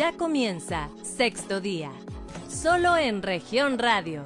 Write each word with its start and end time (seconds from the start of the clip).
Ya 0.00 0.16
comienza 0.16 0.88
sexto 1.02 1.60
día, 1.60 1.92
solo 2.48 2.96
en 2.96 3.20
región 3.20 3.78
radio. 3.78 4.24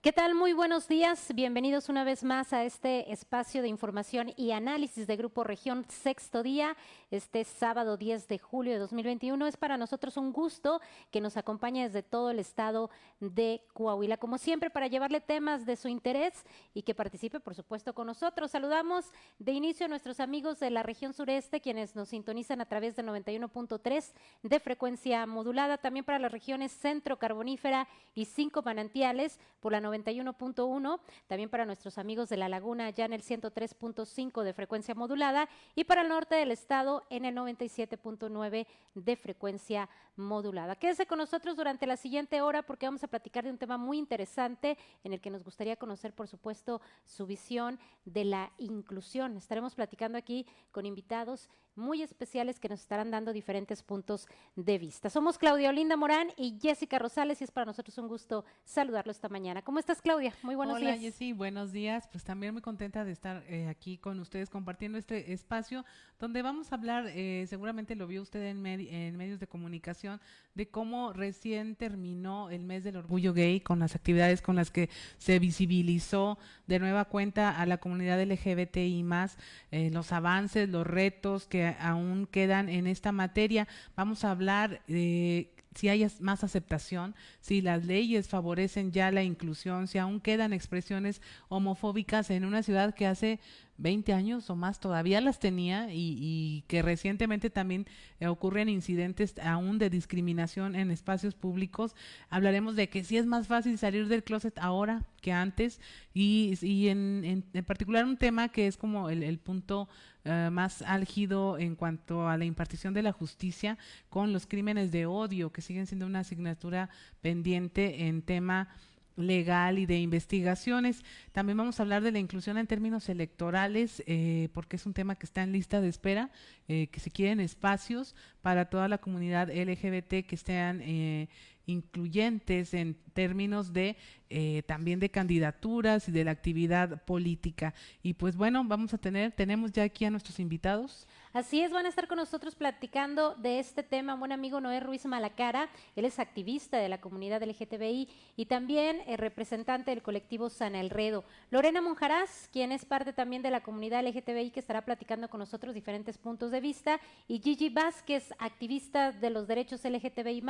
¿Qué 0.00 0.10
tal? 0.10 0.34
Muy 0.34 0.54
buenos 0.54 0.88
días. 0.88 1.30
Bienvenidos 1.34 1.90
una 1.90 2.02
vez 2.02 2.24
más 2.24 2.54
a 2.54 2.64
este 2.64 3.12
espacio 3.12 3.60
de 3.60 3.68
información 3.68 4.32
y 4.38 4.52
análisis 4.52 5.06
de 5.06 5.16
Grupo 5.18 5.44
Región 5.44 5.84
Sexto 5.90 6.42
Día. 6.42 6.78
Este 7.10 7.42
sábado 7.42 7.96
10 7.96 8.28
de 8.28 8.38
julio 8.38 8.72
de 8.72 8.78
2021 8.78 9.44
es 9.48 9.56
para 9.56 9.76
nosotros 9.76 10.16
un 10.16 10.32
gusto 10.32 10.80
que 11.10 11.20
nos 11.20 11.36
acompañe 11.36 11.82
desde 11.82 12.04
todo 12.04 12.30
el 12.30 12.38
estado 12.38 12.88
de 13.18 13.64
Coahuila, 13.72 14.16
como 14.16 14.38
siempre, 14.38 14.70
para 14.70 14.86
llevarle 14.86 15.20
temas 15.20 15.66
de 15.66 15.74
su 15.74 15.88
interés 15.88 16.44
y 16.72 16.82
que 16.82 16.94
participe, 16.94 17.40
por 17.40 17.56
supuesto, 17.56 17.94
con 17.94 18.06
nosotros. 18.06 18.52
Saludamos 18.52 19.06
de 19.40 19.50
inicio 19.50 19.86
a 19.86 19.88
nuestros 19.88 20.20
amigos 20.20 20.60
de 20.60 20.70
la 20.70 20.84
región 20.84 21.12
sureste, 21.12 21.60
quienes 21.60 21.96
nos 21.96 22.10
sintonizan 22.10 22.60
a 22.60 22.66
través 22.66 22.94
de 22.94 23.02
91.3 23.02 24.12
de 24.44 24.60
frecuencia 24.60 25.26
modulada, 25.26 25.78
también 25.78 26.04
para 26.04 26.20
las 26.20 26.30
regiones 26.30 26.70
centro, 26.70 27.18
carbonífera 27.18 27.88
y 28.14 28.26
cinco 28.26 28.62
manantiales 28.62 29.40
por 29.58 29.72
la 29.72 29.80
91.1, 29.80 31.00
también 31.26 31.50
para 31.50 31.64
nuestros 31.64 31.98
amigos 31.98 32.28
de 32.28 32.36
La 32.36 32.48
Laguna 32.48 32.90
ya 32.90 33.04
en 33.04 33.14
el 33.14 33.22
103.5 33.22 34.44
de 34.44 34.54
frecuencia 34.54 34.94
modulada. 34.94 35.48
Y 35.74 35.82
para 35.82 36.02
el 36.02 36.08
norte 36.08 36.36
del 36.36 36.52
estado 36.52 36.99
en 37.08 37.24
el 37.24 37.34
97.9 37.34 38.66
de 38.94 39.16
frecuencia 39.16 39.88
modulada. 40.20 40.76
Quédese 40.76 41.06
con 41.06 41.18
nosotros 41.18 41.56
durante 41.56 41.86
la 41.86 41.96
siguiente 41.96 42.40
hora 42.40 42.62
porque 42.62 42.86
vamos 42.86 43.02
a 43.04 43.08
platicar 43.08 43.44
de 43.44 43.50
un 43.50 43.58
tema 43.58 43.78
muy 43.78 43.98
interesante 43.98 44.78
en 45.04 45.12
el 45.12 45.20
que 45.20 45.30
nos 45.30 45.44
gustaría 45.44 45.76
conocer, 45.76 46.14
por 46.14 46.28
supuesto, 46.28 46.80
su 47.04 47.26
visión 47.26 47.78
de 48.04 48.24
la 48.24 48.52
inclusión. 48.58 49.36
Estaremos 49.36 49.74
platicando 49.74 50.18
aquí 50.18 50.46
con 50.70 50.86
invitados 50.86 51.48
muy 51.76 52.02
especiales 52.02 52.58
que 52.58 52.68
nos 52.68 52.80
estarán 52.80 53.10
dando 53.10 53.32
diferentes 53.32 53.82
puntos 53.82 54.26
de 54.56 54.78
vista. 54.78 55.08
Somos 55.08 55.38
Claudia 55.38 55.70
Olinda 55.70 55.96
Morán 55.96 56.28
y 56.36 56.58
Jessica 56.60 56.98
Rosales 56.98 57.40
y 57.40 57.44
es 57.44 57.50
para 57.50 57.66
nosotros 57.66 57.96
un 57.98 58.08
gusto 58.08 58.44
saludarlo 58.64 59.12
esta 59.12 59.28
mañana. 59.28 59.62
¿Cómo 59.62 59.78
estás, 59.78 60.02
Claudia? 60.02 60.34
Muy 60.42 60.54
buenos 60.54 60.78
días. 60.78 60.92
Hola, 60.92 61.00
Jessy, 61.00 61.32
buenos 61.32 61.72
días. 61.72 62.08
Pues 62.10 62.24
también 62.24 62.52
muy 62.52 62.62
contenta 62.62 63.04
de 63.04 63.12
estar 63.12 63.44
eh, 63.48 63.68
aquí 63.68 63.98
con 63.98 64.18
ustedes 64.20 64.50
compartiendo 64.50 64.98
este 64.98 65.32
espacio 65.32 65.84
donde 66.18 66.42
vamos 66.42 66.72
a 66.72 66.74
hablar, 66.74 67.06
eh, 67.08 67.46
seguramente 67.48 67.94
lo 67.94 68.06
vio 68.06 68.20
usted 68.22 68.42
en, 68.44 68.66
en 68.66 69.16
medios 69.16 69.40
de 69.40 69.46
comunicación, 69.46 70.09
de 70.54 70.68
cómo 70.68 71.12
recién 71.12 71.76
terminó 71.76 72.50
el 72.50 72.62
mes 72.62 72.82
del 72.82 72.96
orgullo 72.96 73.32
gay 73.32 73.60
con 73.60 73.78
las 73.78 73.94
actividades 73.94 74.42
con 74.42 74.56
las 74.56 74.70
que 74.70 74.90
se 75.18 75.38
visibilizó 75.38 76.38
de 76.66 76.78
nueva 76.78 77.04
cuenta 77.04 77.60
a 77.60 77.66
la 77.66 77.78
comunidad 77.78 78.20
LGBTI 78.20 79.02
más, 79.04 79.38
eh, 79.70 79.90
los 79.92 80.12
avances, 80.12 80.68
los 80.68 80.86
retos 80.86 81.46
que 81.46 81.76
aún 81.78 82.26
quedan 82.26 82.68
en 82.68 82.86
esta 82.86 83.12
materia. 83.12 83.68
Vamos 83.94 84.24
a 84.24 84.32
hablar 84.32 84.82
de 84.88 85.52
si 85.74 85.88
hay 85.88 86.06
más 86.20 86.42
aceptación, 86.42 87.14
si 87.40 87.60
las 87.62 87.84
leyes 87.86 88.28
favorecen 88.28 88.90
ya 88.90 89.10
la 89.12 89.22
inclusión, 89.22 89.86
si 89.86 89.98
aún 89.98 90.20
quedan 90.20 90.52
expresiones 90.52 91.22
homofóbicas 91.48 92.30
en 92.30 92.44
una 92.44 92.62
ciudad 92.62 92.94
que 92.94 93.06
hace 93.06 93.38
20 93.80 94.12
años 94.12 94.50
o 94.50 94.56
más 94.56 94.78
todavía 94.78 95.20
las 95.20 95.38
tenía 95.40 95.88
y, 95.90 96.64
que 96.68 96.82
recientemente 96.82 97.50
también 97.50 97.86
eh, 98.20 98.26
ocurren 98.26 98.68
incidentes 98.68 99.34
aún 99.42 99.78
de 99.78 99.90
discriminación 99.90 100.74
en 100.76 100.90
espacios 100.90 101.34
públicos. 101.34 101.94
Hablaremos 102.28 102.76
de 102.76 102.88
que 102.88 103.04
sí 103.04 103.16
es 103.16 103.26
más 103.26 103.46
fácil 103.46 103.78
salir 103.78 104.08
del 104.08 104.22
closet 104.22 104.58
ahora 104.58 105.04
que 105.20 105.32
antes 105.32 105.80
y, 106.14 106.58
y 106.62 106.88
en, 106.88 107.44
en, 107.52 107.64
particular 107.64 108.04
un 108.04 108.16
tema 108.16 108.48
que 108.48 108.66
es 108.66 108.76
como 108.76 109.08
el, 109.08 109.38
punto 109.38 109.88
eh, 110.24 110.50
más 110.52 110.82
álgido 110.82 111.58
en 111.58 111.76
cuanto 111.76 112.28
a 112.28 112.36
la 112.36 112.44
impartición 112.44 112.92
de 112.92 113.02
la 113.02 113.12
justicia 113.12 113.78
con 114.08 114.32
los 114.32 114.46
crímenes 114.46 114.92
de 114.92 115.06
odio 115.06 115.50
que 115.50 115.62
siguen 115.62 115.86
siendo 115.86 116.06
una 116.06 116.20
asignatura 116.20 116.90
pendiente 117.22 118.06
en 118.06 118.20
tema 118.20 118.68
legal 119.16 119.78
y 119.78 119.86
de 119.86 119.98
investigaciones. 119.98 121.04
También 121.32 121.56
vamos 121.56 121.78
a 121.78 121.82
hablar 121.82 122.02
de 122.02 122.12
la 122.12 122.18
inclusión 122.18 122.58
en 122.58 122.66
términos 122.66 123.08
electorales, 123.08 124.02
eh, 124.06 124.48
porque 124.52 124.76
es 124.76 124.86
un 124.86 124.94
tema 124.94 125.16
que 125.16 125.26
está 125.26 125.42
en 125.42 125.52
lista 125.52 125.80
de 125.80 125.88
espera, 125.88 126.30
eh, 126.68 126.88
que 126.88 127.00
se 127.00 127.10
quieren 127.10 127.40
espacios 127.40 128.14
para 128.42 128.66
toda 128.66 128.88
la 128.88 128.98
comunidad 128.98 129.50
LGBT 129.50 130.26
que 130.26 130.34
estén 130.34 131.28
incluyentes 131.66 132.74
en 132.74 132.96
términos 133.12 133.72
de 133.72 133.96
eh, 134.28 134.62
también 134.66 135.00
de 135.00 135.10
candidaturas 135.10 136.08
y 136.08 136.12
de 136.12 136.24
la 136.24 136.30
actividad 136.30 137.04
política. 137.04 137.74
Y 138.02 138.14
pues 138.14 138.36
bueno, 138.36 138.64
vamos 138.64 138.94
a 138.94 138.98
tener, 138.98 139.32
tenemos 139.32 139.72
ya 139.72 139.82
aquí 139.82 140.04
a 140.04 140.10
nuestros 140.10 140.40
invitados. 140.40 141.06
Así 141.32 141.60
es, 141.60 141.70
van 141.70 141.86
a 141.86 141.88
estar 141.88 142.08
con 142.08 142.16
nosotros 142.16 142.56
platicando 142.56 143.36
de 143.36 143.60
este 143.60 143.84
tema 143.84 144.16
buen 144.16 144.32
amigo 144.32 144.60
Noé 144.60 144.80
Ruiz 144.80 145.06
Malacara, 145.06 145.68
él 145.94 146.04
es 146.04 146.18
activista 146.18 146.78
de 146.78 146.88
la 146.88 147.00
comunidad 147.00 147.40
LGTBI 147.44 148.08
y 148.34 148.46
también 148.46 149.00
el 149.06 149.16
representante 149.16 149.92
del 149.92 150.02
colectivo 150.02 150.50
San 150.50 150.74
Elredo. 150.74 151.22
Lorena 151.52 151.80
Monjaraz, 151.80 152.48
quien 152.52 152.72
es 152.72 152.84
parte 152.84 153.12
también 153.12 153.42
de 153.42 153.52
la 153.52 153.62
comunidad 153.62 154.04
LGTBI 154.04 154.50
que 154.50 154.58
estará 154.58 154.84
platicando 154.84 155.30
con 155.30 155.38
nosotros 155.38 155.72
diferentes 155.72 156.18
puntos 156.18 156.50
de 156.50 156.60
vista 156.60 156.98
y 157.28 157.38
Gigi 157.38 157.68
Vázquez, 157.68 158.34
activista 158.40 159.12
de 159.12 159.30
los 159.30 159.46
derechos 159.46 159.84
LGTBI 159.84 160.42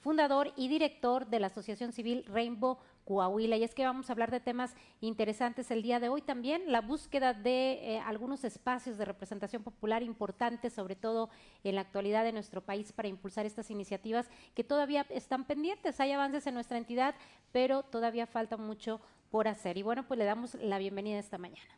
fundador 0.00 0.52
y 0.54 0.68
director 0.68 1.26
de 1.26 1.40
la 1.40 1.48
Asociación 1.48 1.92
Civil 1.92 2.24
Rainbow 2.28 2.78
Coahuila. 3.10 3.56
Y 3.56 3.64
es 3.64 3.74
que 3.74 3.84
vamos 3.84 4.08
a 4.08 4.12
hablar 4.12 4.30
de 4.30 4.38
temas 4.38 4.76
interesantes 5.00 5.72
el 5.72 5.82
día 5.82 5.98
de 5.98 6.08
hoy 6.08 6.22
también, 6.22 6.70
la 6.70 6.80
búsqueda 6.80 7.34
de 7.34 7.96
eh, 7.96 7.98
algunos 8.06 8.44
espacios 8.44 8.98
de 8.98 9.04
representación 9.04 9.64
popular 9.64 10.04
importantes, 10.04 10.74
sobre 10.74 10.94
todo 10.94 11.28
en 11.64 11.74
la 11.74 11.80
actualidad 11.80 12.22
de 12.22 12.30
nuestro 12.30 12.60
país, 12.60 12.92
para 12.92 13.08
impulsar 13.08 13.46
estas 13.46 13.68
iniciativas 13.72 14.30
que 14.54 14.62
todavía 14.62 15.06
están 15.10 15.44
pendientes. 15.44 15.98
Hay 15.98 16.12
avances 16.12 16.46
en 16.46 16.54
nuestra 16.54 16.78
entidad, 16.78 17.16
pero 17.50 17.82
todavía 17.82 18.28
falta 18.28 18.56
mucho 18.56 19.00
por 19.30 19.48
hacer. 19.48 19.78
Y 19.78 19.82
bueno, 19.82 20.06
pues 20.06 20.18
le 20.18 20.24
damos 20.24 20.54
la 20.54 20.78
bienvenida 20.78 21.18
esta 21.18 21.38
mañana. 21.38 21.70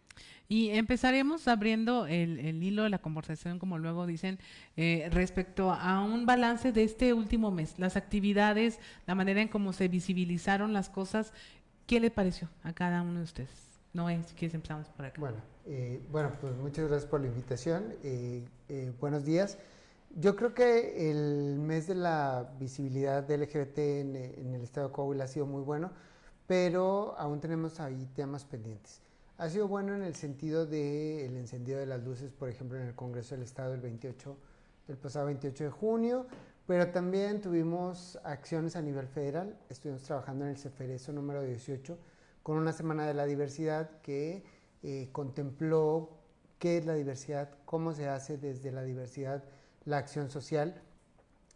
Y 0.48 0.70
empezaremos 0.70 1.48
abriendo 1.48 2.06
el, 2.06 2.62
hilo 2.62 2.82
de 2.82 2.90
la 2.90 2.98
conversación, 2.98 3.58
como 3.58 3.78
luego 3.78 4.06
dicen, 4.06 4.38
eh, 4.76 5.08
respecto 5.10 5.70
a 5.70 6.02
un 6.02 6.26
balance 6.26 6.72
de 6.72 6.84
este 6.84 7.14
último 7.14 7.50
mes, 7.50 7.78
las 7.78 7.96
actividades, 7.96 8.78
la 9.06 9.14
manera 9.14 9.40
en 9.40 9.48
cómo 9.48 9.72
se 9.72 9.88
visibilizaron 9.88 10.72
las 10.72 10.88
cosas. 10.88 11.32
¿Qué 11.86 12.00
le 12.00 12.10
pareció 12.10 12.48
a 12.62 12.72
cada 12.72 13.02
uno 13.02 13.18
de 13.18 13.24
ustedes? 13.24 13.80
No 13.92 14.08
es, 14.08 14.26
si 14.26 14.34
quieres 14.34 14.54
empezamos 14.54 14.88
por 14.88 15.06
acá. 15.06 15.20
Bueno, 15.20 15.38
eh, 15.66 16.00
bueno, 16.10 16.32
pues 16.40 16.54
muchas 16.56 16.88
gracias 16.88 17.10
por 17.10 17.20
la 17.20 17.26
invitación. 17.28 17.94
Eh, 18.02 18.44
buenos 19.00 19.24
días. 19.24 19.58
Yo 20.16 20.36
creo 20.36 20.54
que 20.54 21.10
el 21.10 21.58
mes 21.58 21.86
de 21.86 21.94
la 21.94 22.52
visibilidad 22.58 23.22
de 23.22 23.38
LGBT 23.38 23.78
en, 23.78 24.16
en 24.16 24.54
el 24.54 24.62
estado 24.62 24.88
de 24.88 24.92
Coahuila 24.92 25.24
ha 25.24 25.28
sido 25.28 25.46
muy 25.46 25.62
bueno 25.62 25.90
pero 26.47 27.14
aún 27.19 27.41
tenemos 27.41 27.80
ahí 27.80 28.08
temas 28.14 28.44
pendientes. 28.44 29.00
Ha 29.38 29.48
sido 29.48 29.66
bueno 29.66 29.94
en 29.94 30.03
el 30.03 30.14
sentido 30.14 30.66
del 30.66 31.36
encendido 31.36 31.78
de 31.78 31.86
las 31.86 32.03
luces, 32.03 32.30
por 32.32 32.48
ejemplo, 32.48 32.78
en 32.78 32.86
el 32.86 32.94
Congreso 32.94 33.34
del 33.34 33.44
Estado 33.44 33.75
el 33.75 33.80
28, 33.80 34.36
el 34.88 34.97
pasado 34.97 35.26
28 35.26 35.64
de 35.64 35.70
junio, 35.70 36.26
pero 36.66 36.91
también 36.91 37.41
tuvimos 37.41 38.19
acciones 38.25 38.76
a 38.76 38.82
nivel 38.82 39.08
federal. 39.08 39.58
Estuvimos 39.69 40.02
trabajando 40.02 40.44
en 40.44 40.50
el 40.50 40.58
CEFERESO 40.58 41.12
número 41.12 41.42
18 41.42 41.98
con 42.42 42.56
una 42.56 42.72
semana 42.72 43.06
de 43.06 43.14
la 43.14 43.25
diversidad 43.25 44.00
que 44.00 44.44
eh, 44.82 45.08
contempló 45.12 46.10
qué 46.58 46.78
es 46.78 46.86
la 46.86 46.94
diversidad, 46.94 47.50
cómo 47.64 47.92
se 47.92 48.08
hace 48.08 48.38
desde 48.38 48.70
la 48.70 48.82
diversidad 48.82 49.42
la 49.84 49.98
acción 49.98 50.31
social 50.31 50.81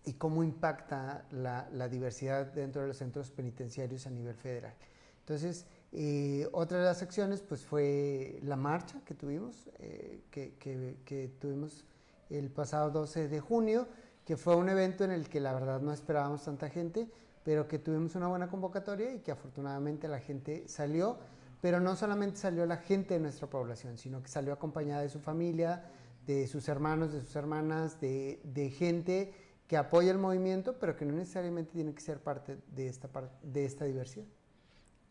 y 0.06 0.14
cómo 0.14 0.44
impacta 0.44 1.26
la, 1.32 1.68
la, 1.72 1.88
diversidad 1.88 2.46
dentro 2.46 2.80
de 2.80 2.88
los 2.88 2.96
centros 2.96 3.30
penitenciarios 3.32 4.06
a 4.06 4.10
nivel 4.10 4.36
federal. 4.36 4.72
Entonces, 5.18 5.66
eh, 5.92 6.48
otra 6.52 6.78
de 6.78 6.84
las 6.84 7.02
acciones 7.02 7.42
pues, 7.42 7.66
fue 7.66 8.38
la 8.42 8.54
marcha 8.54 9.00
que 9.04 9.14
tuvimos, 9.14 9.68
eh, 9.80 10.22
que, 10.30 10.54
que, 10.54 10.98
que, 11.04 11.28
tuvimos 11.40 11.84
el 12.30 12.50
pasado 12.50 12.90
12 12.90 13.28
de 13.28 13.40
junio, 13.40 13.88
que 14.24 14.36
fue 14.36 14.54
un 14.54 14.68
evento 14.68 15.02
en 15.02 15.10
el 15.10 15.28
que 15.28 15.40
la 15.40 15.52
verdad 15.52 15.80
no 15.80 15.92
esperábamos 15.92 16.44
tanta 16.44 16.70
gente, 16.70 17.10
pero 17.42 17.66
que 17.66 17.80
tuvimos 17.80 18.14
una 18.14 18.28
buena 18.28 18.48
convocatoria 18.48 19.12
y 19.12 19.18
que 19.18 19.32
afortunadamente 19.32 20.06
la 20.06 20.20
gente 20.20 20.68
salió, 20.68 21.18
pero 21.60 21.80
no 21.80 21.96
solamente 21.96 22.38
salió 22.38 22.64
la 22.64 22.76
gente 22.76 23.14
de 23.14 23.20
nuestra 23.20 23.48
población, 23.48 23.98
sino 23.98 24.22
que 24.22 24.28
salió 24.28 24.52
acompañada 24.52 25.02
de 25.02 25.08
su 25.08 25.18
familia, 25.18 25.84
de 26.26 26.46
sus 26.46 26.68
hermanos, 26.68 27.12
de 27.12 27.20
sus 27.22 27.34
hermanas, 27.34 28.00
de, 28.00 28.40
de 28.44 28.70
gente 28.70 29.32
que 29.68 29.76
apoya 29.76 30.10
el 30.10 30.18
movimiento, 30.18 30.74
pero 30.78 30.96
que 30.96 31.04
no 31.04 31.12
necesariamente 31.12 31.72
tiene 31.72 31.94
que 31.94 32.00
ser 32.00 32.20
parte 32.20 32.58
de 32.68 32.88
esta, 32.88 33.08
de 33.42 33.64
esta 33.64 33.84
diversidad. 33.84 34.26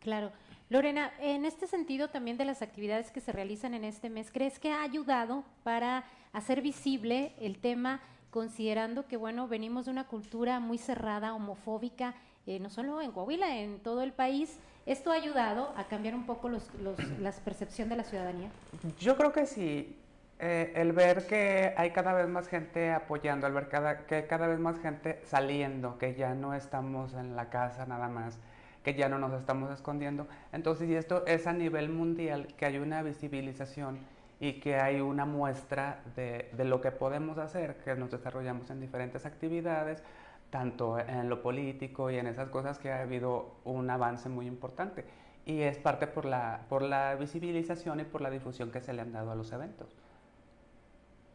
Claro. 0.00 0.30
Lorena, 0.68 1.12
en 1.20 1.44
este 1.44 1.66
sentido 1.66 2.08
también 2.08 2.36
de 2.36 2.44
las 2.44 2.62
actividades 2.62 3.10
que 3.10 3.20
se 3.20 3.32
realizan 3.32 3.74
en 3.74 3.84
este 3.84 4.10
mes, 4.10 4.30
¿crees 4.32 4.58
que 4.58 4.72
ha 4.72 4.82
ayudado 4.82 5.44
para 5.62 6.04
hacer 6.32 6.60
visible 6.60 7.34
el 7.40 7.58
tema, 7.58 8.00
considerando 8.30 9.06
que, 9.06 9.16
bueno, 9.16 9.46
venimos 9.46 9.84
de 9.86 9.92
una 9.92 10.06
cultura 10.06 10.58
muy 10.58 10.78
cerrada, 10.78 11.34
homofóbica, 11.34 12.14
eh, 12.46 12.58
no 12.58 12.70
solo 12.70 13.00
en 13.00 13.12
Coahuila, 13.12 13.58
en 13.58 13.78
todo 13.80 14.02
el 14.02 14.12
país? 14.12 14.58
¿Esto 14.86 15.10
ha 15.10 15.14
ayudado 15.14 15.72
a 15.76 15.84
cambiar 15.88 16.14
un 16.14 16.26
poco 16.26 16.48
los, 16.48 16.72
los, 16.80 16.96
la 17.18 17.32
percepción 17.32 17.88
de 17.88 17.96
la 17.96 18.04
ciudadanía? 18.04 18.50
Yo 18.98 19.16
creo 19.16 19.32
que 19.32 19.46
sí 19.46 19.96
Eh, 20.38 20.72
el 20.76 20.92
ver 20.92 21.26
que 21.26 21.72
hay 21.78 21.92
cada 21.92 22.12
vez 22.12 22.28
más 22.28 22.48
gente 22.48 22.92
apoyando, 22.92 23.46
el 23.46 23.54
ver 23.54 23.68
cada, 23.68 24.06
que 24.06 24.26
cada 24.26 24.46
vez 24.46 24.58
más 24.58 24.78
gente 24.80 25.20
saliendo, 25.24 25.96
que 25.98 26.14
ya 26.14 26.34
no 26.34 26.52
estamos 26.52 27.14
en 27.14 27.36
la 27.36 27.48
casa 27.48 27.86
nada 27.86 28.08
más, 28.08 28.38
que 28.84 28.94
ya 28.94 29.08
no 29.08 29.18
nos 29.18 29.32
estamos 29.32 29.72
escondiendo. 29.72 30.26
Entonces, 30.52 30.88
y 30.90 30.94
esto 30.94 31.24
es 31.26 31.46
a 31.46 31.54
nivel 31.54 31.88
mundial, 31.88 32.48
que 32.58 32.66
hay 32.66 32.78
una 32.78 33.02
visibilización 33.02 33.98
y 34.38 34.60
que 34.60 34.76
hay 34.76 35.00
una 35.00 35.24
muestra 35.24 36.02
de, 36.14 36.50
de 36.52 36.64
lo 36.66 36.82
que 36.82 36.90
podemos 36.90 37.38
hacer, 37.38 37.76
que 37.76 37.94
nos 37.94 38.10
desarrollamos 38.10 38.68
en 38.70 38.80
diferentes 38.80 39.24
actividades, 39.24 40.02
tanto 40.50 40.98
en 40.98 41.28
lo 41.30 41.42
político 41.42 42.10
y 42.10 42.18
en 42.18 42.26
esas 42.26 42.50
cosas 42.50 42.78
que 42.78 42.92
ha 42.92 43.00
habido 43.00 43.56
un 43.64 43.88
avance 43.88 44.28
muy 44.28 44.46
importante. 44.46 45.04
Y 45.46 45.62
es 45.62 45.78
parte 45.78 46.06
por 46.06 46.26
la, 46.26 46.60
por 46.68 46.82
la 46.82 47.14
visibilización 47.14 48.00
y 48.00 48.04
por 48.04 48.20
la 48.20 48.30
difusión 48.30 48.70
que 48.70 48.80
se 48.82 48.92
le 48.92 49.02
han 49.02 49.12
dado 49.12 49.30
a 49.30 49.34
los 49.34 49.52
eventos. 49.52 49.96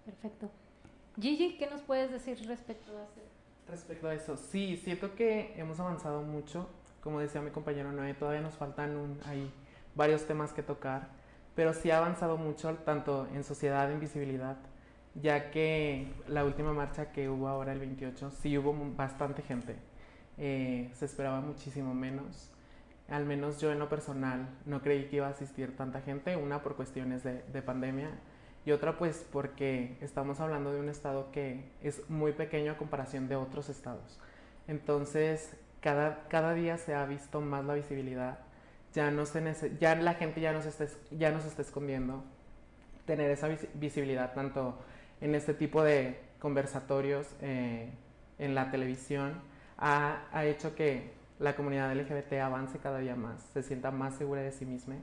Perfecto. 0.06 0.50
Gigi, 1.20 1.58
¿qué 1.58 1.68
nos 1.68 1.82
puedes 1.82 2.12
decir 2.12 2.38
respecto 2.48 2.98
a 2.98 3.04
eso? 3.04 3.22
Respecto 3.68 4.08
a 4.08 4.14
eso, 4.14 4.38
sí, 4.38 4.78
siento 4.78 5.16
que 5.16 5.54
hemos 5.58 5.80
avanzado 5.80 6.22
mucho. 6.22 6.68
Como 7.02 7.20
decía 7.20 7.42
mi 7.42 7.52
compañero 7.52 7.92
Noé, 7.92 8.14
todavía 8.14 8.42
nos 8.42 8.56
faltan 8.56 8.96
un, 8.96 9.20
hay 9.26 9.52
varios 9.96 10.26
temas 10.26 10.54
que 10.54 10.64
tocar, 10.64 11.10
pero 11.56 11.74
sí 11.74 11.92
ha 11.92 11.98
avanzado 11.98 12.38
mucho 12.38 12.74
tanto 12.86 13.28
en 13.34 13.44
sociedad, 13.44 13.92
en 13.92 14.00
visibilidad, 14.00 14.58
ya 15.16 15.52
que 15.52 16.08
la 16.28 16.46
última 16.46 16.74
marcha 16.74 17.12
que 17.12 17.30
hubo 17.30 17.48
ahora 17.48 17.74
el 17.74 17.80
28, 17.80 18.32
sí 18.32 18.58
hubo 18.58 18.74
bastante 18.96 19.42
gente. 19.42 19.76
Eh, 20.38 20.90
se 20.94 21.06
esperaba 21.06 21.42
muchísimo 21.42 21.94
menos. 21.94 22.52
Al 23.10 23.26
menos 23.26 23.60
yo 23.60 23.72
en 23.72 23.80
lo 23.80 23.90
personal 23.90 24.48
no 24.66 24.82
creí 24.82 25.08
que 25.10 25.18
iba 25.18 25.28
a 25.28 25.32
asistir 25.32 25.76
tanta 25.76 26.02
gente, 26.02 26.36
una 26.38 26.64
por 26.64 26.76
cuestiones 26.76 27.24
de, 27.24 27.42
de 27.44 27.62
pandemia 27.62 28.12
y 28.66 28.72
otra 28.72 28.98
pues 28.98 29.26
porque 29.32 29.98
estamos 30.02 30.40
hablando 30.40 30.72
de 30.72 30.80
un 30.80 30.90
estado 30.90 31.32
que 31.32 31.64
es 31.82 32.08
muy 32.10 32.32
pequeño 32.32 32.72
a 32.72 32.78
comparación 32.78 33.28
de 33.28 33.36
otros 33.36 33.70
estados. 33.70 34.20
Entonces, 34.68 35.56
cada, 35.82 36.28
cada 36.28 36.54
día 36.54 36.78
se 36.78 36.94
ha 36.94 37.06
visto 37.06 37.42
más 37.42 37.66
la 37.66 37.74
visibilidad, 37.74 38.40
ya, 38.94 39.10
no 39.10 39.26
se 39.26 39.42
ya 39.80 39.96
la 39.96 40.14
gente 40.16 40.42
ya 40.42 40.52
no, 40.54 40.62
se 40.62 40.70
está, 40.70 40.86
ya 41.12 41.32
no 41.32 41.40
se 41.42 41.48
está 41.48 41.62
escondiendo, 41.64 42.24
tener 43.06 43.32
esa 43.32 43.50
visibilidad 43.74 44.34
tanto 44.34 44.78
en 45.22 45.34
este 45.34 45.54
tipo 45.54 45.84
de 45.84 46.20
conversatorios 46.40 47.28
eh, 47.42 47.90
en 48.38 48.56
la 48.56 48.70
televisión 48.72 49.42
ha, 49.78 50.26
ha 50.32 50.46
hecho 50.46 50.76
que 50.76 51.12
la 51.40 51.56
comunidad 51.56 51.96
LGBT 51.96 52.34
avance 52.34 52.78
cada 52.78 53.00
día 53.00 53.16
más, 53.16 53.42
se 53.54 53.64
sienta 53.64 53.90
más 53.92 54.16
segura 54.16 54.42
de 54.42 54.52
sí 54.52 54.66
misma 54.66 54.96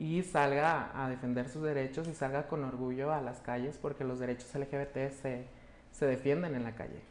y 0.00 0.22
salga 0.22 0.90
a 0.94 1.10
defender 1.10 1.50
sus 1.50 1.62
derechos 1.62 2.08
y 2.08 2.14
salga 2.14 2.48
con 2.48 2.64
orgullo 2.64 3.12
a 3.12 3.20
las 3.20 3.40
calles 3.40 3.78
porque 3.80 4.02
los 4.02 4.18
derechos 4.18 4.48
LGBT 4.54 5.12
se, 5.12 5.46
se 5.92 6.06
defienden 6.06 6.54
en 6.54 6.64
la 6.64 6.74
calle. 6.74 7.02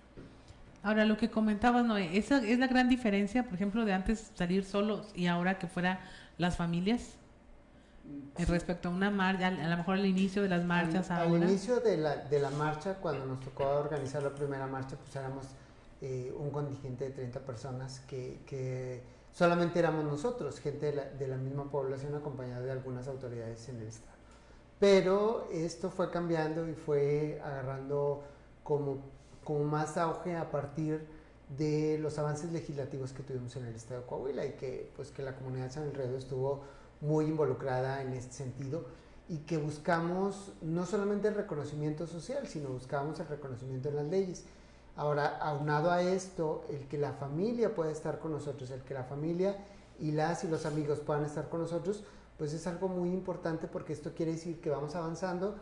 Ahora, 0.81 1.05
lo 1.05 1.15
que 1.15 1.29
comentabas, 1.29 1.85
Noé, 1.85 2.17
esa 2.17 2.43
es 2.43 2.57
la 2.57 2.65
gran 2.65 2.89
diferencia, 2.89 3.43
por 3.43 3.53
ejemplo, 3.53 3.85
de 3.85 3.93
antes 3.93 4.31
salir 4.33 4.65
solos 4.65 5.11
y 5.13 5.27
ahora 5.27 5.59
que 5.59 5.67
fuera 5.67 5.99
las 6.39 6.57
familias. 6.57 7.15
Sí. 8.37 8.45
Respecto 8.45 8.89
a 8.89 8.91
una 8.91 9.11
marcha, 9.11 9.49
a 9.49 9.51
lo 9.51 9.77
mejor 9.77 9.95
al 9.95 10.05
inicio 10.07 10.41
de 10.41 10.49
las 10.49 10.65
marchas 10.65 11.11
al, 11.11 11.27
ahora. 11.27 11.43
Al 11.43 11.49
inicio 11.49 11.79
de 11.81 11.95
la, 11.95 12.15
de 12.15 12.39
la 12.39 12.49
marcha, 12.49 12.95
cuando 12.95 13.23
nos 13.23 13.39
tocó 13.41 13.65
organizar 13.65 14.23
la 14.23 14.33
primera 14.33 14.65
marcha, 14.65 14.95
pues 14.95 15.15
éramos 15.15 15.45
eh, 16.01 16.33
un 16.35 16.49
contingente 16.49 17.03
de 17.03 17.11
30 17.11 17.39
personas 17.41 17.99
que, 18.07 18.39
que 18.47 19.03
solamente 19.39 19.79
éramos 19.79 20.03
nosotros, 20.03 20.59
gente 20.59 20.87
de 20.87 20.95
la, 20.97 21.05
de 21.05 21.25
la, 21.25 21.37
misma 21.37 21.71
población 21.71 22.13
acompañada 22.13 22.59
de 22.59 22.71
algunas 22.71 23.07
autoridades 23.07 23.69
en 23.69 23.77
el 23.77 23.87
estado. 23.87 24.17
Pero 24.81 25.47
esto 25.49 25.89
fue 25.89 26.11
cambiando 26.11 26.67
y 26.67 26.73
fue 26.73 27.39
agarrando 27.41 28.21
como, 28.65 28.97
como 29.45 29.63
más 29.63 29.95
auge 29.95 30.35
a 30.35 30.51
partir 30.51 31.07
de 31.57 31.97
los 32.01 32.19
avances 32.19 32.51
legislativos 32.51 33.13
que 33.13 33.23
tuvimos 33.23 33.55
en 33.55 33.67
el 33.67 33.75
estado 33.75 34.01
de 34.01 34.07
Coahuila 34.07 34.45
y 34.45 34.51
que, 34.57 34.91
pues, 34.97 35.09
que 35.09 35.23
la 35.23 35.33
comunidad 35.33 35.71
San 35.71 35.83
Alfredo 35.83 36.17
estuvo 36.17 36.59
muy 36.99 37.23
involucrada 37.23 38.01
en 38.01 38.11
este 38.11 38.33
sentido 38.33 38.87
y 39.29 39.37
que 39.37 39.57
buscamos 39.57 40.51
no 40.61 40.85
solamente 40.85 41.29
el 41.29 41.35
reconocimiento 41.35 42.07
social, 42.07 42.45
sino 42.45 42.67
buscamos 42.67 43.17
el 43.21 43.27
reconocimiento 43.27 43.87
en 43.87 43.95
las 43.95 44.07
leyes. 44.07 44.43
Ahora, 44.95 45.37
aunado 45.37 45.91
a 45.91 46.01
esto, 46.01 46.65
el 46.69 46.87
que 46.87 46.97
la 46.97 47.13
familia 47.13 47.73
pueda 47.73 47.91
estar 47.91 48.19
con 48.19 48.31
nosotros, 48.31 48.69
el 48.71 48.81
que 48.81 48.93
la 48.93 49.03
familia 49.03 49.57
y 49.99 50.11
las 50.11 50.43
y 50.43 50.47
los 50.47 50.65
amigos 50.65 50.99
puedan 50.99 51.25
estar 51.25 51.49
con 51.49 51.61
nosotros, 51.61 52.03
pues 52.37 52.53
es 52.53 52.67
algo 52.67 52.87
muy 52.87 53.09
importante 53.09 53.67
porque 53.67 53.93
esto 53.93 54.13
quiere 54.13 54.33
decir 54.33 54.59
que 54.61 54.69
vamos 54.69 54.95
avanzando, 54.95 55.55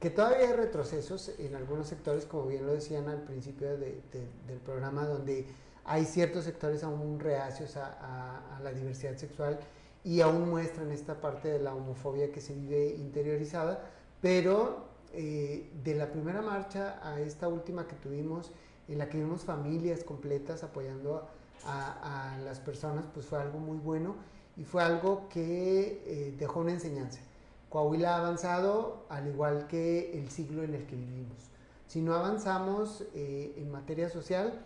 que 0.00 0.10
todavía 0.10 0.48
hay 0.48 0.54
retrocesos 0.54 1.32
en 1.38 1.54
algunos 1.54 1.88
sectores, 1.88 2.24
como 2.24 2.46
bien 2.46 2.66
lo 2.66 2.72
decían 2.72 3.08
al 3.08 3.22
principio 3.22 3.68
de, 3.68 4.00
de, 4.12 4.28
del 4.46 4.58
programa, 4.64 5.06
donde 5.06 5.46
hay 5.84 6.04
ciertos 6.04 6.44
sectores 6.44 6.82
aún 6.82 7.20
reacios 7.20 7.76
a, 7.76 7.86
a, 8.00 8.56
a 8.56 8.60
la 8.60 8.72
diversidad 8.72 9.16
sexual 9.16 9.58
y 10.04 10.20
aún 10.20 10.48
muestran 10.48 10.90
esta 10.90 11.20
parte 11.20 11.48
de 11.48 11.58
la 11.58 11.74
homofobia 11.74 12.32
que 12.32 12.40
se 12.40 12.54
vive 12.54 12.94
interiorizada, 12.96 13.84
pero 14.20 14.88
eh, 15.12 15.70
de 15.82 15.94
la 15.94 16.10
primera 16.10 16.40
marcha 16.40 17.00
a 17.02 17.20
esta 17.20 17.48
última 17.48 17.86
que 17.86 17.96
tuvimos, 17.96 18.52
en 18.92 18.98
la 18.98 19.08
que 19.08 19.18
vimos 19.18 19.44
familias 19.44 20.04
completas 20.04 20.62
apoyando 20.64 21.26
a, 21.64 22.34
a, 22.34 22.38
las 22.38 22.60
personas, 22.60 23.04
pues 23.12 23.26
fue 23.26 23.40
algo 23.40 23.58
muy 23.58 23.78
bueno 23.78 24.16
y 24.56 24.64
fue 24.64 24.82
algo 24.82 25.28
que 25.28 26.02
eh, 26.06 26.34
dejó 26.38 26.60
una 26.60 26.72
enseñanza. 26.72 27.20
Coahuila 27.68 28.16
ha 28.16 28.18
avanzado 28.18 29.06
al 29.08 29.28
igual 29.28 29.68
que 29.68 30.18
el 30.18 30.28
siglo 30.30 30.62
en 30.64 30.74
el 30.74 30.86
que 30.86 30.96
vivimos. 30.96 31.38
Si 31.86 32.00
no 32.00 32.14
avanzamos 32.14 33.04
eh, 33.14 33.54
en 33.56 33.70
materia 33.70 34.08
social, 34.08 34.60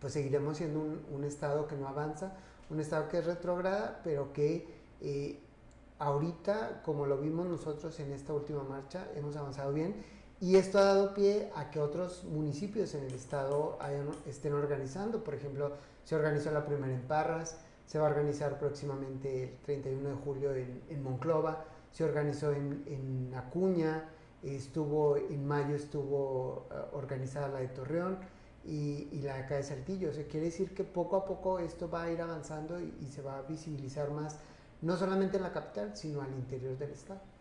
pues 0.00 0.12
seguiremos 0.12 0.56
siendo 0.56 0.80
un, 0.80 1.04
un, 1.12 1.24
estado 1.24 1.66
que 1.66 1.76
no 1.76 1.88
avanza, 1.88 2.34
un 2.68 2.80
estado 2.80 3.08
que 3.08 3.18
es 3.18 3.26
retrograda, 3.26 4.00
pero 4.02 4.32
que 4.32 4.66
eh, 5.00 5.38
ahorita, 5.98 6.82
como 6.84 7.06
lo 7.06 7.18
vimos 7.18 7.46
nosotros 7.46 7.98
en 8.00 8.12
esta 8.12 8.32
última 8.32 8.62
marcha, 8.64 9.06
hemos 9.14 9.36
avanzado 9.36 9.72
bien 9.72 9.94
y 10.40 10.56
esto 10.56 10.78
ha 10.78 10.84
dado 10.84 11.14
pie 11.14 11.50
a 11.56 11.70
que 11.70 11.80
otros 11.80 12.24
municipios 12.24 12.94
en 12.94 13.04
el 13.04 13.14
estado 13.14 13.78
hayan, 13.80 14.10
estén 14.26 14.52
organizando. 14.52 15.24
Por 15.24 15.34
ejemplo, 15.34 15.72
se 16.04 16.14
organizó 16.14 16.50
la 16.50 16.66
primera 16.66 16.92
en 16.92 17.02
Parras, 17.02 17.56
se 17.86 17.98
va 17.98 18.06
a 18.06 18.10
organizar 18.10 18.58
próximamente 18.58 19.44
el 19.44 19.56
31 19.64 20.08
de 20.10 20.14
julio 20.16 20.54
en, 20.54 21.02
Monclova, 21.02 21.64
se 21.90 22.04
organizó 22.04 22.52
en, 22.52 23.32
Acuña, 23.34 24.10
estuvo 24.42 25.16
en 25.16 25.46
mayo 25.46 25.74
estuvo 25.74 26.66
uh, 26.70 26.96
organizada 26.96 27.48
la 27.48 27.60
de 27.60 27.68
Torreón 27.68 28.18
y, 28.64 29.08
la 29.22 29.36
de 29.36 29.42
acá 29.44 29.54
de 29.56 29.62
Saltillo. 29.62 30.10
O 30.10 30.12
sea, 30.12 30.26
quiere 30.26 30.46
decir 30.46 30.74
que 30.74 30.84
poco 30.84 31.16
a 31.16 31.24
poco 31.24 31.58
esto 31.60 31.88
va 31.88 32.02
a 32.04 32.12
ir 32.12 32.20
avanzando 32.20 32.78
y 32.78 33.06
se 33.06 33.22
va 33.22 33.38
a 33.38 33.42
visibilizar 33.42 34.10
más, 34.10 34.38
no 34.82 34.96
solamente 34.96 35.38
en 35.38 35.44
la 35.44 35.52
capital, 35.52 35.96
sino 35.96 36.20
al 36.20 36.32
interior 36.34 36.76
del 36.76 36.90
estado. 36.90 37.35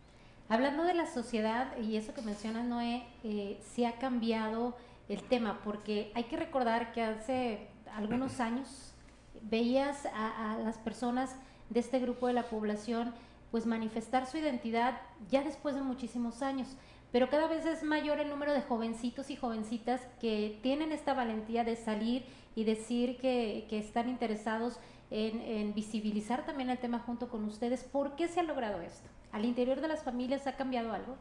Hablando 0.48 0.84
de 0.84 0.94
la 0.94 1.08
sociedad 1.08 1.76
y 1.78 1.96
eso 1.98 2.14
que 2.14 2.22
mencionas, 2.22 2.66
Noé, 2.66 3.04
eh, 3.24 3.60
sí 3.74 3.84
ha 3.84 3.94
cambiado 3.94 4.76
el 5.10 5.24
tema, 5.24 5.60
porque 5.64 6.12
hay 6.14 6.26
que 6.26 6.38
recordar 6.38 6.92
que 6.92 7.02
hace 7.02 7.68
algunos 7.96 8.40
años 8.40 8.94
veías 9.42 10.06
a, 10.08 10.54
a, 10.54 10.58
las 10.60 10.78
personas 10.78 11.36
de 11.70 11.80
este 11.80 12.00
grupo 12.00 12.28
de 12.28 12.34
la 12.34 12.44
población 12.44 13.14
pues 13.50 13.66
manifestar 13.66 14.28
su 14.28 14.38
identidad 14.38 15.02
ya 15.30 15.44
después 15.44 15.76
de 15.76 15.82
muchísimos 15.82 16.42
años, 16.42 16.68
pero 17.12 17.30
cada 17.30 17.48
vez 17.48 17.66
es 17.66 17.84
mayor 17.84 18.20
el 18.20 18.30
número 18.30 18.54
de 18.54 18.62
jovencitos 18.62 19.30
y 19.30 19.36
jovencitas 19.36 20.02
que 20.20 20.60
tienen 20.62 20.92
esta 20.92 21.14
valentía 21.14 21.64
de 21.64 21.76
salir 21.76 22.26
y 22.56 22.66
decir 22.66 23.18
que, 23.18 23.66
que 23.70 23.80
están 23.80 24.10
interesados 24.10 24.80
en, 25.10 25.42
en 25.42 25.74
visibilizar 25.74 26.46
también 26.46 26.70
el 26.70 26.78
tema 26.78 27.00
junto 27.00 27.30
con 27.30 27.46
ustedes. 27.46 27.84
¿Por 27.84 28.16
qué 28.16 28.28
se 28.28 28.42
ha 28.42 28.44
logrado 28.44 28.82
esto? 28.82 29.15
¿Al 29.36 29.44
interior 29.44 29.82
de 29.82 29.90
las 29.90 30.02
familias 30.02 30.48
ha 30.48 30.56
cambiado 30.56 30.94
algo? 30.94 31.18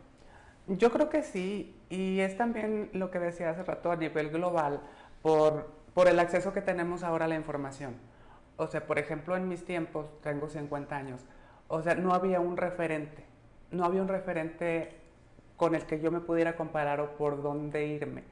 Yo 0.68 0.92
creo 0.92 1.10
que 1.10 1.24
sí, 1.24 1.76
y 1.90 2.20
es 2.20 2.36
también 2.36 2.88
lo 2.92 3.10
que 3.10 3.18
decía 3.18 3.50
hace 3.50 3.64
rato 3.64 3.90
a 3.90 3.96
nivel 3.96 4.30
global, 4.30 4.80
por, 5.20 5.72
por 5.94 6.06
el 6.06 6.20
acceso 6.20 6.52
que 6.52 6.60
tenemos 6.60 7.02
ahora 7.02 7.24
a 7.24 7.28
la 7.28 7.34
información. 7.34 7.96
O 8.56 8.68
sea, 8.68 8.86
por 8.86 9.00
ejemplo, 9.00 9.36
en 9.36 9.48
mis 9.48 9.64
tiempos, 9.64 10.06
tengo 10.22 10.48
50 10.48 10.96
años, 10.96 11.22
o 11.66 11.82
sea, 11.82 11.96
no 11.96 12.14
había 12.14 12.38
un 12.38 12.56
referente, 12.56 13.24
no 13.72 13.84
había 13.84 14.00
un 14.00 14.06
referente 14.06 14.92
con 15.56 15.74
el 15.74 15.84
que 15.84 15.98
yo 15.98 16.12
me 16.12 16.20
pudiera 16.20 16.54
comparar 16.54 17.00
o 17.00 17.16
por 17.16 17.42
dónde 17.42 17.88
irme. 17.88 18.22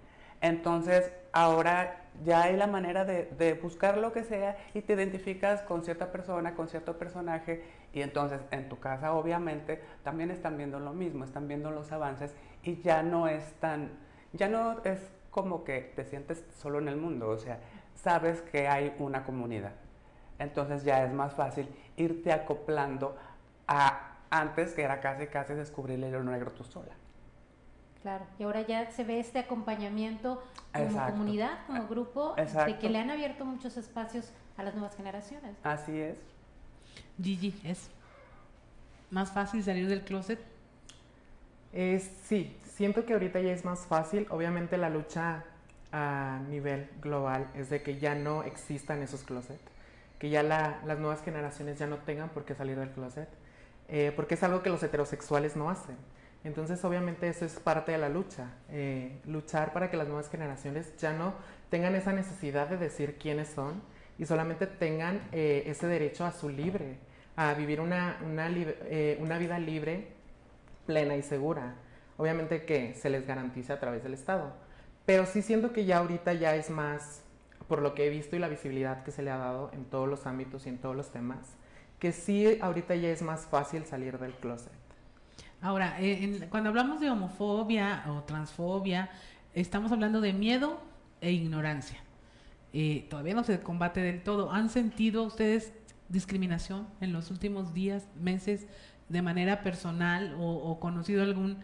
Entonces, 0.41 1.13
ahora 1.33 2.05
ya 2.25 2.43
hay 2.43 2.57
la 2.57 2.69
manera 2.69 3.05
de, 3.05 3.25
de, 3.37 3.55
buscar 3.55 3.99
lo 3.99 4.13
que 4.13 4.23
sea 4.23 4.57
y 4.75 4.83
te 4.83 4.93
identificas 4.93 5.63
con 5.63 5.83
cierta 5.83 6.13
persona, 6.13 6.55
con 6.55 6.69
cierto 6.69 6.99
personaje 6.99 7.65
y 7.93 8.03
entonces 8.03 8.41
en 8.51 8.69
tu 8.69 8.79
casa 8.79 9.13
obviamente 9.13 9.83
también 10.03 10.31
están 10.31 10.57
viendo 10.57 10.81
lo 10.81 10.93
mismo, 10.93 11.25
están 11.25 11.49
viendo 11.49 11.71
los 11.71 11.93
avances 11.93 12.35
y 12.63 12.81
ya 12.81 13.03
no 13.03 13.29
es 13.29 13.53
tan, 13.55 13.91
ya 14.33 14.49
no 14.49 14.83
es 14.85 15.01
como 15.31 15.65
que 15.65 15.93
te 15.97 16.05
sientes 16.05 16.45
solo 16.57 16.79
en 16.79 16.89
el 16.89 16.97
mundo, 16.97 17.29
o 17.29 17.39
sea, 17.39 17.59
sabes 17.95 18.43
que 18.43 18.69
hay 18.69 18.95
una 18.99 19.25
comunidad. 19.25 19.73
Entonces 20.39 20.85
ya 20.85 21.05
es 21.05 21.13
más 21.13 21.35
fácil 21.35 21.69
irte 21.97 22.33
acoplando 22.33 23.17
a 23.69 24.17
antes 24.31 24.73
que 24.73 24.83
era 24.83 25.01
casi 25.01 25.27
casi 25.27 25.55
descubrir 25.55 25.99
el 25.99 26.09
hilo 26.09 26.25
negro 26.25 26.51
tú 26.51 26.65
sola. 26.65 26.95
Claro, 28.01 28.25
y 28.39 28.43
ahora 28.43 28.63
ya 28.63 28.91
se 28.91 29.05
ve 29.05 29.21
este 29.21 29.39
acompañamiento 29.39 30.43
como 30.73 30.87
Exacto. 30.87 31.13
comunidad, 31.13 31.59
como 31.67 31.87
grupo, 31.87 32.35
de 32.35 32.43
Exacto. 32.43 32.79
que 32.81 32.89
le 32.89 32.99
han 32.99 33.11
abierto 33.11 33.45
muchos 33.45 33.77
espacios 33.77 34.33
a 34.57 34.65
las 34.65 34.75
nuevas 34.75 34.97
generaciones. 34.97 35.57
Así 35.63 36.01
es. 36.01 36.19
Gigi, 37.21 37.55
¿es 37.65 37.91
más 39.11 39.31
fácil 39.33 39.63
salir 39.63 39.89
del 39.89 40.03
closet? 40.05 40.41
Es, 41.73 42.11
sí, 42.27 42.57
siento 42.77 43.07
que 43.07 43.15
ahorita 43.15 43.41
ya 43.41 43.53
es 43.53 43.65
más 43.65 43.81
fácil. 43.87 44.27
Obviamente 44.31 44.77
la 44.77 44.91
lucha 44.91 45.45
a 45.93 46.41
nivel 46.49 46.89
global 47.01 47.49
es 47.55 47.71
de 47.71 47.83
que 47.83 47.99
ya 47.99 48.15
no 48.15 48.43
existan 48.45 49.03
esos 49.03 49.23
closets, 49.25 49.61
que 50.19 50.31
ya 50.31 50.43
la- 50.43 50.81
las 50.87 50.99
nuevas 50.99 51.23
generaciones 51.23 51.79
ya 51.79 51.87
no 51.87 51.99
tengan 51.99 52.29
por 52.31 52.45
qué 52.45 52.55
salir 52.55 52.79
del 52.79 52.91
closet, 52.91 53.29
eh, 53.89 54.13
porque 54.17 54.35
es 54.35 54.43
algo 54.43 54.63
que 54.63 54.71
los 54.71 54.83
heterosexuales 54.83 55.57
no 55.57 55.71
hacen. 55.71 55.97
Entonces, 56.45 56.85
obviamente, 56.85 57.29
eso 57.29 57.45
es 57.45 57.55
parte 57.61 57.93
de 57.93 57.99
la 57.99 58.09
lucha, 58.09 58.49
eh, 58.71 59.21
luchar 59.27 59.73
para 59.73 59.91
que 59.91 59.97
las 59.97 60.09
nuevas 60.09 60.29
generaciones 60.29 60.97
ya 60.99 61.13
no 61.13 61.35
tengan 61.71 61.95
esa 61.95 62.13
necesidad 62.13 62.69
de 62.69 62.79
decir 62.79 63.17
quiénes 63.19 63.49
son 63.49 63.81
y 64.19 64.27
solamente 64.27 64.67
tengan 64.67 65.21
eh, 65.33 65.65
ese 65.67 65.87
derecho 65.87 66.25
a 66.25 66.33
su 66.33 66.49
libre, 66.49 66.97
a 67.37 67.55
vivir 67.55 67.81
una, 67.81 68.19
una, 68.25 68.49
eh, 68.51 69.19
una 69.21 69.39
vida 69.39 69.59
libre 69.59 70.09
plena 70.87 71.17
y 71.17 71.23
segura. 71.23 71.75
Obviamente 72.19 72.65
que 72.65 72.95
se 72.95 73.11
les 73.11 73.27
garantice 73.27 73.73
a 73.73 73.81
través 73.81 74.03
del 74.03 74.15
Estado. 74.15 74.53
Pero 75.07 75.27
sí 75.27 75.43
siento 75.43 75.73
que 75.73 75.85
ya 75.85 75.99
ahorita 75.99 76.33
ya 76.35 76.55
es 76.55 76.71
más, 76.71 77.23
por 77.69 77.83
lo 77.83 77.95
que 77.95 78.07
he 78.07 78.11
visto 78.11 78.37
y 78.37 78.39
la 78.39 78.49
visibilidad 78.49 79.03
que 79.03 79.11
se 79.11 79.23
le 79.23 79.31
ha 79.31 79.39
dado 79.39 79.71
en 79.73 79.85
todos 79.85 80.09
los 80.09 80.27
ámbitos 80.27 80.67
y 80.67 80.69
en 80.69 80.79
todos 80.79 80.95
los 80.95 81.11
temas, 81.11 81.57
que 81.99 82.13
sí 82.13 82.59
ahorita 82.61 82.95
ya 82.97 83.09
es 83.09 83.23
más 83.23 83.47
fácil 83.47 83.85
salir 83.87 84.19
del 84.19 84.35
closet. 84.35 84.73
Ahora, 85.61 86.01
eh, 86.01 86.25
en- 86.25 86.49
cuando 86.51 86.71
hablamos 86.71 87.01
de 87.01 87.11
homofobia 87.11 88.05
o 88.09 88.23
transfobia, 88.25 89.11
estamos 89.55 89.93
hablando 89.93 90.21
de 90.21 90.33
miedo 90.33 90.81
e 91.21 91.31
ignorancia. 91.33 92.02
Eh, 92.73 93.07
todavía 93.11 93.35
no 93.35 93.45
se 93.45 93.61
combate 93.61 94.01
del 94.01 94.23
todo. 94.23 94.51
¿Han 94.51 94.71
sentido 94.71 95.25
ustedes 95.25 95.73
discriminación 96.09 96.87
en 97.01 97.13
los 97.13 97.31
últimos 97.31 97.73
días, 97.75 98.07
meses, 98.21 98.67
de 99.09 99.23
manera 99.23 99.63
personal 99.63 100.35
o, 100.39 100.79
conocido 100.81 101.23
algún 101.23 101.59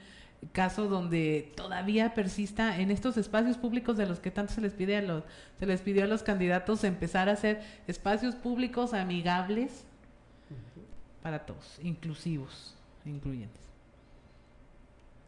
caso 0.53 0.87
donde 0.89 1.53
todavía 1.57 2.15
persista 2.15 2.79
en 2.79 2.91
estos 2.91 3.17
espacios 3.17 3.57
públicos 3.57 3.97
de 3.97 4.07
los 4.07 4.21
que 4.21 4.31
tanto 4.31 4.53
se 4.53 4.61
les 4.61 4.73
pide 4.73 4.97
a 4.97 5.03
los 5.03 5.25
se 5.59 5.67
les 5.67 5.81
pidió 5.81 6.05
a 6.05 6.07
los 6.07 6.23
candidatos 6.23 6.85
empezar 6.85 7.29
a 7.29 7.33
hacer 7.33 7.61
espacios 7.89 8.35
públicos 8.37 8.95
amigables 8.95 9.85
para 11.23 11.45
todos, 11.45 11.79
inclusivos, 11.83 12.75
incluyentes. 13.05 13.61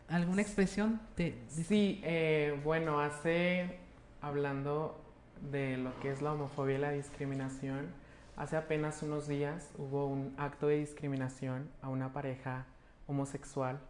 ¿Alguna 0.08 0.42
expresión 0.42 1.00
de- 1.16 1.36
Sí, 1.48 2.00
eh, 2.04 2.58
bueno, 2.64 3.00
hace, 3.00 3.78
hablando 4.20 5.00
de 5.50 5.76
lo 5.76 5.98
que 6.00 6.10
es 6.10 6.22
la 6.22 6.32
homofobia 6.32 6.76
y 6.76 6.80
la 6.80 6.90
discriminación, 6.90 7.88
hace 8.36 8.56
apenas 8.56 9.02
unos 9.02 9.26
días 9.28 9.70
hubo 9.78 10.06
un 10.06 10.34
acto 10.38 10.66
de 10.66 10.78
discriminación 10.78 11.70
a 11.82 11.88
una 11.88 12.12
pareja 12.12 12.66
homosexual 13.06 13.80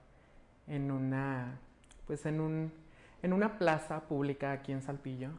en 0.66 0.90
una, 0.90 1.59
pues 2.07 2.26
en 2.26 2.40
un, 2.40 2.73
en 3.23 3.33
una 3.33 3.59
plaza 3.59 4.00
pública 4.09 4.52
aquí 4.52 4.73
en 4.73 4.83
Saltillo, 4.83 5.30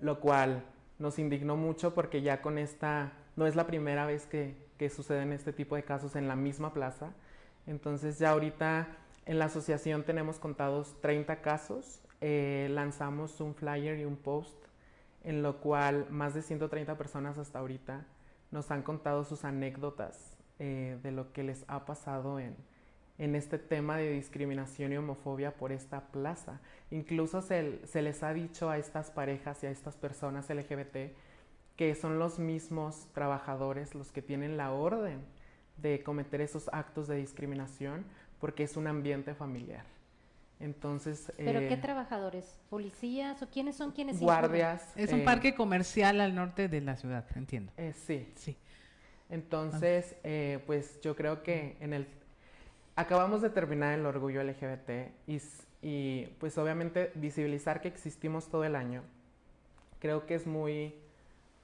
lo 0.00 0.20
cual 0.20 0.64
nos 0.98 1.18
indignó 1.18 1.56
mucho 1.56 1.94
porque 1.94 2.22
ya 2.22 2.40
con 2.40 2.58
esta, 2.58 3.12
no 3.36 3.46
es 3.46 3.56
la 3.56 3.66
primera 3.66 4.06
vez 4.06 4.26
que, 4.26 4.56
que 4.78 4.90
suceden 4.90 5.32
este 5.32 5.52
tipo 5.52 5.76
de 5.76 5.84
casos 5.84 6.16
en 6.16 6.28
la 6.28 6.36
misma 6.36 6.72
plaza, 6.72 7.12
entonces 7.66 8.18
ya 8.18 8.30
ahorita 8.30 8.88
en 9.26 9.38
la 9.38 9.46
asociación 9.46 10.04
tenemos 10.04 10.38
contados 10.38 11.00
30 11.00 11.40
casos, 11.40 12.00
eh, 12.20 12.68
lanzamos 12.70 13.40
un 13.40 13.54
flyer 13.54 13.98
y 13.98 14.04
un 14.04 14.16
post 14.16 14.63
en 15.24 15.42
lo 15.42 15.60
cual 15.60 16.06
más 16.10 16.34
de 16.34 16.42
130 16.42 16.96
personas 16.96 17.38
hasta 17.38 17.58
ahorita 17.58 18.06
nos 18.50 18.70
han 18.70 18.82
contado 18.82 19.24
sus 19.24 19.44
anécdotas 19.44 20.36
eh, 20.58 20.98
de 21.02 21.10
lo 21.10 21.32
que 21.32 21.42
les 21.42 21.64
ha 21.66 21.84
pasado 21.84 22.38
en, 22.38 22.54
en 23.18 23.34
este 23.34 23.58
tema 23.58 23.96
de 23.96 24.10
discriminación 24.10 24.92
y 24.92 24.96
homofobia 24.96 25.56
por 25.56 25.72
esta 25.72 26.08
plaza. 26.08 26.60
Incluso 26.90 27.42
se, 27.42 27.84
se 27.86 28.02
les 28.02 28.22
ha 28.22 28.32
dicho 28.32 28.70
a 28.70 28.78
estas 28.78 29.10
parejas 29.10 29.62
y 29.62 29.66
a 29.66 29.70
estas 29.70 29.96
personas 29.96 30.48
LGBT 30.48 31.16
que 31.76 31.94
son 31.94 32.18
los 32.18 32.38
mismos 32.38 33.08
trabajadores 33.12 33.94
los 33.94 34.12
que 34.12 34.22
tienen 34.22 34.56
la 34.56 34.72
orden 34.72 35.24
de 35.76 36.02
cometer 36.02 36.40
esos 36.40 36.68
actos 36.72 37.08
de 37.08 37.16
discriminación 37.16 38.04
porque 38.40 38.62
es 38.62 38.76
un 38.76 38.86
ambiente 38.86 39.34
familiar. 39.34 39.93
Entonces, 40.60 41.32
¿Pero 41.36 41.58
eh, 41.60 41.66
qué 41.68 41.76
trabajadores? 41.76 42.58
¿Policías 42.70 43.42
o 43.42 43.48
quiénes 43.48 43.76
son 43.76 43.92
quienes 43.92 44.20
guardias. 44.20 44.92
Es 44.96 45.12
un 45.12 45.20
eh, 45.20 45.24
parque 45.24 45.54
comercial 45.54 46.20
al 46.20 46.34
norte 46.34 46.68
de 46.68 46.80
la 46.80 46.96
ciudad, 46.96 47.24
entiendo. 47.36 47.72
eh, 47.76 47.92
sí, 47.92 48.26
Sí. 48.36 48.56
Entonces, 49.30 50.16
eh, 50.22 50.62
pues 50.66 51.00
yo 51.00 51.16
creo 51.16 51.42
que 51.42 51.76
en 51.80 51.92
el... 51.92 52.06
Acabamos 52.96 53.42
de 53.42 53.50
terminar 53.50 53.98
el 53.98 54.06
orgullo 54.06 54.40
LGBT 54.40 55.12
y, 55.82 56.26
pues 56.38 56.56
obviamente 56.58 57.10
visibilizar 57.16 57.80
que 57.80 57.88
existimos 57.88 58.48
todo 58.48 58.64
el 58.64 58.76
año, 58.76 59.02
creo 60.00 60.26
que 60.26 60.34
es 60.36 60.46
muy, 60.46 60.94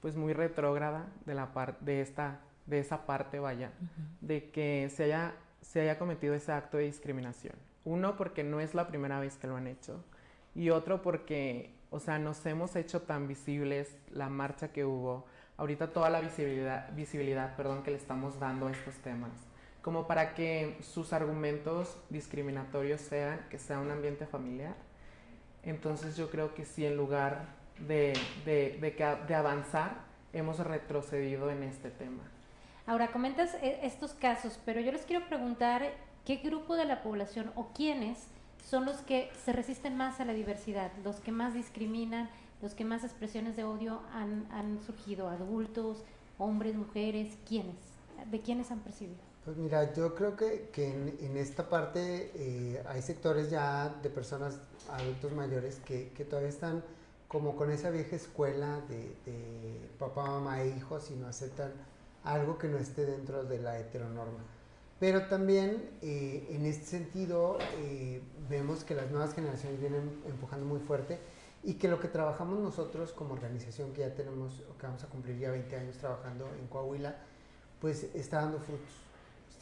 pues 0.02 0.16
muy 0.16 0.32
retrógrada 0.32 1.06
de, 1.26 1.34
la 1.34 1.52
par- 1.52 1.78
de, 1.80 2.00
esta, 2.00 2.40
de 2.66 2.80
esa 2.80 3.06
parte, 3.06 3.38
vaya, 3.38 3.70
de 4.20 4.50
que 4.50 4.90
se 4.94 5.04
haya, 5.04 5.34
se 5.62 5.82
haya 5.82 5.98
cometido 5.98 6.34
ese 6.34 6.50
acto 6.52 6.78
de 6.78 6.84
discriminación. 6.84 7.54
Uno, 7.84 8.16
porque 8.16 8.44
no 8.44 8.60
es 8.60 8.74
la 8.74 8.88
primera 8.88 9.20
vez 9.20 9.36
que 9.36 9.46
lo 9.46 9.56
han 9.56 9.66
hecho 9.66 10.04
y 10.54 10.70
otro 10.70 11.02
porque, 11.02 11.74
o 11.90 12.00
sea, 12.00 12.18
nos 12.18 12.44
hemos 12.46 12.76
hecho 12.76 13.02
tan 13.02 13.28
visibles 13.28 13.96
la 14.10 14.28
marcha 14.28 14.72
que 14.72 14.84
hubo, 14.84 15.26
ahorita 15.56 15.92
toda 15.92 16.10
la 16.10 16.20
visibilidad, 16.20 16.92
visibilidad 16.94 17.56
perdón, 17.56 17.82
que 17.82 17.90
le 17.90 17.96
estamos 17.96 18.38
dando 18.40 18.66
a 18.66 18.72
estos 18.72 18.94
temas, 18.96 19.30
como 19.82 20.06
para 20.06 20.34
que 20.34 20.76
sus 20.82 21.12
argumentos 21.12 21.96
discriminatorios 22.10 23.00
sean 23.00 23.46
que 23.48 23.58
sea 23.58 23.78
un 23.78 23.90
ambiente 23.90 24.26
familiar. 24.26 24.74
Entonces 25.62 26.16
yo 26.16 26.30
creo 26.30 26.54
que 26.54 26.64
sí, 26.64 26.86
en 26.86 26.96
lugar 26.96 27.44
de, 27.86 28.14
de, 28.44 28.78
de 29.26 29.34
avanzar, 29.34 30.04
hemos 30.32 30.58
retrocedido 30.58 31.50
en 31.50 31.62
este 31.62 31.90
tema. 31.90 32.22
Ahora, 32.86 33.08
comentas 33.08 33.54
eh, 33.62 33.80
estos 33.82 34.14
casos, 34.14 34.58
pero 34.64 34.80
yo 34.80 34.90
les 34.90 35.02
quiero 35.02 35.26
preguntar 35.26 35.92
qué 36.30 36.36
grupo 36.36 36.76
de 36.76 36.84
la 36.84 37.02
población 37.02 37.50
o 37.56 37.72
quiénes 37.74 38.16
son 38.64 38.84
los 38.84 38.98
que 38.98 39.32
se 39.44 39.52
resisten 39.52 39.96
más 39.96 40.20
a 40.20 40.24
la 40.24 40.32
diversidad, 40.32 40.92
los 41.02 41.16
que 41.16 41.32
más 41.32 41.54
discriminan, 41.54 42.30
los 42.62 42.74
que 42.74 42.84
más 42.84 43.02
expresiones 43.02 43.56
de 43.56 43.64
odio 43.64 44.00
han, 44.12 44.78
surgido, 44.86 45.28
adultos, 45.28 46.04
hombres, 46.38 46.76
mujeres, 46.76 47.36
¿quiénes? 47.48 47.74
¿De 48.30 48.40
quiénes 48.40 48.70
han 48.70 48.78
percibido? 48.78 49.18
Pues 49.44 49.56
mira, 49.56 49.92
yo 49.92 50.14
creo 50.14 50.36
que, 50.36 50.70
que 50.72 50.92
en, 50.92 51.36
esta 51.36 51.68
parte 51.68 52.30
eh, 52.36 52.80
hay 52.86 53.02
sectores 53.02 53.50
ya 53.50 53.88
de 54.00 54.08
personas 54.08 54.60
adultos 54.88 55.32
mayores 55.32 55.80
que, 55.84 56.10
que 56.10 56.24
todavía 56.24 56.50
están 56.50 56.84
como 57.26 57.56
con 57.56 57.72
esa 57.72 57.90
vieja 57.90 58.14
escuela 58.14 58.80
de 58.82 59.16
papá, 59.98 60.26
mamá 60.26 60.62
e 60.62 60.76
hijos 60.76 61.10
y 61.10 61.14
no 61.14 61.26
aceptan 61.26 61.72
algo 62.22 62.56
que 62.56 62.68
no 62.68 62.78
esté 62.78 63.04
dentro 63.04 63.42
de 63.42 63.58
la 63.58 63.80
heteronorma. 63.80 64.59
Pero 65.00 65.26
también 65.26 65.90
eh, 66.02 66.46
en 66.50 66.66
este 66.66 66.84
sentido 66.84 67.58
eh, 67.78 68.22
vemos 68.48 68.84
que 68.84 68.94
las 68.94 69.10
nuevas 69.10 69.34
generaciones 69.34 69.80
vienen 69.80 70.20
empujando 70.26 70.66
muy 70.66 70.78
fuerte 70.78 71.18
y 71.62 71.74
que 71.74 71.88
lo 71.88 71.98
que 71.98 72.08
trabajamos 72.08 72.60
nosotros 72.60 73.12
como 73.12 73.32
organización 73.32 73.92
que 73.92 74.02
ya 74.02 74.14
tenemos, 74.14 74.62
que 74.78 74.86
vamos 74.86 75.02
a 75.02 75.08
cumplir 75.08 75.38
ya 75.38 75.50
20 75.50 75.74
años 75.74 75.96
trabajando 75.96 76.48
en 76.60 76.66
Coahuila, 76.68 77.16
pues 77.80 78.04
está 78.14 78.42
dando 78.42 78.60
frutos. 78.60 78.92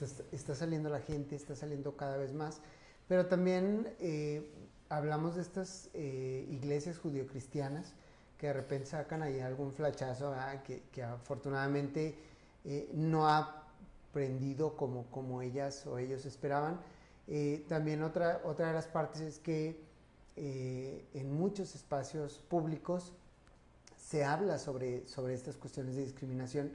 Está, 0.01 0.23
está 0.33 0.55
saliendo 0.55 0.91
la 0.91 1.01
gente, 1.01 1.37
está 1.37 1.57
saliendo 1.57 1.97
cada 1.97 2.17
vez 2.17 2.35
más. 2.35 2.61
Pero 3.09 3.27
también 3.27 3.95
eh, 4.01 4.53
hablamos 4.89 5.37
de 5.37 5.43
estas 5.43 5.89
eh, 5.95 6.47
iglesias 6.51 6.99
judio-cristianas 6.99 7.95
que 8.37 8.49
de 8.49 8.53
repente 8.53 8.87
sacan 8.87 9.23
ahí 9.23 9.41
algún 9.41 9.73
flachazo 9.73 10.35
que, 10.65 10.83
que 10.93 11.03
afortunadamente 11.03 12.17
eh, 12.65 12.91
no 12.95 13.29
ha 13.29 13.58
prendido 14.19 14.77
como, 14.77 15.07
como 15.13 15.43
ellas 15.43 15.87
o 15.87 15.97
ellos 15.97 16.27
esperaban. 16.27 16.81
Eh, 17.29 17.65
también 17.69 18.03
otra, 18.03 18.41
otra 18.45 18.67
de 18.67 18.73
las 18.73 18.89
partes 18.89 19.21
es 19.21 19.39
que 19.39 19.81
eh, 20.35 21.07
en 21.15 21.33
muchos 21.33 21.77
espacios 21.77 22.41
públicos 22.49 23.13
se 23.97 24.25
habla 24.25 24.59
sobre, 24.59 25.07
sobre 25.07 25.35
estas 25.35 25.57
cuestiones 25.57 25.95
de 25.95 26.03
discriminación, 26.03 26.73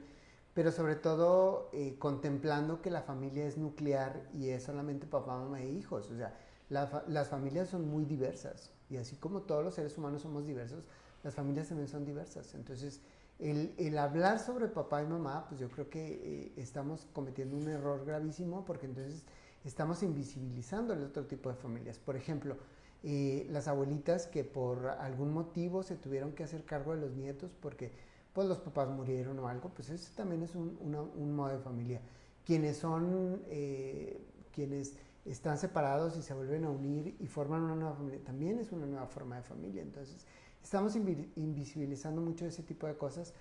pero 0.54 0.72
sobre 0.72 0.94
todo 0.94 1.68
eh, 1.74 1.96
contemplando 1.98 2.80
que 2.80 2.90
la 2.90 3.02
familia 3.02 3.44
es 3.44 3.58
nuclear 3.58 4.26
y 4.32 4.48
es 4.48 4.62
solamente 4.62 5.06
papá, 5.06 5.36
mamá 5.36 5.60
e 5.60 5.68
hijos. 5.68 6.10
O 6.10 6.16
sea, 6.16 6.34
la 6.70 7.04
las 7.08 7.28
familias 7.28 7.68
son 7.68 7.90
muy 7.90 8.06
diversas 8.06 8.70
y 8.88 8.96
así 8.96 9.16
como 9.16 9.42
todos 9.42 9.62
los 9.62 9.74
seres 9.74 9.98
humanos 9.98 10.22
somos 10.22 10.46
diversos, 10.46 10.84
las 11.22 11.34
familias 11.34 11.68
también 11.68 11.88
son 11.88 12.06
diversas. 12.06 12.54
Entonces, 12.54 13.02
el, 13.38 13.98
hablar 13.98 14.38
sobre 14.38 14.68
papá 14.68 15.02
y 15.02 15.06
mamá, 15.06 15.46
pues 15.48 15.60
yo 15.60 15.68
creo 15.68 15.90
que 15.90 16.06
eh, 16.06 16.52
estamos 16.56 17.06
cometiendo 17.12 17.56
un 17.56 17.68
error 17.68 18.04
gravísimo 18.04 18.64
porque 18.64 18.86
entonces 18.86 19.24
estamos 19.64 20.02
invisibilizando 20.02 20.94
el 20.94 21.02
otro 21.02 21.26
tipo 21.26 21.50
de 21.50 21.56
familias. 21.56 21.98
Por 21.98 22.16
ejemplo, 22.16 22.56
eh, 23.02 23.46
las 23.50 23.68
abuelitas 23.68 24.26
que 24.26 24.44
por 24.44 24.86
algún 24.86 25.32
motivo 25.32 25.82
se 25.82 25.96
tuvieron 25.96 26.32
que 26.32 26.44
hacer 26.44 26.64
cargo 26.64 26.94
de 26.94 27.00
los 27.00 27.12
nietos 27.12 27.54
porque 27.60 27.92
pues 28.32 28.48
los 28.48 28.58
papás 28.58 28.88
murieron 28.88 29.38
o 29.38 29.48
algo, 29.48 29.68
pues 29.70 29.90
eso 29.90 30.10
también 30.16 30.42
es 30.42 30.54
un, 30.54 30.78
un 30.80 31.36
modo 31.36 31.50
de 31.50 31.58
familia. 31.58 32.00
Quienes 32.44 32.76
son, 32.78 33.42
eh, 33.46 34.20
quienes 34.52 34.96
están 35.24 35.56
separados 35.56 36.16
y 36.16 36.22
se 36.22 36.34
vuelven 36.34 36.64
a 36.64 36.70
unir 36.70 37.16
y 37.18 37.26
forman 37.26 37.62
una 37.62 37.76
nueva 37.76 37.94
familia, 37.94 38.20
también 38.24 38.58
es 38.58 38.72
una 38.72 38.86
nueva 38.86 39.06
forma 39.06 39.36
de 39.36 39.42
familia. 39.42 39.82
Entonces, 39.82 40.26
estamos 40.64 40.96
invisibilizando 40.96 42.22
mucho 42.22 42.46
ese 42.46 42.62
tipo 42.62 42.86
de 42.86 42.96
cosas 42.96 43.34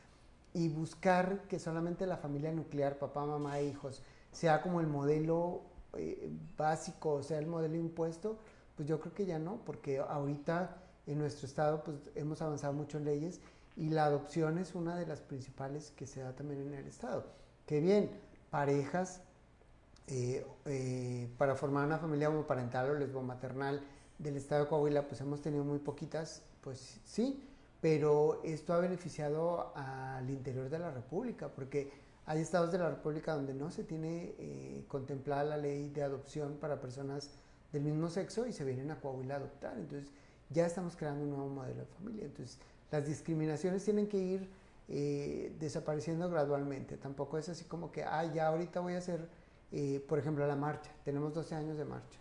y 0.54 0.68
buscar 0.68 1.48
que 1.48 1.58
solamente 1.58 2.06
la 2.06 2.18
familia 2.18 2.52
nuclear, 2.52 3.00
papá, 3.00 3.26
mamá 3.26 3.58
e 3.60 3.66
hijos, 3.70 4.04
sea 4.32 4.62
como 4.62 4.82
el 4.82 4.88
modelo 4.88 5.62
eh, 5.94 6.30
básico, 6.58 7.14
o 7.14 7.24
sea, 7.24 7.40
el 7.40 7.48
modelo 7.48 7.78
impuesto, 7.78 8.38
pues 8.76 8.88
yo 8.88 9.00
creo 9.00 9.14
que 9.14 9.26
ya 9.26 9.40
no, 9.40 9.62
porque 9.66 10.00
ahorita 10.00 10.78
en 11.08 11.18
nuestro 11.18 11.48
estado 11.48 11.84
pues 11.84 12.12
hemos 12.16 12.42
avanzado 12.42 12.74
mucho 12.74 12.98
en 12.98 13.06
leyes 13.06 13.40
y 13.76 13.90
la 13.90 14.06
adopción 14.06 14.58
es 14.58 14.76
una 14.76 14.96
de 14.96 15.08
las 15.08 15.22
principales 15.22 15.92
que 15.92 16.06
se 16.06 16.22
da 16.22 16.34
también 16.34 16.62
en 16.62 16.74
el 16.74 16.88
estado. 16.88 17.26
Que 17.66 17.80
bien, 17.80 18.12
parejas 18.52 19.22
eh, 20.08 20.46
eh, 20.66 21.30
para 21.38 21.56
formar 21.56 21.86
una 21.88 21.98
familia 21.98 22.30
homoparental 22.30 22.90
o 22.90 22.94
lesbomaternal 22.96 23.82
del 24.20 24.36
estado 24.36 24.66
de 24.66 24.70
Coahuila, 24.70 25.08
pues 25.08 25.22
hemos 25.22 25.42
tenido 25.42 25.64
muy 25.64 25.80
poquitas, 25.80 26.44
pues 26.64 27.00
sí, 27.04 27.44
pero 27.82 28.42
esto 28.44 28.74
ha 28.74 28.80
beneficiado 28.80 29.74
al 29.76 30.30
interior 30.30 30.70
de 30.70 30.80
la 30.80 30.90
República, 30.90 31.50
porque 31.50 31.92
hay 32.26 32.40
estados 32.40 32.72
de 32.72 32.78
la 32.78 32.90
República 32.90 33.36
donde 33.36 33.54
no 33.54 33.72
se 33.72 33.84
tiene 33.84 34.36
eh, 34.38 34.86
contemplada 34.88 35.44
la 35.44 35.58
ley 35.58 35.90
de 35.90 36.02
adopción 36.04 36.56
para 36.62 36.80
personas 36.80 37.32
del 37.74 37.84
mismo 37.84 38.10
sexo 38.10 38.48
y 38.48 38.54
se 38.54 38.64
vienen 38.64 38.90
a 38.92 39.02
Coahuila 39.02 39.34
a 39.34 39.38
adoptar. 39.38 39.78
Entonces, 39.78 40.12
ya 40.50 40.66
estamos 40.66 40.96
creando 40.96 41.24
un 41.26 41.32
nuevo 41.32 41.50
modelo 41.50 41.82
de 41.82 41.86
familia. 41.88 42.24
Entonces, 42.24 42.58
las 42.90 43.06
discriminaciones 43.06 43.84
tienen 43.84 44.08
que 44.08 44.18
ir 44.18 44.50
eh, 44.88 45.54
desapareciendo 45.60 46.30
gradualmente. 46.30 46.96
Tampoco 46.96 47.38
es 47.38 47.50
así 47.50 47.66
como 47.66 47.92
que, 47.92 48.04
ah, 48.04 48.32
ya 48.32 48.48
ahorita 48.48 48.80
voy 48.80 48.94
a 48.94 49.00
hacer, 49.00 49.28
eh, 49.74 50.02
por 50.08 50.20
ejemplo, 50.20 50.48
la 50.48 50.56
marcha. 50.56 50.92
Tenemos 51.04 51.34
12 51.34 51.56
años 51.56 51.78
de 51.78 51.84
marcha. 51.84 52.20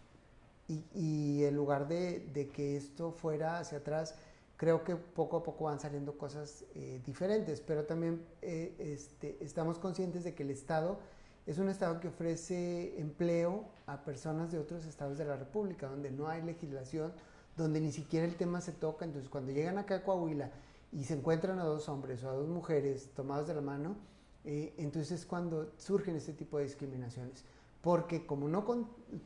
Y, 0.95 1.45
en 1.45 1.55
lugar 1.55 1.87
de 1.87 2.51
que 2.55 2.77
esto 2.77 3.13
fuera 3.13 3.59
hacia 3.59 3.79
atrás, 3.79 4.15
creo 4.63 4.85
que 4.85 4.95
poco 4.95 5.39
a 5.39 5.43
poco 5.43 5.65
van 5.65 5.81
saliendo 5.81 6.17
cosas 6.17 6.65
eh, 6.77 7.03
diferentes, 7.05 7.61
pero 7.61 7.83
también 7.83 8.25
eh, 8.43 8.77
este, 8.79 9.37
estamos 9.41 9.81
conscientes 9.81 10.23
de 10.23 10.37
que 10.37 10.45
el 10.45 10.51
Estado 10.51 11.01
es 11.47 11.59
un 11.59 11.69
Estado 11.69 11.99
que 11.99 12.07
ofrece 12.07 12.97
empleo 13.01 13.65
a 13.89 14.05
personas 14.05 14.53
de 14.53 14.61
otros 14.61 14.87
estados 14.87 15.19
de 15.19 15.25
la 15.25 15.35
República, 15.35 15.89
donde 15.89 16.13
no 16.13 16.29
hay 16.29 16.43
legislación, 16.43 17.13
donde 17.57 17.81
ni 17.81 17.91
siquiera 17.91 18.25
el 18.25 18.37
tema 18.37 18.61
se 18.61 18.71
toca. 18.71 19.05
Entonces, 19.05 19.29
cuando 19.29 19.51
llegan 19.51 19.79
acá 19.79 19.97
a 19.97 20.05
Coahuila 20.05 20.53
y 20.93 21.03
se 21.03 21.15
encuentran 21.15 21.59
a 21.59 21.65
dos 21.65 21.89
hombres 21.89 22.23
o 22.23 22.31
a 22.31 22.35
dos 22.35 22.49
mujeres 22.49 23.11
tomados 23.17 23.49
de 23.49 23.55
la 23.55 23.63
mano, 23.63 23.97
eh, 24.45 24.75
entonces 24.79 25.23
es 25.23 25.27
cuando 25.27 25.73
surgen 25.77 26.15
este 26.15 26.35
tipo 26.35 26.59
de 26.59 26.67
discriminaciones. 26.67 27.43
Porque 27.81 28.27
como 28.27 28.47
no 28.47 28.65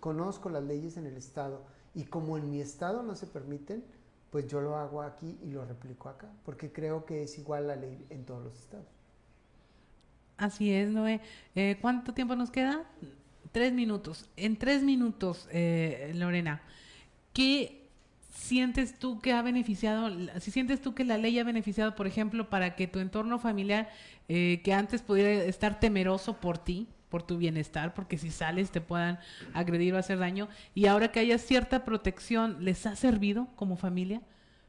conozco 0.00 0.49
las 0.49 0.64
leyes 0.64 0.97
en 0.97 1.05
el 1.05 1.19
Estado 1.19 1.61
y 1.95 2.05
como 2.05 2.38
en 2.38 2.50
mi 2.50 2.62
Estado 2.62 3.02
no 3.02 3.14
se 3.14 3.26
permiten, 3.26 3.85
pues 4.30 4.47
yo 4.47 4.61
lo 4.61 4.76
hago 4.76 5.02
aquí 5.02 5.38
y 5.42 5.50
lo 5.50 5.64
replico 5.64 6.09
acá, 6.09 6.28
porque 6.45 6.73
creo 6.73 7.04
que 7.04 7.23
es 7.23 7.38
igual 7.38 7.68
la 7.68 7.76
ley 7.76 8.06
en 8.11 8.25
todos 8.25 8.45
los 8.45 8.59
estados. 8.59 8.87
Así 10.37 10.73
es, 10.73 10.90
Noé. 10.90 11.21
Eh, 11.54 11.78
¿Cuánto 11.80 12.12
tiempo 12.12 12.37
nos 12.37 12.50
queda? 12.50 12.85
Tres 13.52 13.73
minutos. 13.73 14.28
En 14.37 14.56
tres 14.56 14.83
minutos, 14.83 15.49
eh, 15.50 16.12
Lorena, 16.14 16.61
¿qué 17.33 17.87
sientes 18.37 18.99
tú 18.99 19.21
que 19.21 19.33
ha 19.33 19.42
beneficiado, 19.42 20.11
si 20.40 20.50
sientes 20.50 20.80
tú 20.80 20.95
que 20.95 21.04
la 21.04 21.18
ley 21.18 21.38
ha 21.38 21.45
beneficiado, 21.45 21.95
por 21.95 22.06
ejemplo, 22.06 22.50
para 22.50 22.76
que 22.76 22.87
tu 22.87 22.99
entorno 22.99 23.38
familiar, 23.38 23.88
eh, 24.28 24.61
que 24.62 24.72
antes 24.72 25.03
pudiera 25.03 25.31
estar 25.44 25.81
temeroso 25.81 26.38
por 26.38 26.59
ti, 26.59 26.87
por 27.09 27.23
tu 27.23 27.38
bienestar, 27.38 27.95
porque 27.95 28.19
si 28.19 28.31
sales 28.31 28.71
te 28.71 28.81
puedan 28.81 29.19
agredir 29.55 29.95
o 29.95 29.99
hacer 29.99 30.19
daño. 30.19 30.49
Y 30.75 30.87
ahora 30.87 31.12
que 31.12 31.21
haya 31.21 31.38
cierta 31.38 31.85
protección, 31.85 32.64
¿les 32.64 32.87
ha 32.87 32.97
servido 32.97 33.49
como 33.57 33.77
familia? 33.77 34.23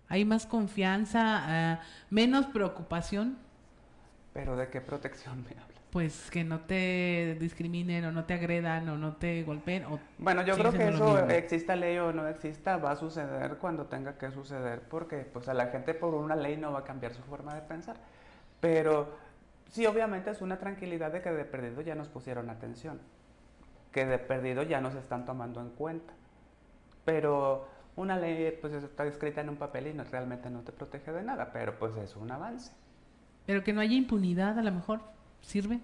¿Hay 0.09 0.23
más 0.23 0.45
confianza, 0.45 1.21
ah, 1.21 1.81
menos 2.09 2.45
preocupación? 2.47 3.37
¿Pero 4.33 4.55
de 4.55 4.69
qué 4.69 4.81
protección 4.81 5.43
me 5.43 5.49
habla? 5.61 5.77
Pues 5.91 6.29
que 6.29 6.43
no 6.43 6.59
te 6.59 7.37
discriminen 7.39 8.05
o 8.05 8.11
no 8.11 8.25
te 8.25 8.35
agredan 8.35 8.87
o 8.89 8.97
no 8.97 9.15
te 9.15 9.43
golpeen. 9.43 9.85
O 9.85 9.99
bueno, 10.19 10.45
yo 10.45 10.55
creo 10.55 10.71
que 10.71 10.89
eso, 10.89 11.17
exista 11.29 11.75
ley 11.75 11.97
o 11.97 12.13
no 12.13 12.27
exista, 12.27 12.77
va 12.77 12.91
a 12.91 12.95
suceder 12.95 13.57
cuando 13.57 13.85
tenga 13.85 14.17
que 14.17 14.31
suceder, 14.31 14.81
porque 14.81 15.17
pues 15.17 15.47
a 15.47 15.53
la 15.53 15.67
gente 15.67 15.93
por 15.93 16.13
una 16.13 16.35
ley 16.35 16.55
no 16.57 16.71
va 16.71 16.79
a 16.79 16.83
cambiar 16.83 17.13
su 17.13 17.23
forma 17.23 17.55
de 17.55 17.61
pensar. 17.61 17.97
Pero 18.59 19.17
sí, 19.69 19.85
obviamente 19.85 20.31
es 20.31 20.41
una 20.41 20.57
tranquilidad 20.57 21.11
de 21.11 21.21
que 21.21 21.31
de 21.31 21.45
perdido 21.45 21.81
ya 21.81 21.95
nos 21.95 22.07
pusieron 22.07 22.49
atención, 22.49 22.99
que 23.91 24.05
de 24.05 24.17
perdido 24.17 24.63
ya 24.63 24.81
nos 24.81 24.95
están 24.95 25.25
tomando 25.25 25.61
en 25.61 25.69
cuenta. 25.69 26.13
Pero 27.05 27.67
una 27.95 28.17
ley 28.17 28.57
pues 28.61 28.73
está 28.73 29.05
escrita 29.05 29.41
en 29.41 29.49
un 29.49 29.55
papel 29.57 29.87
y 29.87 29.93
no, 29.93 30.03
realmente 30.03 30.49
no 30.49 30.61
te 30.61 30.71
protege 30.71 31.11
de 31.11 31.23
nada, 31.23 31.51
pero 31.51 31.77
pues 31.77 31.95
es 31.97 32.15
un 32.15 32.31
avance. 32.31 32.71
Pero 33.45 33.63
que 33.63 33.73
no 33.73 33.81
haya 33.81 33.95
impunidad 33.95 34.59
a 34.59 34.61
lo 34.61 34.71
mejor 34.71 35.01
sirve. 35.41 35.79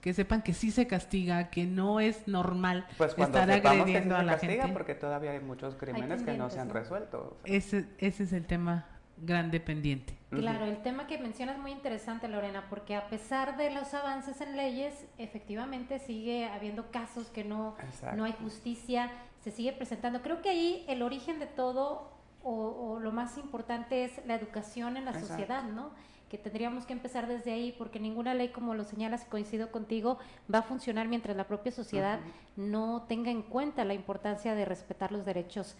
Que 0.00 0.14
sepan 0.14 0.42
que 0.42 0.54
sí 0.54 0.70
se 0.70 0.86
castiga, 0.86 1.50
que 1.50 1.66
no 1.66 1.98
es 1.98 2.28
normal 2.28 2.86
pues 2.96 3.18
estar 3.18 3.50
agrediendo 3.50 4.14
a 4.14 4.22
la 4.22 4.38
gente. 4.38 4.68
porque 4.72 4.94
todavía 4.94 5.32
hay 5.32 5.40
muchos 5.40 5.74
crímenes 5.74 6.22
que 6.22 6.36
no 6.36 6.50
se 6.50 6.60
han 6.60 6.70
resuelto. 6.70 7.36
ese, 7.44 7.86
ese 7.98 8.22
es 8.22 8.32
el 8.32 8.46
tema 8.46 8.86
grande 9.22 9.60
pendiente. 9.60 10.18
Claro, 10.30 10.66
el 10.66 10.82
tema 10.82 11.06
que 11.06 11.18
mencionas 11.18 11.56
es 11.56 11.62
muy 11.62 11.70
interesante, 11.72 12.28
Lorena, 12.28 12.66
porque 12.68 12.94
a 12.94 13.08
pesar 13.08 13.56
de 13.56 13.70
los 13.70 13.94
avances 13.94 14.40
en 14.42 14.56
leyes, 14.56 15.06
efectivamente 15.16 15.98
sigue 15.98 16.46
habiendo 16.46 16.90
casos 16.90 17.28
que 17.28 17.44
no, 17.44 17.76
no 18.14 18.24
hay 18.24 18.32
justicia, 18.32 19.10
se 19.40 19.50
sigue 19.50 19.72
presentando. 19.72 20.20
Creo 20.20 20.42
que 20.42 20.50
ahí 20.50 20.84
el 20.88 21.02
origen 21.02 21.38
de 21.38 21.46
todo 21.46 22.12
o, 22.42 22.98
lo 23.00 23.12
más 23.12 23.36
importante 23.38 24.04
es 24.04 24.24
la 24.26 24.34
educación 24.34 24.96
en 24.96 25.04
la 25.04 25.18
sociedad, 25.18 25.64
¿no? 25.64 25.90
que 26.28 26.38
tendríamos 26.38 26.84
que 26.84 26.92
empezar 26.92 27.26
desde 27.26 27.52
ahí, 27.52 27.74
porque 27.76 27.98
ninguna 27.98 28.34
ley, 28.34 28.48
como 28.48 28.74
lo 28.74 28.84
señalas, 28.84 29.24
coincido 29.24 29.70
contigo, 29.70 30.18
va 30.52 30.58
a 30.58 30.62
funcionar 30.62 31.08
mientras 31.08 31.36
la 31.36 31.46
propia 31.46 31.72
sociedad 31.72 32.20
no 32.56 33.06
tenga 33.08 33.30
en 33.30 33.42
cuenta 33.42 33.84
la 33.84 33.94
importancia 33.94 34.54
de 34.54 34.64
respetar 34.64 35.10
los 35.10 35.24
derechos 35.24 35.76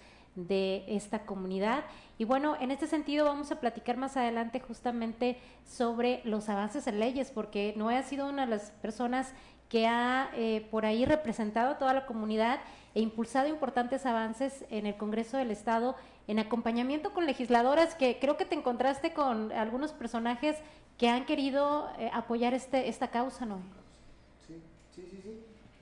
de 0.46 0.84
esta 0.88 1.26
comunidad. 1.26 1.84
Y 2.18 2.24
bueno, 2.24 2.56
en 2.60 2.70
este 2.70 2.86
sentido 2.86 3.24
vamos 3.24 3.50
a 3.50 3.60
platicar 3.60 3.96
más 3.96 4.16
adelante 4.16 4.60
justamente 4.60 5.38
sobre 5.66 6.20
los 6.24 6.48
avances 6.48 6.86
en 6.86 7.00
leyes, 7.00 7.30
porque 7.30 7.74
no 7.76 7.88
ha 7.88 8.02
sido 8.02 8.28
una 8.28 8.44
de 8.44 8.50
las 8.50 8.70
personas 8.82 9.32
que 9.68 9.86
ha 9.86 10.30
eh, 10.34 10.66
por 10.70 10.86
ahí 10.86 11.04
representado 11.04 11.72
a 11.72 11.78
toda 11.78 11.92
la 11.92 12.06
comunidad 12.06 12.60
e 12.94 13.00
impulsado 13.00 13.48
importantes 13.48 14.06
avances 14.06 14.64
en 14.70 14.86
el 14.86 14.96
Congreso 14.96 15.36
del 15.36 15.50
Estado 15.50 15.94
en 16.26 16.38
acompañamiento 16.38 17.12
con 17.12 17.26
legisladoras 17.26 17.94
que 17.94 18.18
creo 18.20 18.36
que 18.36 18.44
te 18.44 18.54
encontraste 18.54 19.12
con 19.12 19.52
algunos 19.52 19.92
personajes 19.92 20.56
que 20.96 21.08
han 21.08 21.26
querido 21.26 21.88
eh, 21.98 22.10
apoyar 22.12 22.54
este, 22.54 22.88
esta 22.88 23.08
causa, 23.08 23.46
¿no? 23.46 23.60
Sí, 24.46 24.60
sí, 24.94 25.06
sí, 25.10 25.20
sí. 25.22 25.37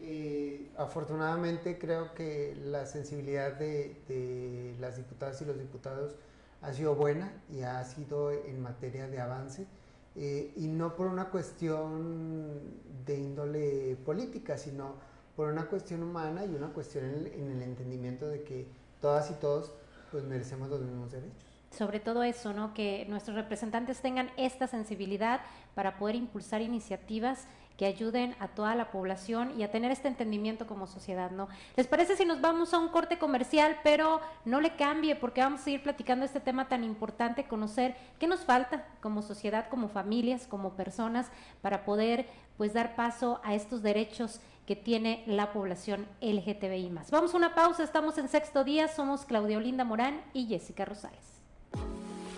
Eh, 0.08 0.70
afortunadamente 0.78 1.78
creo 1.78 2.14
que 2.14 2.56
la 2.64 2.86
sensibilidad 2.86 3.54
de, 3.54 4.76
las 4.78 4.98
diputadas 4.98 5.42
y 5.42 5.44
los 5.44 5.58
diputados 5.58 6.14
ha 6.62 6.72
sido 6.72 6.94
buena 6.94 7.32
y 7.50 7.62
ha 7.62 7.82
sido 7.82 8.30
en 8.30 8.62
materia 8.62 9.08
de 9.08 9.20
avance 9.20 9.66
eh, 10.14 10.52
y 10.54 10.68
no 10.68 10.94
por 10.94 11.08
una 11.08 11.24
cuestión 11.24 12.60
de 13.04 13.18
índole 13.18 13.96
política, 14.04 14.56
sino 14.56 14.94
por 15.34 15.48
una 15.48 15.66
cuestión 15.66 16.04
humana 16.04 16.44
y 16.44 16.54
una 16.54 16.68
cuestión 16.68 17.04
en 17.06 17.50
el, 17.50 17.62
entendimiento 17.62 18.28
de 18.28 18.44
que 18.44 18.68
todas 19.00 19.28
y 19.32 19.34
todos 19.34 19.72
pues 20.12 20.22
merecemos 20.22 20.70
los 20.70 20.82
mismos 20.82 21.10
derechos 21.10 21.42
sobre 21.76 22.00
todo 22.00 22.22
eso, 22.22 22.54
¿no? 22.54 22.72
Que 22.72 23.04
nuestros 23.06 23.36
representantes 23.36 24.00
tengan 24.00 24.30
esta 24.38 24.66
sensibilidad 24.66 25.42
para 25.74 25.98
poder 25.98 26.14
impulsar 26.14 26.62
iniciativas 26.62 27.46
que 27.76 27.86
ayuden 27.86 28.34
a 28.40 28.48
toda 28.48 28.74
la 28.74 28.90
población 28.90 29.52
y 29.58 29.62
a 29.62 29.70
tener 29.70 29.90
este 29.90 30.08
entendimiento 30.08 30.66
como 30.66 30.86
sociedad, 30.86 31.30
¿no? 31.30 31.48
¿Les 31.76 31.86
parece 31.86 32.16
si 32.16 32.24
nos 32.24 32.40
vamos 32.40 32.72
a 32.72 32.78
un 32.78 32.88
corte 32.88 33.18
comercial, 33.18 33.78
pero 33.82 34.20
no 34.44 34.60
le 34.60 34.76
cambie 34.76 35.14
porque 35.14 35.42
vamos 35.42 35.60
a 35.60 35.64
seguir 35.64 35.82
platicando 35.82 36.24
este 36.24 36.40
tema 36.40 36.68
tan 36.68 36.84
importante, 36.84 37.44
conocer 37.44 37.96
qué 38.18 38.26
nos 38.26 38.40
falta 38.40 38.86
como 39.00 39.22
sociedad, 39.22 39.68
como 39.68 39.88
familias, 39.88 40.46
como 40.46 40.72
personas 40.72 41.30
para 41.60 41.84
poder 41.84 42.26
pues 42.56 42.72
dar 42.72 42.96
paso 42.96 43.40
a 43.44 43.54
estos 43.54 43.82
derechos 43.82 44.40
que 44.66 44.74
tiene 44.74 45.22
la 45.26 45.52
población 45.52 46.06
LGTBI. 46.20 46.90
Vamos 47.10 47.34
a 47.34 47.36
una 47.36 47.54
pausa, 47.54 47.84
estamos 47.84 48.18
en 48.18 48.28
sexto 48.28 48.64
día, 48.64 48.88
somos 48.88 49.24
Claudia 49.24 49.58
Olinda 49.58 49.84
Morán 49.84 50.20
y 50.32 50.46
Jessica 50.46 50.84
Rosales. 50.84 51.20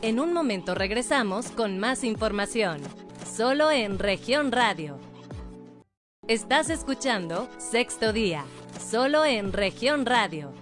En 0.03 0.21
un 0.21 0.33
momento 0.33 0.75
regresamos 0.75 1.51
con 1.51 1.79
más 1.79 2.05
información, 2.05 2.81
solo 3.25 3.71
en 3.71 3.99
región 3.99 4.53
radio 4.53 4.99
Estás 6.29 6.69
escuchando 6.69 7.49
Sexto 7.57 8.13
Día, 8.13 8.45
solo 8.79 9.25
en 9.25 9.51
región 9.51 10.05
radio. 10.05 10.53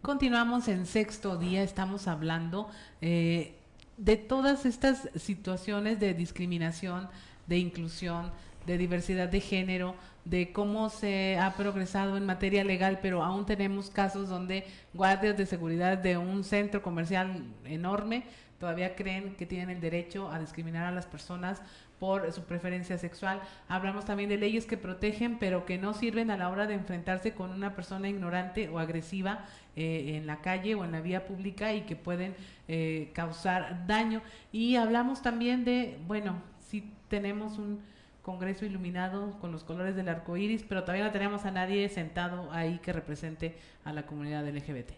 Continuamos 0.00 0.66
en 0.68 0.86
sexto 0.86 1.36
día, 1.36 1.62
estamos 1.62 2.08
hablando 2.08 2.70
eh, 3.02 3.56
de 3.98 4.16
todas 4.16 4.64
estas 4.64 5.10
situaciones 5.14 6.00
de 6.00 6.14
discriminación, 6.14 7.10
de 7.48 7.58
inclusión, 7.58 8.32
de 8.64 8.78
diversidad 8.78 9.28
de 9.28 9.40
género, 9.40 9.94
de 10.24 10.54
cómo 10.54 10.88
se 10.88 11.36
ha 11.38 11.54
progresado 11.54 12.16
en 12.16 12.24
materia 12.24 12.64
legal, 12.64 13.00
pero 13.02 13.22
aún 13.22 13.44
tenemos 13.44 13.90
casos 13.90 14.30
donde 14.30 14.64
guardias 14.94 15.36
de 15.36 15.44
seguridad 15.44 15.98
de 15.98 16.16
un 16.16 16.44
centro 16.44 16.80
comercial 16.80 17.44
enorme 17.66 18.24
todavía 18.58 18.96
creen 18.96 19.34
que 19.36 19.46
tienen 19.46 19.70
el 19.70 19.80
derecho 19.80 20.30
a 20.30 20.38
discriminar 20.38 20.86
a 20.86 20.92
las 20.92 21.06
personas 21.06 21.62
por 21.98 22.32
su 22.32 22.44
preferencia 22.44 22.98
sexual. 22.98 23.40
Hablamos 23.68 24.04
también 24.04 24.28
de 24.28 24.36
leyes 24.36 24.66
que 24.66 24.76
protegen, 24.76 25.38
pero 25.38 25.66
que 25.66 25.78
no 25.78 25.94
sirven 25.94 26.30
a 26.30 26.36
la 26.36 26.48
hora 26.48 26.66
de 26.66 26.74
enfrentarse 26.74 27.34
con 27.34 27.50
una 27.50 27.74
persona 27.74 28.08
ignorante 28.08 28.68
o 28.68 28.78
agresiva 28.78 29.44
eh, 29.76 30.16
en 30.16 30.26
la 30.26 30.40
calle 30.40 30.74
o 30.74 30.84
en 30.84 30.92
la 30.92 31.00
vía 31.00 31.26
pública 31.26 31.74
y 31.74 31.82
que 31.82 31.96
pueden 31.96 32.34
eh, 32.68 33.10
causar 33.14 33.86
daño. 33.86 34.22
Y 34.52 34.76
hablamos 34.76 35.22
también 35.22 35.64
de, 35.64 35.98
bueno, 36.06 36.40
si 36.60 36.92
tenemos 37.08 37.58
un 37.58 37.80
Congreso 38.28 38.66
iluminado 38.66 39.38
con 39.40 39.52
los 39.52 39.64
colores 39.64 39.96
del 39.96 40.06
arco 40.06 40.36
iris, 40.36 40.62
pero 40.62 40.82
todavía 40.82 41.06
no 41.06 41.12
tenemos 41.12 41.46
a 41.46 41.50
nadie 41.50 41.88
sentado 41.88 42.52
ahí 42.52 42.78
que 42.80 42.92
represente 42.92 43.56
a 43.84 43.92
la 43.94 44.04
comunidad 44.04 44.46
LGBT. 44.46 44.90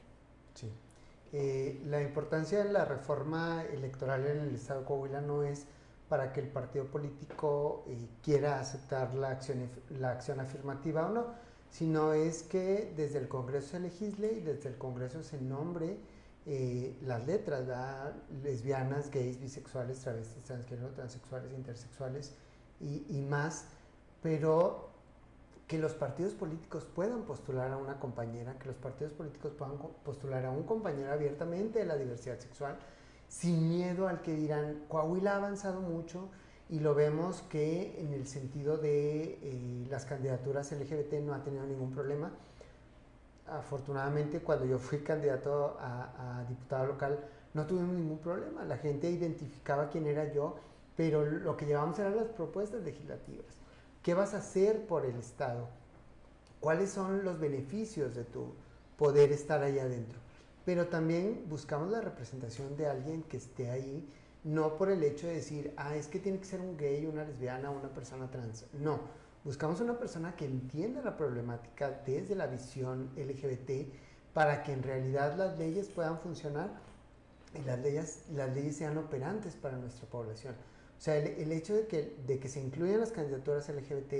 Sí. 0.54 0.68
Eh, 1.32 1.80
la 1.86 2.02
importancia 2.02 2.64
de 2.64 2.72
la 2.72 2.84
reforma 2.84 3.62
electoral 3.72 4.26
en 4.26 4.40
el 4.40 4.54
Estado 4.56 4.80
de 4.80 4.86
Coahuila 4.86 5.20
no 5.20 5.44
es 5.44 5.68
para 6.10 6.32
que 6.32 6.40
el 6.40 6.48
partido 6.48 6.86
político 6.86 7.84
eh, 7.86 8.08
quiera 8.20 8.58
aceptar 8.58 9.14
la 9.14 9.30
acción, 9.30 9.70
la 10.00 10.10
acción 10.10 10.40
afirmativa 10.40 11.06
o 11.06 11.10
no, 11.10 11.26
sino 11.70 12.12
es 12.12 12.42
que 12.42 12.92
desde 12.96 13.18
el 13.20 13.28
Congreso 13.28 13.68
se 13.68 13.80
legisle 13.80 14.32
y 14.32 14.40
desde 14.40 14.70
el 14.70 14.76
Congreso 14.76 15.22
se 15.22 15.40
nombre 15.40 15.98
eh, 16.46 16.98
las 17.02 17.24
letras, 17.28 17.64
lesbianas, 18.42 19.08
gays, 19.12 19.40
bisexuales, 19.40 20.00
travestis, 20.00 20.42
transgénero, 20.42 20.88
transexuales, 20.88 21.52
intersexuales 21.52 22.34
y, 22.80 23.06
y 23.08 23.22
más, 23.22 23.66
pero 24.20 24.90
que 25.68 25.78
los 25.78 25.94
partidos 25.94 26.34
políticos 26.34 26.88
puedan 26.92 27.22
postular 27.22 27.70
a 27.70 27.76
una 27.76 28.00
compañera, 28.00 28.58
que 28.58 28.66
los 28.66 28.76
partidos 28.76 29.12
políticos 29.12 29.52
puedan 29.56 29.78
postular 30.04 30.44
a 30.44 30.50
un 30.50 30.64
compañero 30.64 31.12
abiertamente 31.12 31.78
de 31.78 31.84
la 31.84 31.96
diversidad 31.96 32.40
sexual, 32.40 32.76
sin 33.30 33.68
miedo 33.68 34.08
al 34.08 34.22
que 34.22 34.34
dirán, 34.34 34.84
Coahuila 34.88 35.34
ha 35.34 35.36
avanzado 35.36 35.80
mucho 35.80 36.28
y 36.68 36.80
lo 36.80 36.94
vemos 36.94 37.42
que 37.48 38.00
en 38.00 38.12
el 38.12 38.26
sentido 38.26 38.76
de 38.76 39.38
eh, 39.40 39.86
las 39.88 40.04
candidaturas 40.04 40.72
LGBT 40.72 41.14
no 41.22 41.32
ha 41.32 41.42
tenido 41.42 41.64
ningún 41.64 41.92
problema. 41.92 42.32
Afortunadamente 43.46 44.40
cuando 44.40 44.66
yo 44.66 44.78
fui 44.78 44.98
candidato 44.98 45.78
a, 45.80 46.40
a 46.40 46.44
diputado 46.44 46.86
local 46.86 47.20
no 47.54 47.66
tuvimos 47.66 47.94
ningún 47.94 48.18
problema, 48.18 48.64
la 48.64 48.78
gente 48.78 49.08
identificaba 49.08 49.88
quién 49.88 50.06
era 50.06 50.32
yo, 50.32 50.56
pero 50.96 51.24
lo 51.24 51.56
que 51.56 51.66
llevamos 51.66 51.98
eran 51.98 52.16
las 52.16 52.28
propuestas 52.28 52.82
legislativas. 52.82 53.46
¿Qué 54.02 54.14
vas 54.14 54.34
a 54.34 54.38
hacer 54.38 54.86
por 54.86 55.06
el 55.06 55.16
Estado? 55.16 55.68
¿Cuáles 56.58 56.90
son 56.90 57.24
los 57.24 57.38
beneficios 57.38 58.14
de 58.14 58.24
tu 58.24 58.54
poder 58.98 59.32
estar 59.32 59.62
ahí 59.62 59.78
adentro? 59.78 60.18
Pero 60.64 60.86
también 60.88 61.44
buscamos 61.48 61.90
la 61.90 62.00
representación 62.00 62.76
de 62.76 62.86
alguien 62.86 63.22
que 63.22 63.38
esté 63.38 63.70
ahí, 63.70 64.08
no 64.44 64.76
por 64.76 64.90
el 64.90 65.02
hecho 65.02 65.26
de 65.26 65.34
decir, 65.34 65.72
ah, 65.76 65.96
es 65.96 66.08
que 66.08 66.18
tiene 66.18 66.38
que 66.38 66.44
ser 66.44 66.60
un 66.60 66.76
gay, 66.76 67.06
una 67.06 67.24
lesbiana, 67.24 67.70
una 67.70 67.88
persona 67.88 68.30
trans. 68.30 68.66
No, 68.72 69.00
buscamos 69.44 69.80
una 69.80 69.98
persona 69.98 70.34
que 70.36 70.46
entienda 70.46 71.02
la 71.02 71.16
problemática 71.16 72.02
desde 72.06 72.34
la 72.34 72.46
visión 72.46 73.10
LGBT 73.16 73.92
para 74.32 74.62
que 74.62 74.72
en 74.72 74.82
realidad 74.82 75.36
las 75.36 75.58
leyes 75.58 75.88
puedan 75.88 76.18
funcionar 76.20 76.70
y 77.54 77.62
las 77.66 77.80
leyes, 77.80 78.24
las 78.32 78.54
leyes 78.54 78.76
sean 78.76 78.96
operantes 78.96 79.56
para 79.56 79.76
nuestra 79.76 80.08
población. 80.08 80.54
O 80.98 81.02
sea, 81.02 81.16
el, 81.16 81.50
hecho 81.50 81.74
de 81.74 81.86
que, 81.86 82.14
de 82.26 82.38
que 82.38 82.48
se 82.48 82.60
incluyan 82.60 83.00
las 83.00 83.10
candidaturas 83.10 83.68
LGBT 83.68 84.12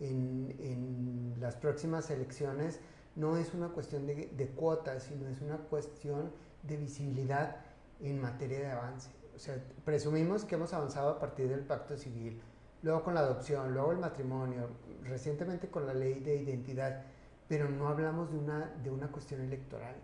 en, 0.00 0.54
en 0.60 1.34
las 1.40 1.56
próximas 1.56 2.10
elecciones, 2.10 2.78
no 3.16 3.36
es 3.36 3.52
una 3.54 3.68
cuestión 3.68 4.06
de, 4.06 4.52
cuotas, 4.56 5.04
sino 5.04 5.28
es 5.28 5.40
una 5.40 5.58
cuestión 5.58 6.32
de 6.62 6.76
visibilidad 6.76 7.56
en 8.00 8.20
materia 8.20 8.58
de 8.58 8.70
avance. 8.70 9.10
O 9.34 9.38
sea, 9.38 9.56
presumimos 9.84 10.44
que 10.44 10.54
hemos 10.54 10.72
avanzado 10.72 11.10
a 11.10 11.18
partir 11.18 11.48
del 11.48 11.60
pacto 11.60 11.96
civil, 11.96 12.40
luego 12.82 13.02
con 13.02 13.14
la 13.14 13.20
adopción, 13.20 13.72
luego 13.72 13.92
el 13.92 13.98
matrimonio, 13.98 14.68
recientemente 15.04 15.68
con 15.68 15.86
la 15.86 15.94
ley 15.94 16.20
de 16.20 16.36
identidad, 16.36 17.02
pero 17.48 17.68
no 17.68 17.88
hablamos 17.88 18.30
de 18.30 18.38
una, 18.38 18.72
de 18.82 18.90
una 18.90 19.08
cuestión 19.08 19.40
electoral. 19.40 19.94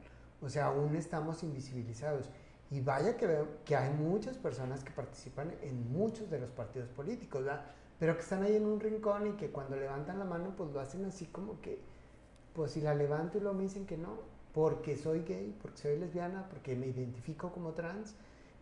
O 0.40 0.49
sea, 0.49 0.66
aún 0.66 0.97
estamos 0.97 1.42
invisibilizados. 1.42 2.31
Y 2.71 2.81
vaya 2.81 3.16
que 3.16 3.27
veo 3.27 3.49
que 3.64 3.77
hay 3.77 3.92
muchas 3.94 4.37
personas 4.37 4.85
que 4.85 4.90
participan 4.90 5.55
en 5.62 5.90
muchos 5.90 6.31
de 6.31 6.38
los 6.38 6.51
partidos 6.51 6.88
políticos, 6.90 7.42
¿verdad? 7.42 7.64
Pero 7.99 8.14
que 8.14 8.23
están 8.23 8.42
ahí 8.42 8.57
en 8.57 8.66
un 8.66 8.79
rincón 8.79 9.27
y 9.27 9.33
que 9.33 9.51
cuando 9.51 9.77
levantan 9.77 10.18
la 10.18 10.25
mano, 10.25 10.55
pues 10.57 10.71
lo 10.73 10.81
hacen 10.81 11.05
así 11.07 11.27
como 11.27 11.61
que, 11.61 11.81
pues 12.54 12.72
si 12.72 12.80
la 12.80 12.94
levanto 12.94 13.38
y 13.38 13.40
luego 13.40 13.56
me 13.56 13.64
dicen 13.64 13.87
que 13.87 13.96
no, 13.96 14.18
porque 14.52 14.96
soy 14.96 15.22
gay, 15.22 15.54
porque 15.61 15.78
soy 15.78 15.98
lesbiana, 15.98 16.48
porque 16.48 16.74
me 16.74 16.87
identifico 16.87 17.52
como 17.52 17.72
trans. 17.72 18.14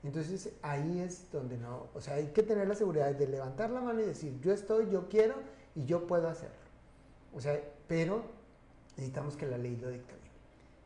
Entonces 0.03 0.53
ahí 0.63 1.01
es 1.01 1.31
donde 1.33 1.57
no, 1.57 1.89
o 1.95 2.01
sea, 2.01 2.15
hay 2.15 2.27
que 2.29 2.43
tener 2.43 2.69
la 2.69 2.75
seguridad 2.75 3.15
de 3.15 3.27
levantar 3.27 3.71
la 3.71 3.81
mano 3.81 4.01
y 4.01 4.05
decir, 4.05 4.39
yo 4.41 4.53
estoy, 4.53 4.91
yo 4.91 5.09
quiero 5.09 5.35
y 5.75 5.85
yo 5.85 6.07
puedo 6.07 6.29
hacerlo. 6.29 6.55
O 7.35 7.41
sea, 7.41 7.61
pero 7.89 8.23
necesitamos 8.97 9.37
que 9.37 9.47
la 9.47 9.59
ley 9.59 9.77
lo 9.77 9.91
dicte. 9.91 10.15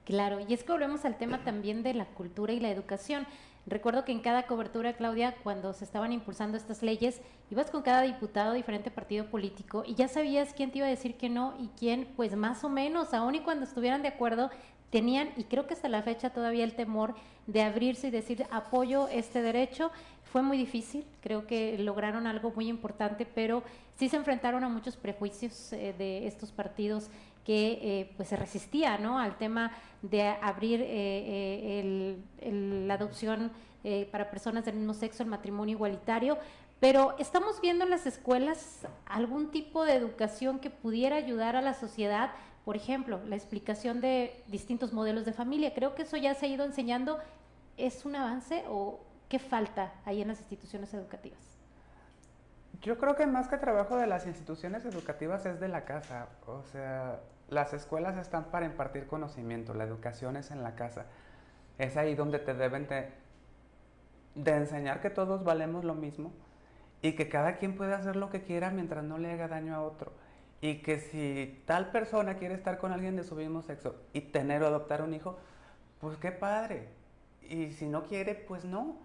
Claro, 0.04 0.40
y 0.40 0.52
es 0.52 0.64
que 0.64 0.72
volvemos 0.72 1.04
al 1.04 1.18
tema 1.18 1.44
también 1.44 1.82
de 1.82 1.94
la 1.94 2.06
cultura 2.06 2.52
y 2.52 2.58
la 2.58 2.70
educación. 2.70 3.26
Recuerdo 3.70 4.04
que 4.04 4.10
en 4.10 4.18
cada 4.18 4.48
cobertura, 4.48 4.94
Claudia, 4.94 5.36
cuando 5.44 5.72
se 5.72 5.84
estaban 5.84 6.12
impulsando 6.12 6.56
estas 6.56 6.82
leyes, 6.82 7.20
ibas 7.52 7.70
con 7.70 7.82
cada 7.82 8.02
diputado 8.02 8.52
diferente 8.52 8.90
partido 8.90 9.26
político 9.26 9.84
y 9.86 9.94
ya 9.94 10.08
sabías 10.08 10.52
quién 10.54 10.72
te 10.72 10.78
iba 10.78 10.88
a 10.88 10.90
decir 10.90 11.16
que 11.16 11.28
no 11.28 11.54
y 11.56 11.68
quién, 11.78 12.08
pues 12.16 12.34
más 12.34 12.64
o 12.64 12.68
menos, 12.68 13.14
aun 13.14 13.36
y 13.36 13.40
cuando 13.40 13.64
estuvieran 13.64 14.02
de 14.02 14.08
acuerdo, 14.08 14.50
tenían, 14.90 15.30
y 15.36 15.44
creo 15.44 15.68
que 15.68 15.74
hasta 15.74 15.88
la 15.88 16.02
fecha 16.02 16.30
todavía 16.30 16.64
el 16.64 16.74
temor 16.74 17.14
de 17.46 17.62
abrirse 17.62 18.08
y 18.08 18.10
decir 18.10 18.44
apoyo 18.50 19.06
este 19.06 19.40
derecho. 19.40 19.92
Fue 20.24 20.42
muy 20.42 20.58
difícil, 20.58 21.06
creo 21.20 21.46
que 21.46 21.78
lograron 21.78 22.26
algo 22.26 22.50
muy 22.50 22.66
importante, 22.66 23.24
pero 23.24 23.62
sí 23.96 24.08
se 24.08 24.16
enfrentaron 24.16 24.64
a 24.64 24.68
muchos 24.68 24.96
prejuicios 24.96 25.72
eh, 25.72 25.94
de 25.96 26.26
estos 26.26 26.50
partidos 26.50 27.08
que 27.44 27.78
eh, 27.82 28.12
pues 28.16 28.28
se 28.28 28.36
resistía 28.36 28.98
¿no? 28.98 29.18
al 29.18 29.36
tema 29.38 29.72
de 30.02 30.22
abrir 30.22 30.80
eh, 30.82 32.26
eh, 32.40 32.84
la 32.86 32.94
adopción 32.94 33.50
para 34.12 34.30
personas 34.30 34.66
del 34.66 34.76
mismo 34.76 34.92
sexo, 34.92 35.22
el 35.22 35.30
matrimonio 35.30 35.74
igualitario, 35.74 36.36
pero 36.80 37.14
estamos 37.18 37.62
viendo 37.62 37.84
en 37.84 37.90
las 37.90 38.04
escuelas 38.04 38.86
algún 39.06 39.50
tipo 39.50 39.86
de 39.86 39.94
educación 39.94 40.58
que 40.58 40.68
pudiera 40.68 41.16
ayudar 41.16 41.56
a 41.56 41.62
la 41.62 41.72
sociedad, 41.72 42.30
por 42.66 42.76
ejemplo, 42.76 43.20
la 43.26 43.36
explicación 43.36 44.02
de 44.02 44.42
distintos 44.48 44.92
modelos 44.92 45.24
de 45.24 45.32
familia. 45.32 45.72
Creo 45.72 45.94
que 45.94 46.02
eso 46.02 46.18
ya 46.18 46.34
se 46.34 46.44
ha 46.44 46.48
ido 46.50 46.66
enseñando. 46.66 47.18
¿Es 47.78 48.04
un 48.04 48.16
avance 48.16 48.64
o 48.68 49.00
qué 49.30 49.38
falta 49.38 49.94
ahí 50.04 50.20
en 50.20 50.28
las 50.28 50.40
instituciones 50.40 50.92
educativas? 50.92 51.49
Yo 52.82 52.96
creo 52.96 53.14
que 53.14 53.26
más 53.26 53.48
que 53.48 53.58
trabajo 53.58 53.96
de 53.96 54.06
las 54.06 54.26
instituciones 54.26 54.84
educativas 54.84 55.44
es 55.44 55.60
de 55.60 55.68
la 55.68 55.84
casa. 55.84 56.28
O 56.46 56.62
sea, 56.62 57.20
las 57.50 57.74
escuelas 57.74 58.16
están 58.16 58.44
para 58.44 58.64
impartir 58.64 59.06
conocimiento, 59.06 59.74
la 59.74 59.84
educación 59.84 60.36
es 60.36 60.50
en 60.50 60.62
la 60.62 60.76
casa. 60.76 61.06
Es 61.78 61.96
ahí 61.96 62.14
donde 62.14 62.38
te 62.38 62.54
deben 62.54 62.88
de, 62.88 64.52
enseñar 64.52 65.00
que 65.00 65.10
todos 65.10 65.44
valemos 65.44 65.84
lo 65.84 65.94
mismo 65.94 66.32
y 67.02 67.12
que 67.12 67.28
cada 67.28 67.56
quien 67.56 67.76
puede 67.76 67.92
hacer 67.92 68.16
lo 68.16 68.30
que 68.30 68.42
quiera 68.42 68.70
mientras 68.70 69.04
no 69.04 69.18
le 69.18 69.32
haga 69.32 69.48
daño 69.48 69.74
a 69.74 69.82
otro. 69.82 70.12
Y 70.62 70.82
que 70.82 71.00
si 71.00 71.62
tal 71.66 71.90
persona 71.90 72.36
quiere 72.36 72.54
estar 72.54 72.78
con 72.78 72.92
alguien 72.92 73.16
de 73.16 73.24
su 73.24 73.34
mismo 73.34 73.62
sexo 73.62 73.96
y 74.12 74.20
tener 74.20 74.62
o 74.62 74.66
adoptar 74.66 75.02
un 75.02 75.12
hijo, 75.12 75.38
pues 76.00 76.16
qué 76.18 76.32
padre. 76.32 76.88
Y 77.42 77.72
si 77.72 77.88
no 77.88 78.04
quiere, 78.04 78.34
pues 78.34 78.64
no. 78.64 78.96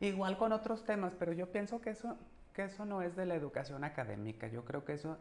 Igual 0.00 0.36
con 0.36 0.52
otros 0.52 0.84
temas, 0.84 1.14
pero 1.18 1.32
yo 1.32 1.50
pienso 1.52 1.80
que 1.80 1.90
eso 1.90 2.16
que 2.52 2.64
eso 2.64 2.84
no 2.84 3.02
es 3.02 3.16
de 3.16 3.26
la 3.26 3.34
educación 3.34 3.84
académica. 3.84 4.48
Yo 4.48 4.64
creo 4.64 4.84
que 4.84 4.94
eso 4.94 5.18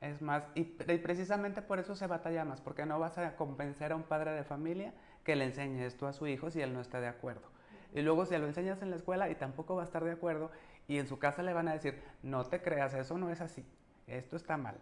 es 0.00 0.20
más, 0.20 0.44
y, 0.54 0.64
precisamente 0.64 1.62
por 1.62 1.78
eso 1.78 1.94
se 1.94 2.06
batalla 2.06 2.44
más, 2.44 2.60
porque 2.60 2.84
no 2.86 2.98
vas 2.98 3.18
a 3.18 3.36
convencer 3.36 3.92
a 3.92 3.96
un 3.96 4.02
padre 4.02 4.32
de 4.32 4.42
familia 4.42 4.92
que 5.24 5.36
le 5.36 5.44
enseñe 5.44 5.84
esto 5.84 6.08
a 6.08 6.12
su 6.12 6.26
hijo 6.26 6.50
si 6.50 6.60
él 6.60 6.72
no 6.72 6.80
está 6.80 7.00
de 7.00 7.06
acuerdo. 7.06 7.48
Y 7.94 8.00
luego 8.02 8.26
si 8.26 8.36
lo 8.36 8.46
enseñas 8.46 8.82
en 8.82 8.90
la 8.90 8.96
escuela 8.96 9.30
y 9.30 9.36
tampoco 9.36 9.76
va 9.76 9.82
a 9.82 9.84
estar 9.84 10.02
de 10.02 10.12
acuerdo, 10.12 10.50
y 10.88 10.98
en 10.98 11.06
su 11.06 11.18
casa 11.18 11.42
le 11.42 11.52
van 11.52 11.68
a 11.68 11.72
decir, 11.72 12.02
no 12.22 12.44
te 12.44 12.60
creas, 12.60 12.94
eso 12.94 13.16
no 13.16 13.30
es 13.30 13.40
así, 13.40 13.64
esto 14.08 14.36
está 14.36 14.56
mal. 14.56 14.74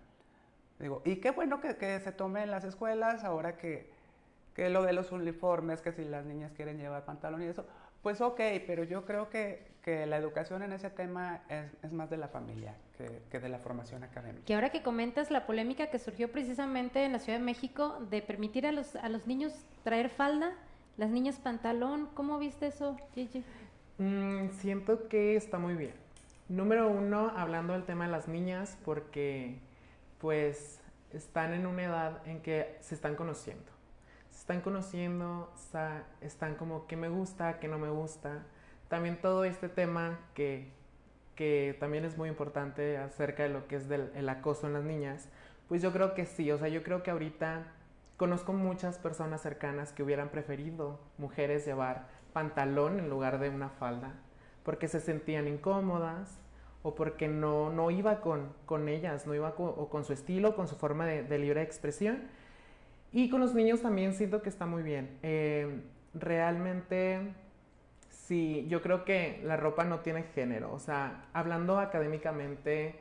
Digo, 0.78 1.02
y 1.04 1.16
qué 1.16 1.30
bueno 1.30 1.60
que, 1.60 1.76
que 1.76 2.00
se 2.00 2.12
tome 2.12 2.42
en 2.42 2.50
las 2.50 2.64
escuelas 2.64 3.22
ahora 3.22 3.58
que, 3.58 3.92
que 4.54 4.70
lo 4.70 4.82
de 4.82 4.94
los 4.94 5.12
uniformes, 5.12 5.82
que 5.82 5.92
si 5.92 6.04
las 6.04 6.24
niñas 6.24 6.52
quieren 6.52 6.78
llevar 6.78 7.04
pantalón 7.04 7.42
y 7.42 7.46
eso, 7.46 7.66
Pues 8.02 8.20
ok, 8.20 8.40
pero 8.66 8.84
yo 8.84 9.04
creo 9.04 9.28
que, 9.28 9.66
que 9.82 10.06
la 10.06 10.16
educación 10.16 10.62
en 10.62 10.72
ese 10.72 10.88
tema 10.88 11.42
es, 11.48 11.66
es 11.82 11.92
más 11.92 12.08
de 12.08 12.16
la 12.16 12.28
familia 12.28 12.74
que, 12.96 13.22
que, 13.30 13.40
de 13.40 13.48
la 13.50 13.58
formación 13.58 14.02
académica. 14.04 14.46
Que 14.46 14.54
ahora 14.54 14.70
que 14.70 14.82
comentas 14.82 15.30
la 15.30 15.46
polémica 15.46 15.90
que 15.90 15.98
surgió 15.98 16.32
precisamente 16.32 17.04
en 17.04 17.12
la 17.12 17.18
Ciudad 17.18 17.38
de 17.38 17.44
México 17.44 17.98
de 18.10 18.22
permitir 18.22 18.66
a 18.66 18.72
los, 18.72 18.96
a 18.96 19.08
los 19.10 19.26
niños 19.26 19.52
traer 19.84 20.08
falda, 20.08 20.52
las 20.96 21.10
niñas 21.10 21.38
pantalón, 21.38 22.08
¿cómo 22.14 22.38
viste 22.38 22.68
eso, 22.68 22.96
Gigi? 23.14 23.44
Mm, 23.98 24.48
siento 24.50 25.08
que 25.08 25.36
está 25.36 25.58
muy 25.58 25.74
bien. 25.74 25.94
Número 26.48 26.90
uno, 26.90 27.32
hablando 27.36 27.74
del 27.74 27.84
tema 27.84 28.06
de 28.06 28.12
las 28.12 28.28
niñas, 28.28 28.78
porque 28.84 29.58
pues 30.18 30.80
están 31.12 31.52
en 31.52 31.66
una 31.66 31.84
edad 31.84 32.26
en 32.26 32.40
que 32.40 32.76
se 32.80 32.94
están 32.94 33.14
conociendo 33.14 33.80
están 34.40 34.62
conociendo, 34.62 35.53
están 36.22 36.55
como 36.55 36.87
qué 36.87 36.96
me 36.96 37.11
gusta, 37.11 37.61
qué 37.61 37.68
no 37.68 37.79
me 37.79 37.90
gusta. 37.90 38.46
También 38.88 39.20
todo 39.20 39.44
este 39.44 39.68
tema 39.68 40.18
que, 40.33 40.72
que 41.37 41.76
también 41.79 42.07
es 42.07 42.16
muy 42.16 42.31
importante 42.31 42.96
acerca 42.96 43.42
de 43.42 43.50
lo 43.50 43.68
que 43.68 43.76
es 43.76 43.90
el 43.90 44.29
acoso 44.31 44.66
en 44.66 44.72
las 44.72 44.83
niñas, 44.83 45.29
pues 45.68 45.83
yo 45.83 45.92
creo 45.92 46.14
que 46.14 46.24
sí, 46.24 46.50
o 46.50 46.57
sea, 46.57 46.68
yo 46.68 46.83
creo 46.83 47.03
que 47.03 47.11
ahorita 47.11 47.66
conozco 48.16 48.55
muchas 48.55 48.96
personas 48.96 49.42
cercanas 49.42 49.92
que 49.92 50.03
hubieran 50.03 50.31
preferido 50.31 50.98
mujeres 51.18 51.66
llevar 51.66 52.09
pantalón 52.33 52.98
en 52.98 53.11
lugar 53.11 53.40
de 53.40 53.50
una 53.50 53.68
falda, 53.68 54.14
porque 54.64 54.88
se 54.88 55.00
sentían 55.00 55.48
incómodas 55.48 56.40
o 56.83 56.94
porque 56.94 57.29
no, 57.29 57.70
no 57.70 57.90
iba 57.90 58.22
con, 58.22 58.55
con 58.64 58.88
ellas, 58.88 59.26
no 59.26 59.35
iba 59.35 59.55
con, 59.55 59.66
o 59.68 59.90
con 59.90 60.03
su 60.07 60.14
estilo, 60.14 60.57
con 60.57 60.66
su 60.66 60.76
forma 60.76 61.05
de 61.05 61.38
libre 61.38 61.61
expresión 61.61 62.39
y 63.12 63.29
con 63.29 63.40
los 63.40 63.55
niños 63.55 63.83
también 63.83 64.14
siento 64.14 64.42
que 64.42 64.49
está 64.49 64.66
muy 64.66 64.83
bien. 64.83 65.18
Eh, 65.23 65.83
realmente, 66.14 67.35
sí, 68.09 68.66
yo 68.68 68.83
creo 68.83 69.05
que 69.05 69.40
la 69.44 69.57
ropa 69.57 69.85
no 69.85 70.01
tiene 70.01 70.23
género. 70.23 70.73
O 70.73 70.79
sea, 70.79 71.25
hablando 71.33 71.79
académicamente, 71.79 73.01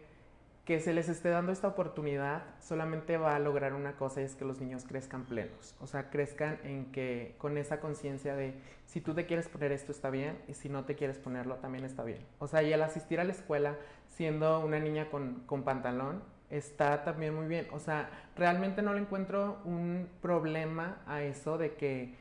que 0.69 0.79
se 0.79 0.93
les 0.93 1.09
esté 1.09 1.29
dando 1.29 1.51
esta 1.51 1.67
oportunidad 1.67 2.43
solamente 2.59 3.17
va 3.17 3.35
a 3.35 3.39
lograr 3.39 3.73
una 3.73 3.93
cosa 3.93 4.21
y 4.21 4.25
es 4.25 4.35
que 4.35 4.45
los 4.45 4.61
niños 4.61 4.85
crezcan 4.87 5.25
plenos. 5.25 5.73
O 5.79 5.87
sea, 5.87 6.11
crezcan 6.11 6.59
en 6.63 6.91
que 6.91 7.33
con 7.39 7.57
esa 7.57 7.79
conciencia 7.79 8.35
de 8.35 8.53
si 8.85 9.01
tú 9.01 9.15
te 9.15 9.25
quieres 9.25 9.49
poner 9.49 9.71
esto 9.71 9.91
está 9.91 10.11
bien 10.11 10.37
y 10.47 10.53
si 10.53 10.69
no 10.69 10.85
te 10.85 10.93
quieres 10.93 11.17
ponerlo 11.17 11.55
también 11.55 11.85
está 11.85 12.03
bien. 12.03 12.19
O 12.37 12.47
sea, 12.47 12.61
y 12.61 12.71
al 12.71 12.83
asistir 12.83 13.19
a 13.19 13.23
la 13.23 13.31
escuela 13.31 13.77
siendo 14.09 14.59
una 14.63 14.79
niña 14.79 15.09
con, 15.09 15.41
con 15.47 15.63
pantalón, 15.63 16.21
está 16.49 17.03
también 17.03 17.35
muy 17.35 17.47
bien. 17.47 17.67
O 17.71 17.79
sea, 17.79 18.09
realmente 18.35 18.81
no 18.81 18.93
le 18.93 19.01
encuentro 19.01 19.59
un 19.65 20.07
problema 20.21 20.97
a 21.05 21.21
eso 21.21 21.57
de 21.57 21.75
que, 21.75 22.15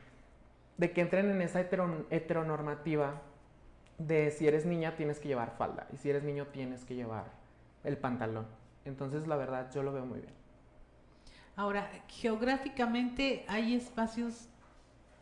de 0.77 0.91
que 0.91 1.01
entren 1.01 1.29
en 1.29 1.41
esa 1.41 1.61
heteronormativa 1.61 3.21
de 3.97 4.31
si 4.31 4.47
eres 4.47 4.65
niña 4.65 4.95
tienes 4.95 5.19
que 5.19 5.27
llevar 5.27 5.55
falda 5.57 5.87
y 5.93 5.97
si 5.97 6.09
eres 6.09 6.23
niño 6.23 6.47
tienes 6.47 6.85
que 6.85 6.95
llevar 6.95 7.25
el 7.83 7.97
pantalón. 7.97 8.47
Entonces, 8.85 9.27
la 9.27 9.35
verdad, 9.35 9.69
yo 9.73 9.83
lo 9.83 9.91
veo 9.91 10.05
muy 10.05 10.19
bien. 10.19 10.33
Ahora, 11.55 11.91
geográficamente, 12.07 13.43
¿hay 13.47 13.75
espacios 13.75 14.47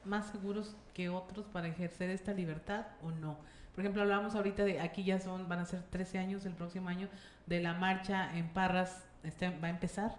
más 0.06 0.28
seguros 0.28 0.76
que 0.94 1.10
otros 1.10 1.48
para 1.48 1.68
ejercer 1.68 2.12
esta 2.12 2.34
libertad 2.34 2.86
o 3.02 3.12
no? 3.12 3.38
Por 3.78 3.84
ejemplo, 3.84 4.02
hablamos 4.02 4.34
ahorita 4.34 4.66
de, 4.66 4.80
aquí 4.80 5.04
ya 5.04 5.20
son, 5.20 5.48
van 5.48 5.60
a 5.60 5.66
ser 5.66 5.84
13 5.84 6.18
años 6.18 6.44
el 6.48 6.54
próximo 6.54 6.90
año, 6.90 7.10
de 7.46 7.62
la 7.62 7.76
marcha 7.76 8.36
en 8.36 8.52
Parras, 8.52 9.04
este, 9.22 9.52
va 9.52 9.68
a 9.68 9.70
empezar. 9.70 10.16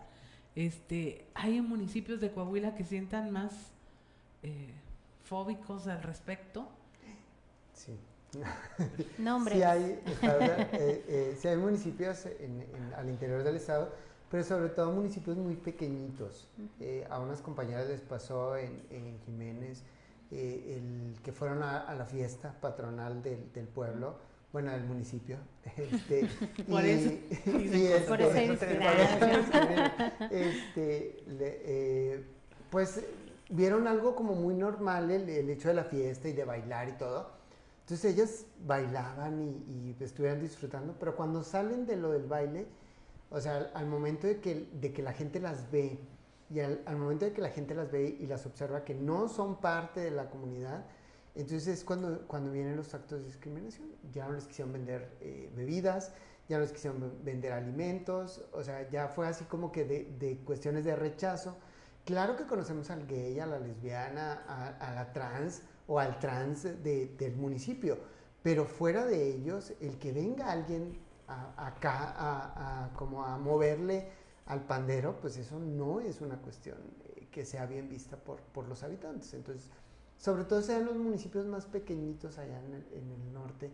Este, 0.55 1.27
hay 1.35 1.61
municipios 1.61 2.21
de 2.21 2.31
Coahuila 2.31 2.77
que 2.77 2.85
sientan 2.85 3.33
más 3.33 3.73
eh, 4.44 4.73
fóbicos 5.25 5.88
al 5.88 6.05
respecto. 6.05 6.68
Sí. 7.75 7.99
No, 9.18 9.44
Sí 9.44 9.61
hay, 9.64 10.01
eh, 10.23 11.37
eh, 11.42 11.49
hay 11.49 11.57
municipios 11.57 12.29
al 12.97 13.09
interior 13.09 13.42
del 13.42 13.57
estado, 13.57 13.92
pero 14.31 14.44
sobre 14.44 14.68
todo 14.68 14.92
municipios 14.92 15.37
muy 15.37 15.57
pequeñitos. 15.57 16.47
a 17.11 17.18
unas 17.18 17.40
compañeras 17.40 17.88
les 17.88 18.03
pasó 18.03 18.57
en, 18.57 18.81
en 18.90 19.18
Jiménez, 19.27 19.83
eh, 20.31 20.77
el, 20.77 21.23
que 21.23 21.33
fueron 21.33 21.62
a, 21.62 21.95
la 21.95 22.05
fiesta 22.05 22.55
patronal 22.61 23.23
del, 23.23 23.51
del, 23.53 23.67
pueblo, 23.67 24.19
bueno, 24.53 24.71
del 24.73 24.85
municipio. 24.85 25.38
Este, 25.77 26.29
por 26.69 26.85
y, 26.85 26.91
eso. 26.91 27.11
Y 27.47 28.07
por 28.07 28.21
eso 28.21 28.64
este, 30.31 31.25
eh, 31.31 32.25
pues 32.71 33.05
vieron 33.51 33.87
algo 33.87 34.14
como 34.14 34.35
muy 34.35 34.55
normal 34.55 35.11
el, 35.11 35.29
el, 35.29 35.49
hecho 35.51 35.69
de 35.69 35.75
la 35.75 35.85
fiesta 35.85 36.29
y 36.29 36.33
de 36.33 36.45
bailar 36.45 36.88
y 36.88 36.93
todo. 36.93 37.31
Entonces 37.81 38.12
ellas 38.12 38.45
bailaban 38.67 39.41
y, 39.43 39.95
y 39.99 40.05
estuvieran 40.05 40.41
disfrutando, 40.41 40.95
pero 41.01 41.17
cuando 41.17 41.43
salen 41.43 41.87
de 41.87 41.97
lo 41.97 42.11
del 42.11 42.27
baile, 42.27 42.67
o 43.31 43.41
sea, 43.41 43.57
al, 43.57 43.71
al 43.75 43.87
momento 43.87 44.27
de 44.27 44.41
que, 44.41 44.69
de 44.73 44.93
que 44.93 45.03
la 45.03 45.12
gente 45.12 45.41
las 45.41 45.71
ve, 45.71 45.99
y 46.51 46.61
al, 46.61 46.97
momento 46.97 47.27
de 47.27 47.33
que 47.33 47.43
la 47.43 47.51
gente 47.51 47.75
las 47.75 47.91
ve 47.91 48.17
y 48.19 48.27
las 48.27 48.47
observa 48.47 48.85
que 48.85 48.95
no 48.95 49.29
son 49.29 49.61
parte 49.61 50.01
de 50.01 50.11
la 50.11 50.31
comunidad, 50.31 50.87
entonces 51.35 51.69
es 51.69 51.85
cuando, 51.85 52.27
cuando 52.27 52.51
vienen 52.51 52.77
los 52.77 52.95
actos 52.95 53.21
de 53.21 53.27
discriminación. 53.27 53.89
Ya 54.13 54.27
no 54.27 54.35
les 54.35 54.47
quisieron 54.47 54.73
vender 54.73 55.17
eh, 55.21 55.53
bebidas, 55.55 56.13
ya 56.49 56.57
no 56.57 56.63
les 56.63 56.73
quisieron 56.73 57.19
vender 57.23 57.53
alimentos, 57.53 58.43
o 58.53 58.63
sea, 58.63 58.89
ya 58.89 59.09
fue 59.09 59.27
así 59.27 59.45
como 59.45 59.71
que 59.71 59.85
de, 59.85 60.17
de 60.19 60.39
cuestiones 60.39 60.85
de 60.85 60.97
rechazo. 60.97 61.57
Claro 62.05 62.37
que 62.37 62.45
conocemos 62.45 62.91
al 62.91 63.07
gay, 63.07 63.39
a 63.39 63.45
la 63.45 63.59
lesbiana, 63.59 64.45
a, 64.81 64.95
la 64.95 65.13
trans 65.13 65.63
o 65.87 66.01
al 66.01 66.19
trans 66.19 66.63
de, 66.63 67.15
del 67.19 67.37
municipio, 67.37 67.99
pero 68.43 68.65
fuera 68.65 69.05
de 69.05 69.29
ellos, 69.29 69.75
el 69.81 69.99
que 69.99 70.13
venga 70.13 70.51
alguien 70.51 70.99
acá 71.27 72.15
a, 72.17 72.85
a, 72.85 72.93
como 72.95 73.23
a 73.23 73.37
moverle 73.37 74.09
al 74.49 74.63
pandero, 74.63 75.21
pues 75.21 75.37
eso 75.37 75.59
no 75.59 76.01
es 76.01 76.21
una 76.23 76.39
cuestión 76.39 76.79
eh, 77.05 77.29
que 77.31 77.45
sea 77.45 77.67
bien 77.67 77.89
vista 77.89 78.17
por, 78.17 78.41
por, 78.41 78.67
los 78.67 78.83
habitantes. 78.83 79.35
Entonces, 79.35 79.71
sobre 80.17 80.45
todo 80.45 80.63
sean 80.63 80.87
los 80.87 80.97
municipios 80.97 81.47
más 81.47 81.67
pequeñitos 81.67 82.39
allá 82.39 82.59
en 82.59 82.75
el, 82.75 83.33
norte, 83.33 83.71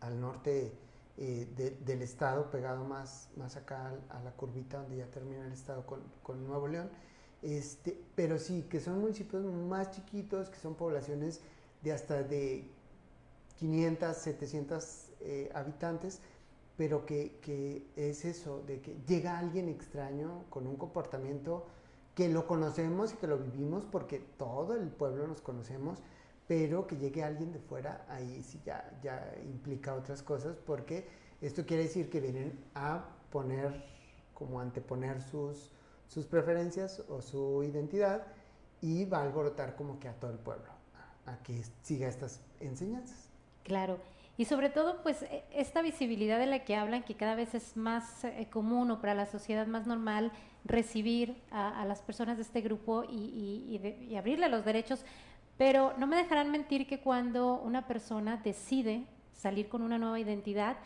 al 0.00 0.20
norte 0.20 0.72
eh, 1.16 1.78
del 1.84 2.02
estado, 2.02 2.50
pegado 2.50 2.84
más, 2.84 3.30
más 3.36 3.56
acá 3.56 3.92
a, 4.10 4.22
la 4.22 4.32
curvita 4.32 4.82
donde 4.82 4.98
ya 4.98 5.06
termina 5.06 5.46
el 5.46 5.52
estado 5.52 5.84
con, 5.86 6.02
con, 6.22 6.46
Nuevo 6.46 6.68
León. 6.68 6.90
Este, 7.40 7.98
pero 8.14 8.38
sí, 8.38 8.66
que 8.68 8.80
son 8.80 9.00
municipios 9.00 9.42
más 9.44 9.92
chiquitos, 9.92 10.50
que 10.50 10.58
son 10.58 10.74
poblaciones 10.74 11.40
de 11.82 11.92
hasta 11.92 12.22
de 12.22 12.68
500, 13.56 14.14
700 14.14 15.06
eh, 15.20 15.50
habitantes, 15.54 16.20
pero 16.80 17.04
que, 17.04 17.36
que, 17.42 17.84
es 17.94 18.24
eso, 18.24 18.62
de 18.66 18.80
que 18.80 18.96
llega 19.06 19.38
alguien 19.38 19.68
extraño 19.68 20.46
con 20.48 20.66
un 20.66 20.76
comportamiento 20.76 21.66
que 22.14 22.30
lo 22.30 22.46
conocemos 22.46 23.12
y 23.12 23.16
que 23.16 23.26
lo 23.26 23.36
vivimos 23.36 23.84
porque 23.84 24.18
todo 24.38 24.74
el 24.74 24.88
pueblo 24.88 25.26
nos 25.26 25.42
conocemos, 25.42 25.98
pero 26.48 26.86
que 26.86 26.96
llegue 26.96 27.22
alguien 27.22 27.52
de 27.52 27.58
fuera, 27.58 28.06
ahí 28.08 28.42
sí 28.42 28.62
ya, 28.64 28.98
ya 29.02 29.30
implica 29.44 29.94
otras 29.94 30.22
cosas, 30.22 30.56
porque 30.56 31.06
esto 31.42 31.66
quiere 31.66 31.82
decir 31.82 32.08
que 32.08 32.18
vienen 32.18 32.58
a 32.74 33.04
poner, 33.30 33.84
como 34.32 34.58
anteponer 34.58 35.20
sus, 35.20 35.72
sus 36.08 36.24
preferencias 36.24 37.04
o 37.10 37.20
su 37.20 37.62
identidad 37.62 38.26
y 38.80 39.04
va 39.04 39.18
a 39.18 39.24
alborotar 39.24 39.76
como 39.76 40.00
que 40.00 40.08
a 40.08 40.14
todo 40.14 40.30
el 40.30 40.38
pueblo, 40.38 40.70
a, 41.26 41.42
que 41.42 41.62
siga 41.82 42.08
estas 42.08 42.40
enseñanzas. 42.58 43.28
Claro. 43.64 43.98
Y 44.40 44.46
sobre 44.46 44.70
todo, 44.70 45.02
pues 45.02 45.20
e, 45.20 45.44
esta 45.52 45.82
visibilidad 45.82 46.38
de 46.38 46.46
la 46.46 46.64
que 46.64 46.74
hablan, 46.74 47.02
que 47.02 47.14
cada 47.14 47.34
vez 47.34 47.54
es 47.54 47.76
más 47.76 48.24
eh, 48.24 48.48
común 48.50 48.90
o 48.90 48.98
para 48.98 49.12
la 49.12 49.26
sociedad 49.26 49.66
más 49.66 49.86
normal 49.86 50.32
recibir 50.64 51.36
a, 51.50 51.84
las 51.84 52.00
personas 52.00 52.38
de 52.38 52.44
este 52.44 52.62
grupo 52.62 53.04
y, 53.04 53.78
abrirle 54.16 54.48
los 54.48 54.64
derechos. 54.64 55.04
Pero 55.58 55.92
no 55.98 56.06
me 56.06 56.16
dejarán 56.16 56.50
mentir 56.50 56.86
que 56.86 57.00
cuando 57.00 57.60
una 57.60 57.86
persona 57.86 58.38
decide 58.38 59.04
salir 59.34 59.68
con 59.68 59.82
una 59.82 59.98
nueva 59.98 60.18
identidad, 60.18 60.78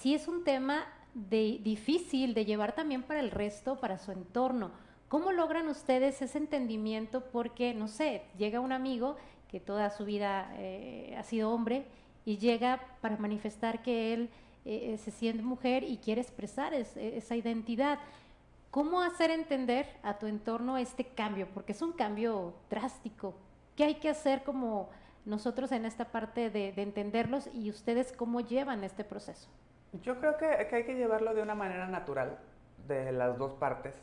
sí 0.00 0.12
es 0.12 0.26
un 0.26 0.42
tema 0.42 0.84
de, 1.14 1.60
difícil 1.62 2.34
de 2.34 2.44
llevar 2.44 2.74
también 2.74 3.04
para 3.04 3.20
el 3.20 3.30
resto, 3.30 3.78
para 3.78 3.98
su 3.98 4.10
entorno. 4.10 4.72
¿Cómo 5.06 5.30
logran 5.30 5.68
ustedes 5.68 6.22
ese 6.22 6.38
entendimiento? 6.38 7.22
Porque, 7.30 7.72
no 7.72 7.86
sé, 7.86 8.24
llega 8.36 8.58
un 8.58 8.72
amigo 8.72 9.14
que 9.46 9.60
toda 9.60 9.90
su 9.90 10.04
vida 10.04 10.52
eh, 10.56 11.14
ha 11.16 11.22
sido 11.22 11.52
hombre 11.52 11.86
y 12.24 12.38
llega 12.38 12.80
para 13.00 13.16
manifestar 13.16 13.82
que 13.82 14.12
él 14.14 14.30
eh, 14.64 14.92
eh, 14.92 14.98
se 14.98 15.10
siente 15.10 15.42
mujer 15.42 15.82
y 15.82 15.98
quiere 15.98 16.20
expresar 16.20 16.74
e, 16.74 16.86
esa 17.16 17.36
identidad. 17.36 17.98
¿Cómo 18.70 19.02
hacer 19.02 19.30
entender 19.30 19.86
a 20.02 20.18
tu 20.18 20.26
entorno 20.26 20.78
este 20.78 21.04
cambio? 21.04 21.48
Porque 21.52 21.72
es 21.72 21.82
un 21.82 21.92
cambio 21.92 22.54
drástico. 22.68 23.34
¿Qué 23.76 23.84
hay 23.84 23.94
que 23.96 24.10
hacer 24.10 24.42
como 24.44 24.90
nosotros 25.24 25.72
en 25.72 25.84
esta 25.84 26.06
parte 26.06 26.50
de, 26.50 26.72
entenderlos 26.76 27.48
y 27.52 27.70
ustedes 27.70 28.12
cómo 28.12 28.40
llevan 28.40 28.84
este 28.84 29.02
proceso? 29.02 29.48
Yo 30.02 30.20
creo 30.20 30.36
que, 30.36 30.66
que, 30.68 30.76
hay 30.76 30.84
que 30.84 30.94
llevarlo 30.94 31.34
de 31.34 31.42
una 31.42 31.54
manera 31.54 31.88
natural, 31.88 32.38
de 32.86 33.10
las 33.10 33.38
dos 33.38 33.54
partes. 33.54 33.94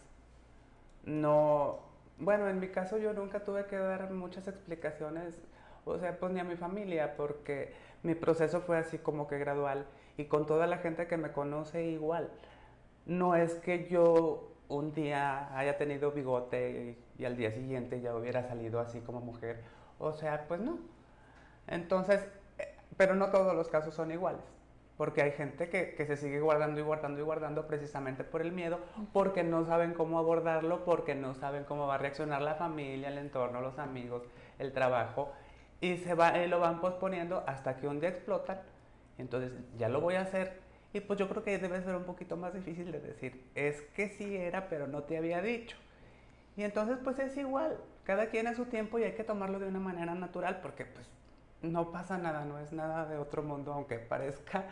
No, 1.05 1.79
bueno, 2.17 2.49
en 2.49 2.59
mi 2.59 2.67
caso 2.67 2.97
yo 2.97 3.13
nunca 3.13 3.45
tuve 3.45 3.67
que 3.67 3.77
dar 3.77 4.11
muchas 4.11 4.49
explicaciones 4.49 5.41
o 5.87 5.97
sea, 5.97 6.17
pues 6.19 6.31
ni 6.31 6.39
a 6.39 6.43
mi 6.43 6.55
familia, 6.55 7.15
porque 7.15 7.73
mi 8.03 8.15
proceso 8.15 8.61
fue 8.61 8.77
así 8.77 8.97
como 8.97 9.27
que 9.27 9.37
gradual 9.37 9.85
y 10.17 10.25
con 10.25 10.45
toda 10.45 10.67
la 10.67 10.77
gente 10.77 11.07
que 11.07 11.17
me 11.17 11.31
conoce 11.31 11.85
igual. 11.85 12.29
No 13.05 13.35
es 13.35 13.55
que 13.55 13.87
yo 13.87 14.51
un 14.69 14.93
día 14.93 15.57
haya 15.57 15.77
tenido 15.77 16.11
bigote 16.11 16.97
y, 17.17 17.25
al 17.25 17.37
día 17.37 17.51
siguiente 17.51 18.01
ya 18.01 18.15
hubiera 18.15 18.43
salido 18.47 18.79
así 18.79 18.99
como 18.99 19.21
mujer, 19.21 19.63
o 19.99 20.13
sea, 20.13 20.45
pues 20.47 20.59
no. 20.59 20.79
Entonces, 21.67 22.27
eh, 22.59 22.75
pero 22.97 23.15
no 23.15 23.29
todos 23.29 23.55
los 23.55 23.69
casos 23.69 23.93
son 23.93 24.11
iguales 24.11 24.43
porque 24.97 25.21
hay 25.21 25.31
gente 25.31 25.69
que, 25.69 25.93
que, 25.93 26.05
se 26.07 26.17
sigue 26.17 26.39
guardando 26.39 26.79
y 26.79 26.83
guardando 26.83 27.19
y 27.19 27.23
guardando 27.23 27.67
precisamente 27.67 28.23
por 28.23 28.41
el 28.41 28.51
miedo, 28.51 28.79
porque 29.13 29.43
no 29.43 29.63
saben 29.63 29.93
cómo 29.93 30.17
abordarlo, 30.17 30.83
porque 30.85 31.13
no 31.13 31.35
saben 31.35 31.65
cómo 31.65 31.85
va 31.85 31.95
a 31.95 31.97
reaccionar 31.99 32.41
la 32.41 32.55
familia, 32.55 33.09
el 33.09 33.19
entorno, 33.19 33.61
los 33.61 33.77
amigos, 33.77 34.23
el 34.57 34.73
trabajo, 34.73 35.31
y 35.81 35.97
se 35.97 36.13
va, 36.13 36.35
lo 36.37 36.59
van 36.59 36.81
posponiendo 36.81 37.43
hasta 37.47 37.77
que 37.77 37.87
un 37.87 37.99
día 37.99 38.09
explotan, 38.09 38.59
entonces 39.17 39.51
ya 39.77 39.89
lo 39.89 40.01
voy 40.01 40.15
a 40.15 40.21
hacer, 40.21 40.59
y 40.93 40.99
pues 40.99 41.19
yo 41.19 41.27
creo 41.27 41.43
que 41.43 41.57
debe 41.57 41.81
ser 41.81 41.95
un 41.95 42.05
poquito 42.05 42.37
más 42.37 42.53
difícil 42.53 42.91
de 42.91 42.99
decir, 42.99 43.49
es 43.55 43.81
que 43.95 44.09
sí 44.09 44.35
era, 44.35 44.69
pero 44.69 44.87
no 44.87 45.03
te 45.03 45.17
había 45.17 45.41
dicho. 45.41 45.77
Y 46.55 46.63
entonces 46.63 46.97
pues 47.03 47.19
es 47.19 47.37
igual, 47.37 47.77
cada 48.03 48.27
quien 48.27 48.47
a 48.47 48.55
su 48.55 48.65
tiempo 48.65 48.97
y 48.99 49.03
hay 49.03 49.13
que 49.13 49.23
tomarlo 49.23 49.59
de 49.59 49.67
una 49.67 49.79
manera 49.79 50.15
natural, 50.15 50.59
porque 50.61 50.85
pues 50.85 51.07
no 51.61 51.91
pasa 51.91 52.17
nada, 52.17 52.45
no 52.45 52.59
es 52.59 52.71
nada 52.71 53.05
de 53.05 53.17
otro 53.17 53.43
mundo, 53.43 53.73
aunque 53.73 53.99
parezca 53.99 54.65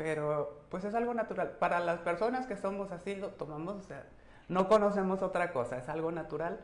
pero 0.00 0.62
pues 0.70 0.82
es 0.84 0.94
algo 0.94 1.12
natural. 1.12 1.56
Para 1.58 1.78
las 1.78 1.98
personas 1.98 2.46
que 2.46 2.56
somos 2.56 2.90
así, 2.90 3.16
lo 3.16 3.28
tomamos, 3.32 3.76
o 3.76 3.82
sea, 3.82 4.06
no 4.48 4.66
conocemos 4.66 5.20
otra 5.20 5.52
cosa, 5.52 5.76
es 5.76 5.90
algo 5.90 6.10
natural. 6.10 6.58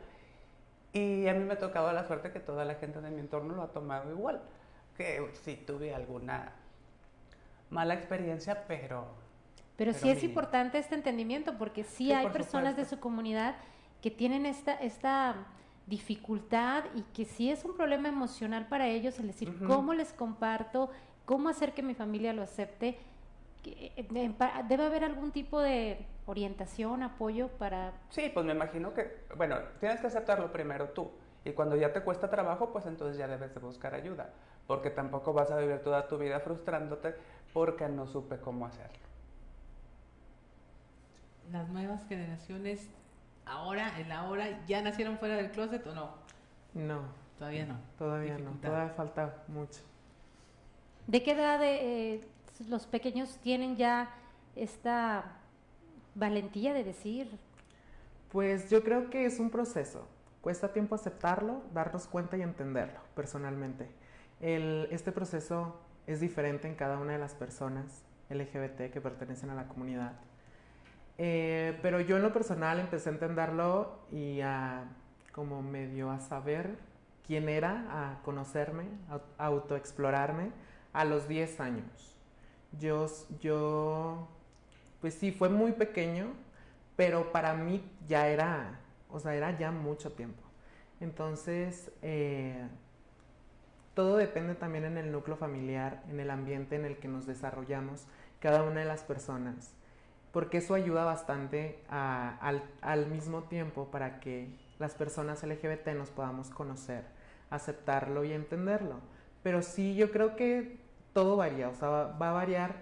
Y 0.96 1.28
a 1.28 1.34
mí 1.34 1.44
me 1.44 1.54
ha 1.54 1.58
tocado 1.58 1.92
la 1.92 2.06
suerte 2.06 2.30
que 2.30 2.40
toda 2.40 2.64
la 2.64 2.76
gente 2.76 3.00
de 3.00 3.10
mi 3.10 3.20
entorno 3.20 3.54
lo 3.54 3.62
ha 3.62 3.68
tomado 3.68 4.10
igual. 4.10 4.40
Que 4.96 5.30
sí 5.44 5.62
tuve 5.66 5.94
alguna 5.94 6.52
mala 7.70 7.94
experiencia, 7.94 8.64
pero... 8.66 9.06
Pero, 9.76 9.92
sí 9.92 10.08
es 10.08 10.24
importante 10.24 10.78
este 10.78 10.94
entendimiento, 10.94 11.58
porque 11.58 11.84
sí, 11.84 12.10
hay 12.10 12.30
personas 12.30 12.78
de 12.78 12.86
su 12.86 12.98
comunidad 12.98 13.56
que 14.00 14.10
tienen 14.10 14.46
esta, 14.46 14.72
esta 14.72 15.34
dificultad 15.86 16.84
y 16.94 17.02
que 17.02 17.26
sí 17.26 17.50
es 17.50 17.62
un 17.62 17.76
problema 17.76 18.08
emocional 18.08 18.68
para 18.68 18.86
ellos 18.88 19.18
el 19.18 19.26
decir, 19.26 19.54
¿cómo 19.66 19.92
les 19.92 20.14
comparto? 20.14 20.88
¿Cómo 21.26 21.50
hacer 21.50 21.74
que 21.74 21.82
mi 21.82 21.94
familia 21.94 22.32
lo 22.32 22.40
acepte? 22.40 22.98
Eh, 23.66 24.06
debe 24.68 24.84
haber 24.84 25.04
algún 25.04 25.32
tipo 25.32 25.60
de 25.60 26.06
orientación, 26.26 27.02
apoyo 27.02 27.48
para... 27.48 27.92
Sí, 28.10 28.30
pues 28.32 28.46
me 28.46 28.52
imagino 28.52 28.94
que, 28.94 29.24
bueno, 29.36 29.58
tienes 29.80 30.00
que 30.00 30.06
aceptarlo 30.06 30.52
primero 30.52 30.90
tú. 30.90 31.10
Y 31.44 31.52
cuando 31.52 31.76
ya 31.76 31.92
te 31.92 32.02
cuesta 32.02 32.28
trabajo, 32.28 32.72
pues 32.72 32.86
entonces 32.86 33.16
ya 33.16 33.28
debes 33.28 33.54
de 33.54 33.60
buscar 33.60 33.94
ayuda. 33.94 34.30
Porque 34.66 34.90
tampoco 34.90 35.32
vas 35.32 35.50
a 35.50 35.58
vivir 35.58 35.78
toda 35.80 36.08
tu 36.08 36.18
vida 36.18 36.40
frustrándote 36.40 37.14
porque 37.52 37.88
no 37.88 38.06
supe 38.06 38.38
cómo 38.38 38.66
hacerlo. 38.66 38.98
Las 41.52 41.68
nuevas 41.68 42.04
generaciones, 42.08 42.88
ahora, 43.44 43.98
en 44.00 44.08
la 44.08 44.28
hora, 44.28 44.64
¿ya 44.66 44.82
nacieron 44.82 45.18
fuera 45.18 45.36
del 45.36 45.52
closet 45.52 45.86
o 45.86 45.94
no? 45.94 46.10
No. 46.74 47.26
Todavía 47.38 47.66
no. 47.66 47.78
Todavía 47.98 48.38
no. 48.38 48.50
Todavía 48.62 48.94
falta 48.94 49.44
mucho. 49.48 49.80
¿De 51.06 51.22
qué 51.22 51.32
edad 51.32 51.60
de, 51.60 52.14
eh, 52.14 52.28
los 52.68 52.86
pequeños 52.86 53.38
tienen 53.42 53.76
ya 53.76 54.10
esta 54.54 55.36
valentía 56.14 56.72
de 56.72 56.84
decir? 56.84 57.28
Pues 58.32 58.70
yo 58.70 58.82
creo 58.82 59.10
que 59.10 59.26
es 59.26 59.38
un 59.38 59.50
proceso. 59.50 60.08
Cuesta 60.40 60.72
tiempo 60.72 60.94
aceptarlo, 60.94 61.62
darnos 61.74 62.06
cuenta 62.06 62.36
y 62.36 62.42
entenderlo 62.42 63.00
personalmente. 63.14 63.88
este 64.40 65.12
proceso 65.12 65.80
es 66.06 66.20
diferente 66.20 66.68
en 66.68 66.74
cada 66.74 66.98
una 66.98 67.12
de 67.12 67.18
las 67.18 67.34
personas 67.34 68.04
LGBT 68.30 68.92
que 68.92 69.00
pertenecen 69.00 69.50
a 69.50 69.54
la 69.54 69.68
comunidad. 69.68 70.12
Eh, 71.18 71.78
pero 71.82 72.00
yo 72.00 72.16
en 72.16 72.22
lo 72.22 72.32
personal 72.32 72.78
empecé 72.78 73.08
a 73.08 73.12
entenderlo 73.12 73.98
y 74.12 74.40
a 74.40 74.84
como 75.32 75.62
medio 75.62 76.10
a 76.10 76.20
saber 76.20 76.78
quién 77.26 77.48
era, 77.48 77.86
a 77.90 78.22
conocerme, 78.22 78.84
a 79.08 79.44
autoexplorarme 79.44 80.50
a 80.92 81.04
los 81.04 81.28
10 81.28 81.60
años. 81.60 82.15
Yo, 82.78 83.06
yo, 83.40 84.28
pues 85.00 85.14
sí, 85.14 85.32
fue 85.32 85.48
muy 85.48 85.72
pequeño, 85.72 86.26
pero 86.96 87.32
para 87.32 87.54
mí 87.54 87.82
ya 88.08 88.28
era, 88.28 88.80
o 89.10 89.18
sea, 89.20 89.34
era 89.34 89.56
ya 89.58 89.70
mucho 89.72 90.12
tiempo. 90.12 90.42
Entonces, 91.00 91.90
eh, 92.02 92.66
todo 93.94 94.16
depende 94.16 94.54
también 94.54 94.84
en 94.84 94.98
el 94.98 95.10
núcleo 95.10 95.36
familiar, 95.36 96.02
en 96.10 96.20
el 96.20 96.30
ambiente 96.30 96.76
en 96.76 96.84
el 96.84 96.98
que 96.98 97.08
nos 97.08 97.26
desarrollamos 97.26 98.06
cada 98.40 98.62
una 98.62 98.80
de 98.80 98.86
las 98.86 99.02
personas, 99.02 99.72
porque 100.32 100.58
eso 100.58 100.74
ayuda 100.74 101.04
bastante 101.04 101.82
al, 101.88 102.62
al 102.82 103.06
mismo 103.06 103.44
tiempo 103.44 103.90
para 103.90 104.20
que 104.20 104.50
las 104.78 104.94
personas 104.94 105.42
LGBT 105.42 105.88
nos 105.94 106.10
podamos 106.10 106.50
conocer, 106.50 107.04
aceptarlo 107.48 108.24
y 108.24 108.32
entenderlo. 108.32 108.96
Pero 109.42 109.62
sí, 109.62 109.94
yo 109.96 110.10
creo 110.10 110.36
que 110.36 110.85
todo 111.16 111.34
varía, 111.34 111.70
o 111.70 111.74
sea, 111.74 111.88
va, 111.88 112.28
a 112.28 112.32
variar. 112.32 112.74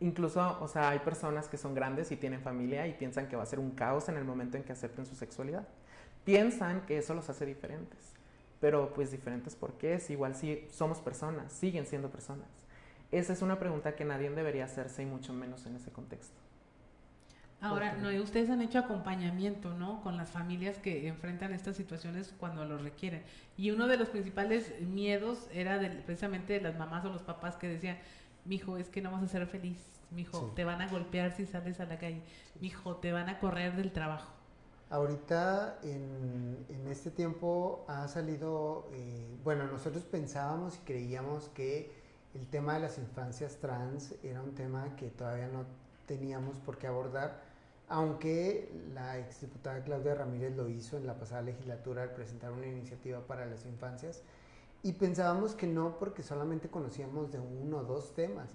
Incluso, 0.00 0.56
o 0.62 0.68
sea, 0.68 0.88
hay 0.88 1.00
personas 1.00 1.48
que 1.48 1.58
son 1.58 1.74
grandes 1.74 2.10
y 2.10 2.16
tienen 2.16 2.40
familia 2.40 2.86
y 2.86 2.94
piensan 2.94 3.28
que 3.28 3.36
va 3.36 3.42
a 3.42 3.46
ser 3.46 3.58
un 3.58 3.72
caos 3.72 4.08
en 4.08 4.16
el 4.16 4.24
momento 4.24 4.56
en 4.56 4.64
que 4.64 4.72
acepten 4.72 5.04
su 5.04 5.14
sexualidad. 5.14 5.68
Piensan 6.24 6.86
que 6.86 6.96
eso 6.96 7.12
los 7.12 7.28
hace 7.28 7.44
diferentes. 7.44 7.98
Pero 8.58 8.94
pues 8.94 9.10
diferentes 9.10 9.54
porque 9.54 9.96
es 9.96 10.08
igual 10.08 10.34
si 10.34 10.66
somos 10.70 11.00
personas, 11.00 11.52
siguen 11.52 11.84
siendo 11.84 12.08
personas. 12.08 12.48
Esa 13.12 13.34
es 13.34 13.42
una 13.42 13.58
pregunta 13.58 13.94
que 13.96 14.06
nadie 14.06 14.30
debería 14.30 14.64
hacerse 14.64 15.02
y 15.02 15.06
mucho 15.06 15.34
menos 15.34 15.66
en 15.66 15.76
ese 15.76 15.92
contexto. 15.92 16.45
Ahora, 17.60 17.94
no, 17.94 18.10
ustedes 18.22 18.50
han 18.50 18.60
hecho 18.60 18.78
acompañamiento, 18.78 19.72
¿no? 19.72 20.02
Con 20.02 20.16
las 20.16 20.30
familias 20.30 20.78
que 20.78 21.08
enfrentan 21.08 21.52
estas 21.52 21.76
situaciones 21.76 22.34
cuando 22.38 22.64
lo 22.64 22.78
requieren. 22.78 23.22
Y 23.56 23.70
uno 23.70 23.86
de 23.86 23.96
los 23.96 24.10
principales 24.10 24.80
miedos 24.82 25.48
era 25.52 25.80
precisamente 26.04 26.52
de 26.52 26.60
las 26.60 26.76
mamás 26.76 27.04
o 27.06 27.08
los 27.08 27.22
papás 27.22 27.56
que 27.56 27.68
decían, 27.68 27.98
mijo, 28.44 28.76
es 28.76 28.88
que 28.88 29.00
no 29.00 29.10
vas 29.10 29.22
a 29.22 29.28
ser 29.28 29.46
feliz, 29.46 29.78
mijo, 30.10 30.52
te 30.54 30.64
van 30.64 30.82
a 30.82 30.88
golpear 30.88 31.34
si 31.34 31.46
sales 31.46 31.80
a 31.80 31.86
la 31.86 31.98
calle, 31.98 32.22
mijo, 32.60 32.96
te 32.96 33.12
van 33.12 33.28
a 33.28 33.38
correr 33.38 33.74
del 33.74 33.90
trabajo. 33.90 34.30
Ahorita 34.88 35.78
en, 35.82 36.64
en 36.68 36.86
este 36.86 37.10
tiempo 37.10 37.84
ha 37.88 38.06
salido, 38.06 38.88
eh, 38.92 39.26
bueno, 39.42 39.66
nosotros 39.66 40.04
pensábamos 40.04 40.76
y 40.76 40.78
creíamos 40.80 41.48
que 41.48 41.90
el 42.34 42.46
tema 42.46 42.74
de 42.74 42.80
las 42.80 42.98
infancias 42.98 43.56
trans 43.56 44.14
era 44.22 44.42
un 44.42 44.54
tema 44.54 44.94
que 44.94 45.08
todavía 45.08 45.48
no 45.48 45.64
teníamos 46.06 46.58
por 46.58 46.78
qué 46.78 46.86
abordar 46.86 47.45
aunque 47.88 48.70
la 48.94 49.18
exdiputada 49.18 49.82
Claudia 49.84 50.14
Ramírez 50.14 50.56
lo 50.56 50.68
hizo 50.68 50.96
en 50.96 51.06
la 51.06 51.18
pasada 51.18 51.42
legislatura 51.42 52.02
al 52.02 52.10
presentar 52.10 52.52
una 52.52 52.66
iniciativa 52.66 53.20
para 53.20 53.46
las 53.46 53.64
infancias, 53.66 54.22
y 54.82 54.92
pensábamos 54.92 55.54
que 55.54 55.66
no 55.66 55.98
porque 55.98 56.22
solamente 56.22 56.68
conocíamos 56.68 57.32
de 57.32 57.38
uno 57.38 57.78
o 57.78 57.84
dos 57.84 58.14
temas, 58.14 58.48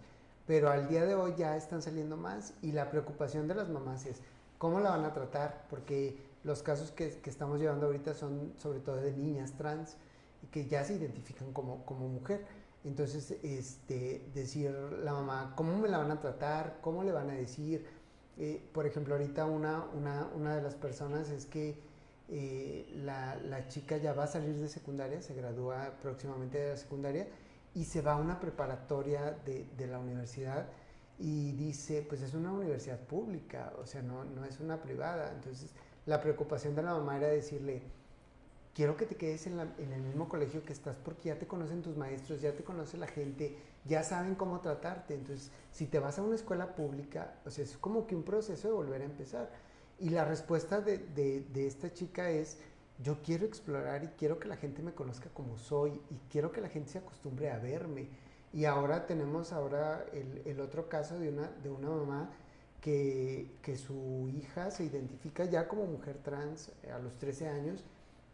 pero 0.47 0.69
al 0.69 0.87
día 0.87 1.05
de 1.05 1.15
hoy 1.15 1.33
ya 1.37 1.55
están 1.55 1.81
saliendo 1.81 2.17
más 2.17 2.53
y 2.61 2.71
la 2.71 2.89
preocupación 2.89 3.47
de 3.47 3.55
las 3.55 3.69
mamás 3.69 4.05
es 4.05 4.21
cómo 4.57 4.79
la 4.79 4.91
van 4.91 5.05
a 5.05 5.13
tratar, 5.13 5.65
porque 5.69 6.17
los 6.43 6.63
casos 6.63 6.91
que, 6.91 7.19
estamos 7.25 7.59
llevando 7.59 7.87
ahorita 7.87 8.13
son 8.13 8.53
sobre 8.57 8.79
todo 8.79 8.97
de 8.97 9.11
niñas 9.13 9.53
trans 9.53 9.97
que 10.51 10.65
ya 10.67 10.83
se 10.83 10.95
identifican 10.95 11.53
como, 11.53 11.85
como 11.85 12.07
mujer. 12.07 12.45
Entonces, 12.83 13.35
este, 13.43 14.25
decir 14.33 14.71
la 15.03 15.13
mamá, 15.13 15.53
¿cómo 15.55 15.77
me 15.77 15.87
la 15.87 15.99
van 15.99 16.11
a 16.11 16.19
tratar? 16.19 16.79
¿Cómo 16.81 17.03
le 17.03 17.11
van 17.11 17.29
a 17.29 17.33
decir? 17.33 17.85
Eh, 18.43 18.59
por 18.73 18.87
ejemplo, 18.87 19.13
ahorita 19.13 19.45
una, 19.45 19.85
una, 19.93 20.27
una, 20.35 20.55
de 20.55 20.63
las 20.63 20.73
personas 20.73 21.29
es 21.29 21.45
que 21.45 21.75
eh, 22.27 22.91
la, 22.95 23.35
la, 23.35 23.67
chica 23.67 23.97
ya 23.97 24.13
va 24.13 24.23
a 24.23 24.27
salir 24.27 24.55
de 24.55 24.67
secundaria, 24.67 25.21
se 25.21 25.35
gradúa 25.35 25.99
próximamente 26.01 26.57
de 26.57 26.69
la 26.71 26.77
secundaria 26.77 27.27
y 27.75 27.85
se 27.85 28.01
va 28.01 28.13
a 28.13 28.15
una 28.15 28.39
preparatoria 28.39 29.37
de, 29.45 29.67
de 29.77 29.85
la 29.85 29.99
universidad 29.99 30.65
y 31.19 31.51
dice, 31.51 32.03
pues 32.09 32.23
es 32.23 32.33
una 32.33 32.51
universidad 32.51 32.99
pública, 33.01 33.73
o 33.79 33.85
sea, 33.85 34.01
no, 34.01 34.23
no 34.23 34.43
es 34.43 34.59
una 34.59 34.81
privada. 34.81 35.31
Entonces, 35.35 35.69
la 36.07 36.19
preocupación 36.19 36.73
de 36.73 36.81
la 36.81 36.93
mamá 36.95 37.17
era 37.17 37.27
decirle, 37.27 37.83
quiero 38.73 38.95
que 38.95 39.05
te 39.05 39.15
quedes 39.15 39.47
en, 39.47 39.59
en, 39.59 39.93
el 39.93 40.01
mismo 40.01 40.29
colegio 40.29 40.63
que 40.63 40.73
estás 40.73 40.95
porque 40.97 41.29
ya 41.29 41.37
te 41.37 41.47
conocen 41.47 41.81
tus 41.81 41.97
maestros, 41.97 42.41
ya 42.41 42.53
te 42.53 42.63
conoce 42.63 42.97
la 42.97 43.07
gente, 43.07 43.57
ya 43.85 44.03
saben 44.03 44.35
cómo 44.35 44.61
tratarte. 44.61 45.13
Entonces, 45.13 45.51
si 45.71 45.85
te 45.85 45.99
vas 45.99 46.19
a 46.19 46.23
una 46.23 46.35
escuela 46.35 46.75
pública, 46.75 47.35
o 47.45 47.49
sea, 47.49 47.63
es 47.63 47.77
como 47.77 48.07
que 48.07 48.15
un 48.15 48.23
proceso 48.23 48.67
de 48.67 48.73
volver 48.73 49.01
a 49.01 49.05
empezar. 49.05 49.51
Y 49.99 50.09
la 50.09 50.25
respuesta 50.25 50.81
de, 50.81 50.97
de, 50.97 51.67
esta 51.67 51.93
chica 51.93 52.29
es, 52.31 52.57
yo 53.03 53.21
quiero 53.21 53.45
explorar 53.45 54.03
y 54.03 54.07
quiero 54.17 54.39
que 54.39 54.47
la 54.47 54.57
gente 54.57 54.81
me 54.81 54.93
conozca 54.93 55.29
como 55.29 55.57
soy 55.57 56.01
y 56.09 56.19
quiero 56.29 56.51
que 56.51 56.61
la 56.61 56.69
gente 56.69 56.91
se 56.91 56.97
acostumbre 56.97 57.51
a 57.51 57.59
verme. 57.59 58.09
Y 58.53 58.65
ahora 58.65 59.05
tenemos 59.05 59.53
ahora 59.53 60.05
el, 60.11 60.41
el 60.45 60.59
otro 60.59 60.89
caso 60.89 61.19
de 61.19 61.29
una, 61.29 61.47
de 61.63 61.69
una 61.69 61.89
mamá 61.89 62.31
que, 62.81 63.47
que, 63.61 63.77
su 63.77 64.27
hija 64.35 64.71
se 64.71 64.83
identifica 64.83 65.45
ya 65.45 65.67
como 65.67 65.85
mujer 65.85 66.17
trans 66.17 66.71
a 66.91 66.97
los 66.97 67.17
13 67.19 67.47
años 67.47 67.83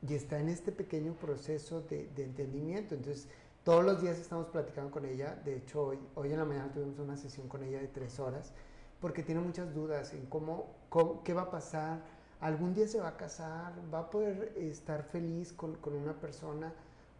y 0.02 0.14
está 0.14 0.40
en 0.40 0.50
este 0.50 0.72
pequeño 0.72 1.14
proceso 1.14 1.82
de, 1.82 2.08
de, 2.16 2.24
entendimiento. 2.24 2.96
Entonces, 2.96 3.28
todos 3.64 3.84
los 3.84 4.02
días 4.02 4.20
estamos 4.20 4.48
platicando 4.48 4.92
con 4.92 5.06
ella. 5.06 5.36
De 5.44 5.56
hecho, 5.56 5.88
hoy, 5.88 6.00
hoy 6.16 6.32
en 6.32 6.40
la 6.40 6.46
mañana 6.46 6.72
tuvimos 6.72 7.00
una 7.00 7.18
sesión 7.18 7.48
con 7.48 7.64
ella 7.64 7.80
de 7.80 7.88
tres 7.88 8.20
horas, 8.20 8.54
porque 9.00 9.24
tiene 9.24 9.42
muchas 9.42 9.74
dudas 9.74 10.14
en 10.14 10.26
cómo, 10.28 10.76
cómo 10.90 11.24
qué 11.24 11.34
va 11.34 11.44
a 11.44 11.52
pasar. 11.52 12.02
¿Algún 12.40 12.74
día 12.74 12.88
se 12.88 13.00
va 13.00 13.10
a 13.10 13.18
casar? 13.18 13.74
¿Va 13.92 14.00
a 14.00 14.10
poder 14.10 14.54
estar 14.58 15.04
feliz 15.04 15.54
con, 15.54 15.76
con 15.76 15.94
una 15.94 16.14
persona? 16.14 16.74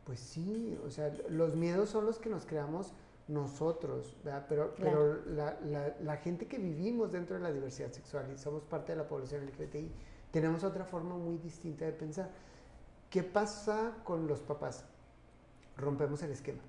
Pues 0.06 0.20
sí, 0.20 0.80
o 0.86 0.92
sea, 0.92 1.12
los 1.30 1.56
miedos 1.56 1.90
son 1.90 2.06
los 2.06 2.20
que 2.20 2.30
nos 2.30 2.46
creamos 2.46 2.94
nosotros, 3.28 4.16
¿verdad? 4.24 4.46
pero, 4.48 4.74
pero 4.78 5.22
la, 5.26 5.60
la, 5.66 5.96
la, 6.00 6.18
gente 6.18 6.48
que 6.48 6.58
vivimos 6.58 7.12
dentro 7.12 7.36
de 7.36 7.44
la 7.44 7.52
diversidad 7.52 7.92
sexual 7.92 8.32
y 8.34 8.38
somos 8.38 8.64
parte 8.64 8.94
de 8.94 9.00
la 9.00 9.08
población 9.08 9.46
LGBTI, 9.46 9.92
tenemos 10.32 10.64
otra 10.64 10.86
forma 10.86 11.18
muy 11.18 11.38
distinta 11.38 11.84
de 11.84 11.92
pensar. 11.92 12.30
¿Qué 13.18 13.24
pasa 13.24 13.96
con 14.04 14.28
los 14.28 14.42
papás? 14.42 14.86
Rompemos 15.76 16.22
el 16.22 16.30
esquema. 16.30 16.62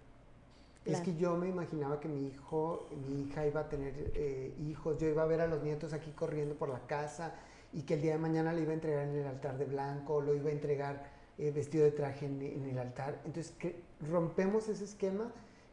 Es 0.87 1.03
que 1.03 1.15
yo 1.15 1.37
me 1.37 1.47
imaginaba 1.47 2.01
que 2.01 2.09
mi 2.09 2.27
hijo, 2.27 2.89
mi 3.07 3.21
hija 3.21 3.47
iba 3.47 3.61
a 3.61 3.69
tener 3.69 3.93
eh, 4.15 4.55
hijos, 4.59 4.97
yo 4.97 5.09
iba 5.09 5.25
a 5.25 5.27
ver 5.27 5.43
a 5.43 5.47
los 5.47 5.63
nietos 5.63 5.93
aquí 5.93 6.11
corriendo 6.13 6.55
por 6.55 6.71
la 6.71 6.87
casa 6.87 7.35
y 7.75 7.83
que 7.83 7.93
el 7.93 8.01
día 8.01 8.13
de 8.13 8.19
mañana 8.19 8.55
le 8.55 8.63
iba 8.63 8.71
a 8.71 8.75
entregar 8.77 9.09
en 9.09 9.17
el 9.17 9.27
altar 9.27 9.59
de 9.59 9.67
blanco, 9.67 10.23
lo 10.23 10.35
iba 10.35 10.49
a 10.49 10.53
entregar 10.53 11.11
eh, 11.37 11.51
vestido 11.51 11.85
de 11.85 11.91
traje 11.91 12.25
en, 12.25 12.41
en, 12.41 12.65
el 12.65 12.79
altar. 12.79 13.21
Entonces, 13.27 13.53
que 13.59 13.83
rompemos 14.11 14.71
ese 14.71 14.85
esquema 14.85 15.31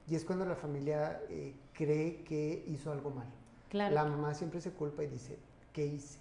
y 0.09 0.15
es 0.15 0.25
cuando 0.25 0.43
la 0.43 0.57
familia 0.57 1.21
eh, 1.29 1.55
cree 1.71 2.21
que 2.25 2.65
hizo 2.67 2.91
algo 2.91 3.11
mal. 3.11 3.27
Claro. 3.69 3.95
La 3.95 4.03
mamá 4.03 4.33
siempre 4.33 4.59
se 4.59 4.71
culpa 4.71 5.05
y 5.05 5.07
dice, 5.07 5.39
¿qué 5.71 5.85
hice? 5.85 6.19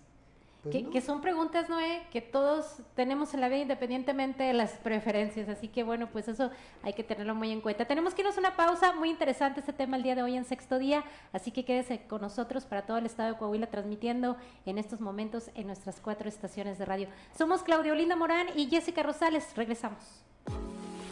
Pues 0.64 0.86
que, 0.90 1.00
son 1.02 1.20
preguntas, 1.20 1.68
Noé, 1.68 2.02
que 2.10 2.22
todos 2.22 2.78
tenemos 2.94 3.34
en 3.34 3.42
la 3.42 3.48
vida 3.48 3.58
independientemente 3.58 4.44
de 4.44 4.54
las 4.54 4.72
preferencias. 4.72 5.48
Así 5.50 5.68
que 5.68 5.82
bueno, 5.82 6.08
pues 6.10 6.26
eso 6.26 6.50
hay 6.82 6.94
que 6.94 7.04
tenerlo 7.04 7.34
muy 7.34 7.52
en 7.52 7.60
cuenta. 7.60 7.84
Tenemos 7.84 8.14
que 8.14 8.22
irnos 8.22 8.36
a 8.38 8.40
una 8.40 8.56
pausa. 8.56 8.94
Muy 8.94 9.10
interesante 9.10 9.60
este 9.60 9.74
tema 9.74 9.98
el 9.98 10.02
día 10.02 10.14
de 10.14 10.22
hoy 10.22 10.36
en 10.36 10.46
sexto 10.46 10.78
día. 10.78 11.04
Así 11.32 11.50
que 11.50 11.66
quédese 11.66 12.06
con 12.06 12.22
nosotros 12.22 12.64
para 12.64 12.86
todo 12.86 12.96
el 12.96 13.04
estado 13.04 13.32
de 13.32 13.38
Coahuila 13.38 13.66
transmitiendo 13.66 14.36
en 14.64 14.78
estos 14.78 15.00
momentos 15.00 15.50
en 15.54 15.66
nuestras 15.66 16.00
cuatro 16.00 16.30
estaciones 16.30 16.78
de 16.78 16.86
radio. 16.86 17.08
Somos 17.36 17.62
Claudio 17.62 17.94
Linda 17.94 18.16
Morán 18.16 18.46
y 18.56 18.66
Jessica 18.66 19.02
Rosales. 19.02 19.54
Regresamos. 19.56 20.24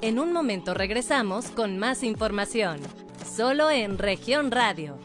En 0.00 0.18
un 0.18 0.32
momento 0.32 0.72
regresamos 0.72 1.50
con 1.50 1.78
más 1.78 2.02
información. 2.02 2.80
Solo 3.24 3.70
en 3.70 3.98
región 3.98 4.50
radio. 4.50 4.96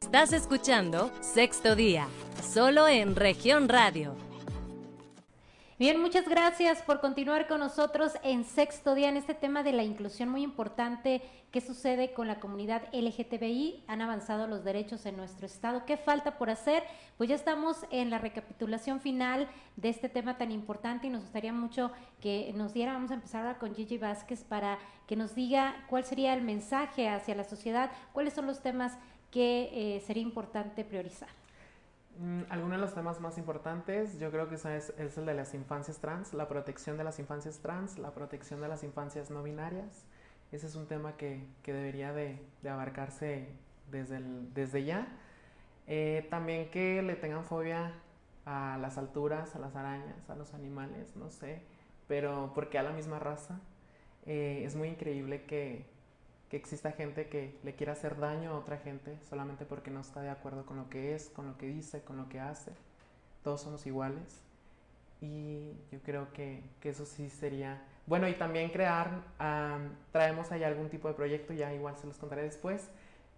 Estás 0.00 0.32
escuchando 0.32 1.10
Sexto 1.20 1.76
Día 1.76 2.08
solo 2.54 2.86
en 2.86 3.16
región 3.16 3.68
radio. 3.68 4.14
Bien, 5.76 6.00
muchas 6.00 6.28
gracias 6.28 6.82
por 6.82 7.00
continuar 7.00 7.48
con 7.48 7.58
nosotros 7.58 8.12
en 8.22 8.44
sexto 8.44 8.94
día 8.94 9.08
en 9.08 9.16
este 9.16 9.34
tema 9.34 9.64
de 9.64 9.72
la 9.72 9.82
inclusión 9.82 10.28
muy 10.28 10.44
importante. 10.44 11.20
¿Qué 11.50 11.60
sucede 11.60 12.12
con 12.12 12.28
la 12.28 12.38
comunidad 12.38 12.82
LGTBI? 12.92 13.82
Han 13.88 14.02
avanzado 14.02 14.46
los 14.46 14.62
derechos 14.62 15.04
en 15.04 15.16
nuestro 15.16 15.46
estado. 15.46 15.84
¿Qué 15.84 15.96
falta 15.96 16.38
por 16.38 16.48
hacer? 16.48 16.84
Pues 17.18 17.28
ya 17.28 17.34
estamos 17.34 17.78
en 17.90 18.08
la 18.08 18.18
recapitulación 18.18 19.00
final 19.00 19.48
de 19.74 19.88
este 19.88 20.08
tema 20.08 20.38
tan 20.38 20.52
importante 20.52 21.08
y 21.08 21.10
nos 21.10 21.22
gustaría 21.22 21.52
mucho 21.52 21.90
que 22.20 22.52
nos 22.54 22.72
diera, 22.72 22.92
vamos 22.92 23.10
a 23.10 23.14
empezar 23.14 23.44
ahora 23.44 23.58
con 23.58 23.74
Gigi 23.74 23.98
Vázquez 23.98 24.44
para 24.44 24.78
que 25.08 25.16
nos 25.16 25.34
diga 25.34 25.84
cuál 25.88 26.04
sería 26.04 26.32
el 26.34 26.42
mensaje 26.42 27.08
hacia 27.08 27.34
la 27.34 27.42
sociedad, 27.42 27.90
cuáles 28.12 28.32
son 28.32 28.46
los 28.46 28.62
temas 28.62 28.96
que 29.32 29.96
eh, 29.96 30.00
sería 30.06 30.22
importante 30.22 30.84
priorizar. 30.84 31.43
Mm, 32.18 32.42
algunos 32.48 32.78
de 32.78 32.78
los 32.78 32.94
temas 32.94 33.20
más 33.20 33.38
importantes, 33.38 34.18
yo 34.18 34.30
creo 34.30 34.48
que 34.48 34.54
es, 34.54 34.64
es, 34.64 35.18
el 35.18 35.26
de 35.26 35.34
las 35.34 35.54
infancias 35.54 35.98
trans, 35.98 36.32
la 36.32 36.48
protección 36.48 36.96
de 36.96 37.04
las 37.04 37.18
infancias 37.18 37.58
trans, 37.58 37.98
la 37.98 38.12
protección 38.12 38.60
de 38.60 38.68
las 38.68 38.84
infancias 38.84 39.30
no 39.30 39.42
binarias. 39.42 40.04
Ese 40.52 40.66
es 40.66 40.76
un 40.76 40.86
tema 40.86 41.16
que, 41.16 41.44
que 41.62 41.72
debería 41.72 42.12
de, 42.12 42.38
de, 42.62 42.68
abarcarse 42.68 43.48
desde, 43.90 44.18
el, 44.18 44.54
desde 44.54 44.84
ya. 44.84 45.08
Eh, 45.86 46.26
también 46.30 46.70
que 46.70 47.02
le 47.02 47.16
tengan 47.16 47.44
fobia 47.44 47.92
a 48.46 48.78
las 48.80 48.98
alturas, 48.98 49.54
a 49.56 49.58
las 49.58 49.74
arañas, 49.74 50.28
a 50.30 50.36
los 50.36 50.54
animales, 50.54 51.16
no 51.16 51.30
sé, 51.30 51.62
pero 52.06 52.52
porque 52.54 52.78
a 52.78 52.82
la 52.82 52.92
misma 52.92 53.18
raza. 53.18 53.60
Eh, 54.26 54.62
es 54.64 54.76
muy 54.76 54.88
increíble 54.88 55.44
que, 55.44 55.86
que 56.54 56.58
exista 56.58 56.92
gente 56.92 57.26
que 57.26 57.52
le 57.64 57.74
quiera 57.74 57.94
hacer 57.94 58.16
daño 58.16 58.52
a 58.52 58.58
otra 58.58 58.78
gente 58.78 59.18
solamente 59.28 59.64
porque 59.64 59.90
no 59.90 60.00
está 60.00 60.20
de 60.20 60.30
acuerdo 60.30 60.64
con 60.64 60.76
lo 60.76 60.88
que 60.88 61.12
es, 61.12 61.28
con 61.30 61.48
lo 61.48 61.58
que 61.58 61.66
dice, 61.66 62.02
con 62.02 62.16
lo 62.16 62.28
que 62.28 62.38
hace. 62.38 62.70
Todos 63.42 63.62
somos 63.62 63.84
iguales. 63.88 64.40
Y 65.20 65.72
yo 65.90 65.98
creo 66.04 66.32
que, 66.32 66.62
que 66.78 66.90
eso 66.90 67.06
sí 67.06 67.28
sería... 67.28 67.82
Bueno, 68.06 68.28
y 68.28 68.34
también 68.34 68.70
crear, 68.70 69.24
traemos 70.12 70.52
ahí 70.52 70.62
algún 70.62 70.90
tipo 70.90 71.08
de 71.08 71.14
proyecto, 71.14 71.52
ya 71.54 71.74
igual 71.74 71.96
se 71.96 72.06
los 72.06 72.18
contaré 72.18 72.42
después, 72.42 72.88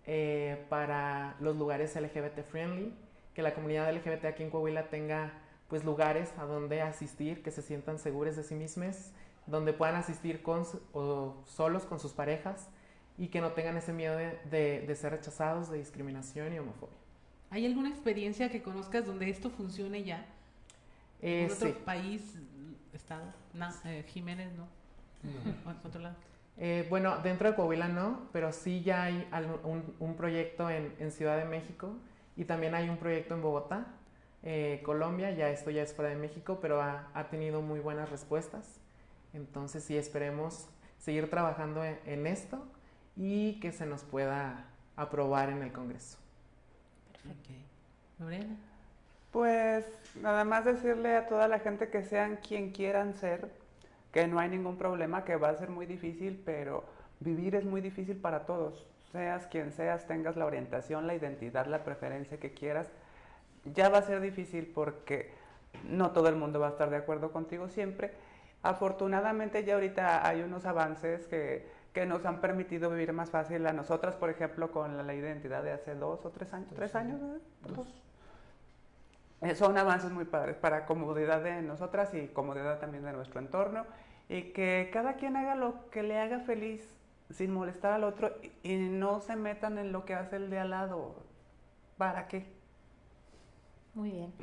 eh, 0.05 0.67
para 0.69 1.37
los 1.41 1.57
lugares 1.57 1.97
LGBT 1.97 2.43
friendly, 2.43 2.93
que 3.33 3.41
la 3.41 3.55
comunidad 3.55 3.91
LGBT 3.95 4.27
aquí 4.27 4.43
en 4.43 4.51
Coahuila 4.51 4.91
tenga 4.91 5.33
pues 5.69 5.85
lugares 5.85 6.35
a 6.37 6.45
donde 6.45 6.83
asistir, 6.83 7.43
que 7.43 7.51
se 7.51 7.63
sientan 7.63 7.99
seguros 7.99 8.37
de 8.37 8.43
sí 8.43 8.57
mismos, 8.57 9.13
donde 9.47 9.73
puedan 9.73 9.95
asistir 9.95 10.43
con, 10.43 10.65
o 10.93 11.37
solos 11.47 11.87
con 11.87 11.99
sus 11.99 12.13
parejas, 12.13 12.69
y 13.19 13.29
que 13.29 13.41
no 13.41 13.53
tengan 13.53 13.77
ese 13.77 13.93
miedo 13.93 14.17
de, 14.17 14.85
de, 14.87 14.95
ser 14.95 15.13
rechazados, 15.13 15.71
de 15.71 15.79
discriminación 15.79 16.53
y 16.53 16.59
homofobia. 16.59 16.97
¿Hay 17.51 17.65
alguna 17.65 17.89
experiencia 17.89 18.51
que 18.51 18.63
conozcas 18.63 19.07
donde 19.07 19.31
esto 19.31 19.51
funcione 19.51 20.05
ya? 20.05 20.27
Eh, 21.23 21.45
¿En 21.45 21.53
otro 21.53 21.85
país, 21.85 22.35
estado? 22.93 23.33
No, 23.55 23.69
eh, 23.85 24.05
Jiménez, 24.09 24.53
¿no? 24.55 24.67
no. 25.65 25.77
¿Otro 25.85 26.01
lado? 26.01 26.17
Eh, 26.59 26.87
bueno, 26.89 27.19
dentro 27.19 27.51
de 27.51 27.57
Coahuila 27.57 27.89
no, 27.89 28.29
pero 28.33 28.53
sí 28.53 28.83
ya 28.83 29.05
hay 29.05 29.29
un, 29.65 29.95
un 29.99 30.17
proyecto 30.17 30.71
en, 30.71 30.95
en, 30.99 31.11
Ciudad 31.11 31.37
de 31.37 31.45
México 31.45 31.95
y 32.35 32.45
también 32.45 32.75
hay 32.75 32.89
un 32.89 32.97
proyecto 32.97 33.35
en 33.35 33.43
Bogotá, 33.43 33.87
eh, 34.43 34.81
Colombia, 34.85 35.31
ya 35.33 35.51
esto 35.51 35.71
ya 35.71 35.83
es 35.83 35.93
fuera 35.93 36.11
de 36.11 36.17
México, 36.17 36.59
pero 36.63 36.81
ha, 36.81 37.11
ha, 37.13 37.29
tenido 37.29 37.61
muy 37.61 37.81
buenas 37.81 38.09
respuestas. 38.09 38.81
Entonces 39.35 39.85
sí 39.85 39.99
esperemos 39.99 40.69
seguir 40.99 41.29
trabajando 41.29 41.85
en, 41.85 41.99
en 42.07 42.27
esto 42.27 42.67
y 43.17 43.59
que 43.61 43.73
se 43.73 43.87
nos 43.87 44.05
pueda 44.05 44.65
aprobar 44.97 45.51
en 45.51 45.63
el 45.63 45.73
Congreso. 45.73 46.19
Perfecto. 47.13 47.53
Lorena. 48.19 48.57
Pues 49.33 49.85
nada 50.21 50.45
más 50.45 50.65
decirle 50.65 51.17
a 51.17 51.29
toda 51.29 51.49
la 51.49 51.59
gente 51.59 51.89
que 51.89 52.03
sean 52.03 52.37
quien 52.37 52.73
quieran 52.73 53.15
ser, 53.15 53.51
que 54.13 54.27
no 54.27 54.39
hay 54.39 54.49
ningún 54.49 54.79
problema, 54.79 55.25
que 55.25 55.37
va 55.37 55.51
a 55.51 55.57
ser 55.57 55.69
muy 55.69 55.85
difícil, 55.87 56.41
pero 56.45 56.85
vivir 57.21 57.55
es 57.55 57.65
muy 57.65 57.81
difícil 57.81 58.17
para 58.17 58.47
todos. 58.47 58.87
Seas 59.13 59.47
quien 59.47 59.73
seas, 59.73 60.07
tengas 60.07 60.37
la 60.37 60.47
orientación, 60.47 61.07
la 61.07 61.15
identidad, 61.15 61.67
la 61.67 61.85
preferencia 61.85 62.39
que 62.39 62.53
quieras, 62.55 62.89
ya 63.75 63.89
va 63.89 63.99
a 63.99 64.03
ser 64.03 64.21
difícil 64.21 64.67
porque 64.75 65.31
no 65.85 66.13
todo 66.13 66.29
el 66.29 66.37
mundo 66.37 66.61
va 66.61 66.69
a 66.69 66.71
estar 66.71 66.91
de 66.91 66.97
acuerdo 66.97 67.33
contigo 67.33 67.69
siempre. 67.69 68.13
Afortunadamente 68.63 69.65
ya 69.65 69.75
ahorita 69.75 70.27
hay 70.27 70.43
unos 70.43 70.65
avances 70.65 71.27
que 71.27 71.67
que 71.97 72.05
nos 72.05 72.27
han 72.27 72.43
permitido 72.43 72.91
vivir 72.91 73.15
más 73.15 73.31
fácil 73.31 73.67
a 73.67 73.73
nosotras, 73.73 74.17
por 74.17 74.29
ejemplo, 74.29 74.71
con 74.71 74.99
la 74.99 75.03
ley 75.03 75.19
de 75.19 75.29
identidad 75.29 75.63
de 75.63 75.73
hace 75.73 75.95
dos 75.95 76.27
o 76.27 76.31
tres 76.31 76.53
años, 76.53 76.69
tres 76.75 76.95
años, 76.95 77.19
Dos. 77.75 77.89
Eh, 79.41 79.55
son 79.55 79.79
avances 79.79 80.11
muy 80.11 80.27
padres 80.27 80.57
para 80.57 80.85
comodidad 80.85 81.43
de 81.43 81.63
nosotras 81.63 82.13
y 82.13 82.27
comodidad 82.29 82.81
también 82.81 83.03
de 83.03 83.15
nuestro 83.15 83.41
entorno 83.41 83.87
y 84.29 84.53
que 84.53 84.91
cada 84.93 85.15
quien 85.15 85.39
haga 85.39 85.55
lo 85.55 85.89
que 85.89 86.03
le 86.03 86.19
haga 86.19 86.41
feliz 86.41 86.87
sin 87.31 87.51
molestar 87.51 87.95
al 87.95 88.05
otro 88.05 88.31
y 88.63 88.77
no 88.77 89.21
se 89.21 89.35
metan 89.35 89.79
en 89.79 89.91
lo 89.91 90.05
que 90.05 90.13
hace 90.13 90.37
el 90.37 90.51
de 90.51 90.59
al 90.59 90.69
lado. 90.69 91.15
¿Para 91.97 92.29
qué? 92.29 92.45
Muy 93.95 94.11
bien. 94.11 94.35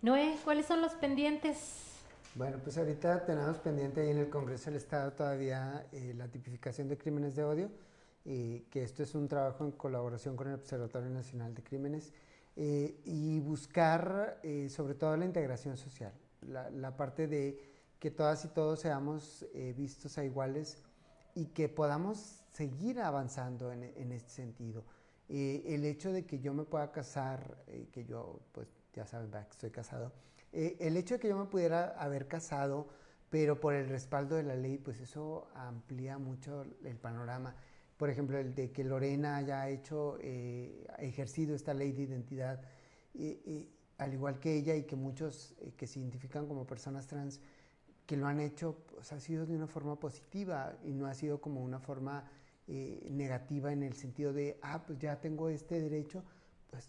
Noé, 0.00 0.34
¿cuáles 0.44 0.64
son 0.64 0.80
los 0.80 0.94
pendientes 0.94 1.95
bueno, 2.36 2.58
pues 2.62 2.76
ahorita 2.76 3.24
tenemos 3.24 3.56
pendiente 3.60 4.02
ahí 4.02 4.10
en 4.10 4.18
el 4.18 4.28
Congreso 4.28 4.66
del 4.66 4.76
Estado 4.76 5.10
todavía 5.12 5.86
eh, 5.90 6.12
la 6.14 6.28
tipificación 6.28 6.86
de 6.86 6.98
crímenes 6.98 7.34
de 7.34 7.44
odio, 7.44 7.70
eh, 8.26 8.66
que 8.70 8.82
esto 8.82 9.02
es 9.02 9.14
un 9.14 9.26
trabajo 9.26 9.64
en 9.64 9.70
colaboración 9.72 10.36
con 10.36 10.48
el 10.48 10.54
Observatorio 10.54 11.08
Nacional 11.08 11.54
de 11.54 11.62
Crímenes, 11.62 12.12
eh, 12.54 13.00
y 13.06 13.40
buscar 13.40 14.38
sobre 14.68 14.94
todo 14.94 15.16
la 15.16 15.24
integración 15.24 15.78
social, 15.78 16.12
la, 16.42 16.70
la, 16.70 16.94
parte 16.94 17.26
de 17.26 17.58
que 17.98 18.10
todas 18.10 18.44
y 18.44 18.48
todos 18.48 18.80
seamos 18.80 19.46
vistos 19.74 20.18
a 20.18 20.24
iguales 20.24 20.78
y 21.34 21.46
que 21.46 21.68
podamos 21.70 22.42
seguir 22.52 23.00
avanzando 23.00 23.72
en, 23.72 23.82
en 23.82 24.12
este 24.12 24.30
sentido. 24.30 24.84
el 25.28 25.84
hecho 25.84 26.12
de 26.12 26.24
que 26.26 26.38
yo 26.38 26.52
me 26.52 26.64
pueda 26.64 26.92
casar, 26.92 27.64
que 27.92 28.04
yo, 28.04 28.40
pues 28.52 28.68
ya 28.94 29.06
saben, 29.06 29.30
estoy 29.50 29.70
casado, 29.70 30.12
eh, 30.56 30.76
el 30.80 30.96
hecho 30.96 31.14
de 31.14 31.20
que 31.20 31.28
yo 31.28 31.36
me 31.36 31.46
pudiera 31.46 31.90
haber 31.98 32.28
casado, 32.28 32.88
pero 33.30 33.60
por 33.60 33.74
el 33.74 33.88
respaldo 33.88 34.36
de 34.36 34.42
la 34.42 34.56
ley, 34.56 34.78
pues 34.78 35.00
eso 35.00 35.48
amplía 35.54 36.18
mucho 36.18 36.64
el 36.84 36.96
panorama. 36.96 37.54
Por 37.96 38.10
ejemplo, 38.10 38.38
el 38.38 38.54
de 38.54 38.72
que 38.72 38.84
Lorena 38.84 39.36
haya 39.36 39.68
hecho, 39.68 40.18
eh, 40.20 40.86
ejercido 40.98 41.54
esta 41.54 41.74
ley 41.74 41.92
de 41.92 42.02
identidad, 42.02 42.60
al 43.98 44.12
igual 44.12 44.38
que 44.38 44.54
ella 44.54 44.74
y 44.74 44.84
que 44.84 44.96
muchos 44.96 45.54
eh, 45.60 45.72
que 45.76 45.86
se 45.86 46.00
identifican 46.00 46.46
como 46.46 46.66
personas 46.66 47.06
trans, 47.06 47.40
que 48.06 48.16
lo 48.16 48.26
han 48.26 48.40
hecho, 48.40 48.78
pues 48.86 49.12
ha 49.12 49.20
sido 49.20 49.46
de 49.46 49.56
una 49.56 49.66
forma 49.66 49.98
positiva 49.98 50.78
y 50.84 50.92
no 50.92 51.06
ha 51.06 51.14
sido 51.14 51.40
como 51.40 51.62
una 51.62 51.80
forma 51.80 52.30
eh, 52.68 53.08
negativa 53.10 53.72
en 53.72 53.82
el 53.82 53.94
sentido 53.94 54.32
de, 54.32 54.58
ah, 54.62 54.84
pues 54.86 54.98
ya 54.98 55.20
tengo 55.20 55.48
este 55.48 55.80
derecho, 55.80 56.22
pues, 56.70 56.88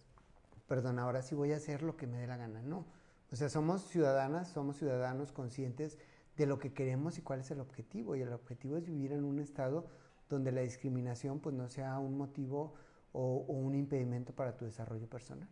perdón, 0.68 1.00
ahora 1.00 1.22
sí 1.22 1.34
voy 1.34 1.54
a 1.54 1.58
hacer 1.58 1.82
lo 1.82 1.98
que 1.98 2.08
me 2.08 2.18
dé 2.18 2.28
la 2.28 2.38
gana. 2.38 2.62
No. 2.62 2.86
O 3.32 3.36
sea, 3.36 3.50
somos 3.50 3.84
ciudadanas, 3.88 4.50
somos 4.50 4.78
ciudadanos 4.78 5.32
conscientes 5.32 5.98
de 6.38 6.46
lo 6.46 6.60
que 6.60 6.74
queremos 6.74 7.18
y 7.18 7.22
cuál 7.22 7.42
es 7.42 7.52
el 7.52 7.60
objetivo. 7.60 8.16
Y 8.16 8.22
el 8.22 8.32
objetivo 8.32 8.78
es 8.78 8.86
vivir 8.86 9.12
en 9.12 9.24
un 9.24 9.40
estado 9.40 9.90
donde 10.30 10.52
la 10.52 10.62
discriminación 10.62 11.40
pues 11.40 11.56
no 11.56 11.68
sea 11.68 12.00
un 12.00 12.18
motivo 12.18 12.76
o, 13.12 13.40
un 13.48 13.76
impedimento 13.76 14.34
para 14.34 14.56
tu 14.56 14.66
desarrollo 14.66 15.10
personal. 15.10 15.48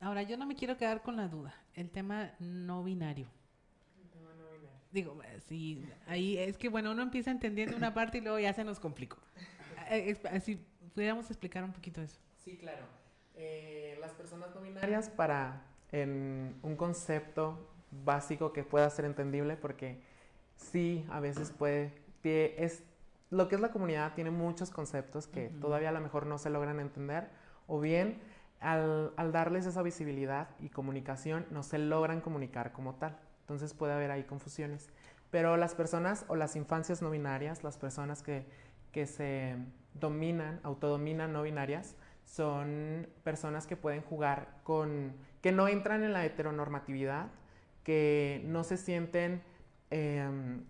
Ahora, 0.00 0.22
yo 0.22 0.36
no 0.36 0.46
me 0.46 0.54
quiero 0.54 0.76
quedar 0.76 1.02
con 1.02 1.16
la 1.16 1.28
duda. 1.28 1.54
El 1.74 1.90
tema 1.90 2.32
no 2.38 2.84
binario. 2.84 3.26
El 4.00 4.08
tema 4.10 4.32
no 4.34 4.44
binario. 4.50 4.70
Digo, 4.92 5.18
sí, 5.46 5.84
ahí 6.06 6.38
es 6.38 6.56
que, 6.56 6.68
bueno, 6.68 6.92
uno 6.92 7.02
empieza 7.02 7.30
entendiendo 7.30 7.76
una 7.76 7.94
parte 7.94 8.18
y 8.18 8.20
luego 8.20 8.38
ya 8.38 8.52
se 8.52 8.62
nos 8.62 8.78
complicó. 8.78 9.18
Eh, 9.90 10.14
si 10.44 10.56
pudiéramos 10.94 11.30
explicar 11.30 11.64
un 11.64 11.72
poquito 11.72 12.02
eso. 12.02 12.20
Sí, 12.36 12.58
claro. 12.58 12.84
Eh, 13.34 13.96
las 14.00 14.12
personas 14.12 14.54
no 14.54 14.60
binarias 14.60 15.08
para 15.08 15.64
en 15.92 16.56
un 16.62 16.76
concepto 16.76 17.58
básico 18.04 18.52
que 18.52 18.64
pueda 18.64 18.88
ser 18.90 19.04
entendible 19.04 19.56
porque 19.56 20.00
sí, 20.56 21.06
a 21.10 21.20
veces 21.20 21.50
puede, 21.50 21.92
es, 22.22 22.82
lo 23.30 23.48
que 23.48 23.54
es 23.54 23.60
la 23.60 23.70
comunidad 23.70 24.14
tiene 24.14 24.30
muchos 24.30 24.70
conceptos 24.70 25.26
que 25.26 25.48
todavía 25.48 25.88
a 25.90 25.92
lo 25.92 26.00
mejor 26.00 26.26
no 26.26 26.38
se 26.38 26.50
logran 26.50 26.80
entender 26.80 27.28
o 27.66 27.80
bien 27.80 28.20
al, 28.60 29.12
al, 29.16 29.32
darles 29.32 29.66
esa 29.66 29.82
visibilidad 29.82 30.48
y 30.58 30.68
comunicación 30.68 31.46
no 31.50 31.62
se 31.62 31.78
logran 31.78 32.20
comunicar 32.20 32.72
como 32.72 32.94
tal. 32.94 33.16
Entonces 33.40 33.72
puede 33.72 33.92
haber 33.92 34.10
ahí 34.10 34.24
confusiones. 34.24 34.88
Pero 35.30 35.56
las 35.56 35.74
personas 35.74 36.24
o 36.28 36.36
las 36.36 36.56
infancias 36.56 37.02
no 37.02 37.10
binarias, 37.10 37.62
las 37.62 37.76
personas 37.76 38.22
que, 38.22 38.46
que 38.92 39.06
se 39.06 39.56
dominan, 39.94 40.60
autodominan 40.62 41.32
no 41.32 41.42
binarias, 41.42 41.94
son 42.24 43.08
personas 43.24 43.66
que 43.66 43.76
pueden 43.76 44.02
jugar 44.02 44.60
con, 44.64 45.12
que 45.40 45.52
no 45.52 45.68
entran 45.68 46.02
en 46.02 46.12
la 46.12 46.24
heteronormatividad, 46.24 47.28
que 47.84 48.42
no 48.44 48.64
se 48.64 48.76
sienten, 48.76 49.42
em, 49.90 50.64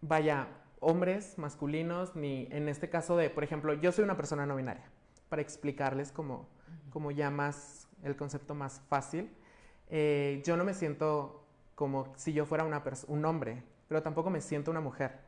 vaya, 0.00 0.48
hombres 0.80 1.38
masculinos, 1.38 2.16
ni 2.16 2.48
en 2.50 2.68
este 2.68 2.88
caso 2.88 3.16
de, 3.16 3.30
por 3.30 3.44
ejemplo, 3.44 3.74
yo 3.74 3.92
soy 3.92 4.04
una 4.04 4.16
persona 4.16 4.46
no 4.46 4.56
binaria, 4.56 4.84
para 5.28 5.42
explicarles 5.42 6.12
como, 6.12 6.48
como 6.90 7.10
ya 7.10 7.30
más, 7.30 7.88
el 8.02 8.16
concepto 8.16 8.54
más 8.54 8.80
fácil. 8.88 9.30
Eh, 9.88 10.42
yo 10.44 10.56
no 10.56 10.64
me 10.64 10.74
siento 10.74 11.44
como 11.74 12.12
si 12.16 12.32
yo 12.32 12.46
fuera 12.46 12.64
una 12.64 12.82
un 13.08 13.24
hombre, 13.24 13.62
pero 13.88 14.02
tampoco 14.02 14.30
me 14.30 14.40
siento 14.40 14.70
una 14.70 14.80
mujer. 14.80 15.20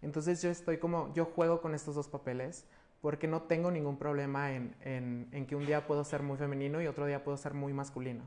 Entonces 0.00 0.40
yo 0.42 0.50
estoy 0.50 0.78
como, 0.78 1.12
yo 1.12 1.24
juego 1.24 1.60
con 1.60 1.74
estos 1.74 1.94
dos 1.94 2.08
papeles 2.08 2.66
porque 3.00 3.28
no 3.28 3.42
tengo 3.42 3.70
ningún 3.70 3.98
problema 3.98 4.52
en, 4.52 4.74
en, 5.32 5.46
que 5.46 5.54
un 5.56 5.66
día 5.66 5.86
puedo 5.86 6.04
ser 6.04 6.22
muy 6.22 6.36
femenino 6.36 6.82
y 6.82 6.86
otro 6.86 7.06
día 7.06 7.22
puedo 7.22 7.36
ser 7.36 7.54
muy 7.54 7.72
masculino. 7.72 8.24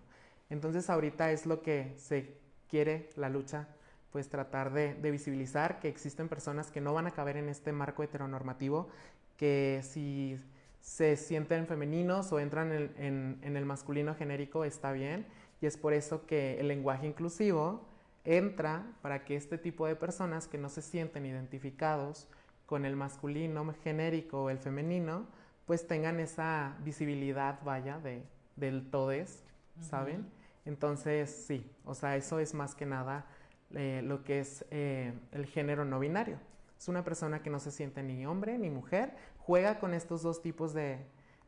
Entonces 0.49 0.89
ahorita 0.89 1.31
es 1.31 1.45
lo 1.45 1.61
que 1.61 1.93
se 1.97 2.37
quiere 2.69 3.09
la 3.15 3.29
lucha, 3.29 3.67
pues 4.11 4.29
tratar 4.29 4.73
de, 4.73 4.93
visibilizar 5.11 5.79
que 5.79 5.87
existen 5.87 6.27
personas 6.27 6.71
que 6.71 6.81
no 6.81 6.93
van 6.93 7.07
a 7.07 7.11
caber 7.11 7.37
en 7.37 7.49
este 7.49 7.71
marco 7.71 8.03
heteronormativo, 8.03 8.89
que 9.37 9.81
si 9.83 10.37
se 10.81 11.15
sienten 11.15 11.67
femeninos 11.67 12.31
o 12.31 12.39
entran 12.39 12.71
en, 12.71 13.39
el 13.43 13.65
masculino 13.65 14.15
genérico 14.15 14.65
está 14.65 14.91
bien, 14.91 15.25
y 15.61 15.65
es 15.65 15.77
por 15.77 15.93
eso 15.93 16.25
que 16.25 16.59
el 16.59 16.67
lenguaje 16.67 17.07
inclusivo 17.07 17.85
entra 18.23 18.85
para 19.01 19.23
que 19.23 19.35
este 19.35 19.57
tipo 19.57 19.87
de 19.87 19.95
personas 19.95 20.47
que 20.47 20.57
no 20.57 20.69
se 20.69 20.81
sienten 20.81 21.25
identificados 21.25 22.27
con 22.71 22.85
el 22.85 22.95
masculino 22.95 23.69
genérico 23.83 24.43
o 24.43 24.49
el 24.49 24.57
femenino, 24.57 25.27
pues 25.65 25.87
tengan 25.87 26.21
esa 26.21 26.77
visibilidad, 26.85 27.59
vaya, 27.65 27.99
de, 27.99 28.23
del 28.55 28.89
todes, 28.89 29.43
¿saben? 29.81 30.25
Entonces, 30.63 31.29
sí, 31.29 31.69
o 31.83 31.93
sea, 31.93 32.15
eso 32.15 32.39
es 32.39 32.53
más 32.53 32.73
que 32.73 32.85
nada 32.85 33.25
eh, 33.71 34.01
lo 34.05 34.23
que 34.23 34.39
es 34.39 34.63
eh, 34.71 35.11
el 35.33 35.47
género 35.47 35.83
no 35.83 35.99
binario. 35.99 36.39
Es 36.79 36.87
una 36.87 37.03
persona 37.03 37.43
que 37.43 37.49
no 37.49 37.59
se 37.59 37.71
siente 37.71 38.03
ni 38.03 38.25
hombre 38.25 38.57
ni 38.57 38.69
mujer, 38.69 39.17
juega 39.39 39.77
con 39.77 39.93
estos 39.93 40.21
dos 40.21 40.41
tipos 40.41 40.73
de, 40.73 40.97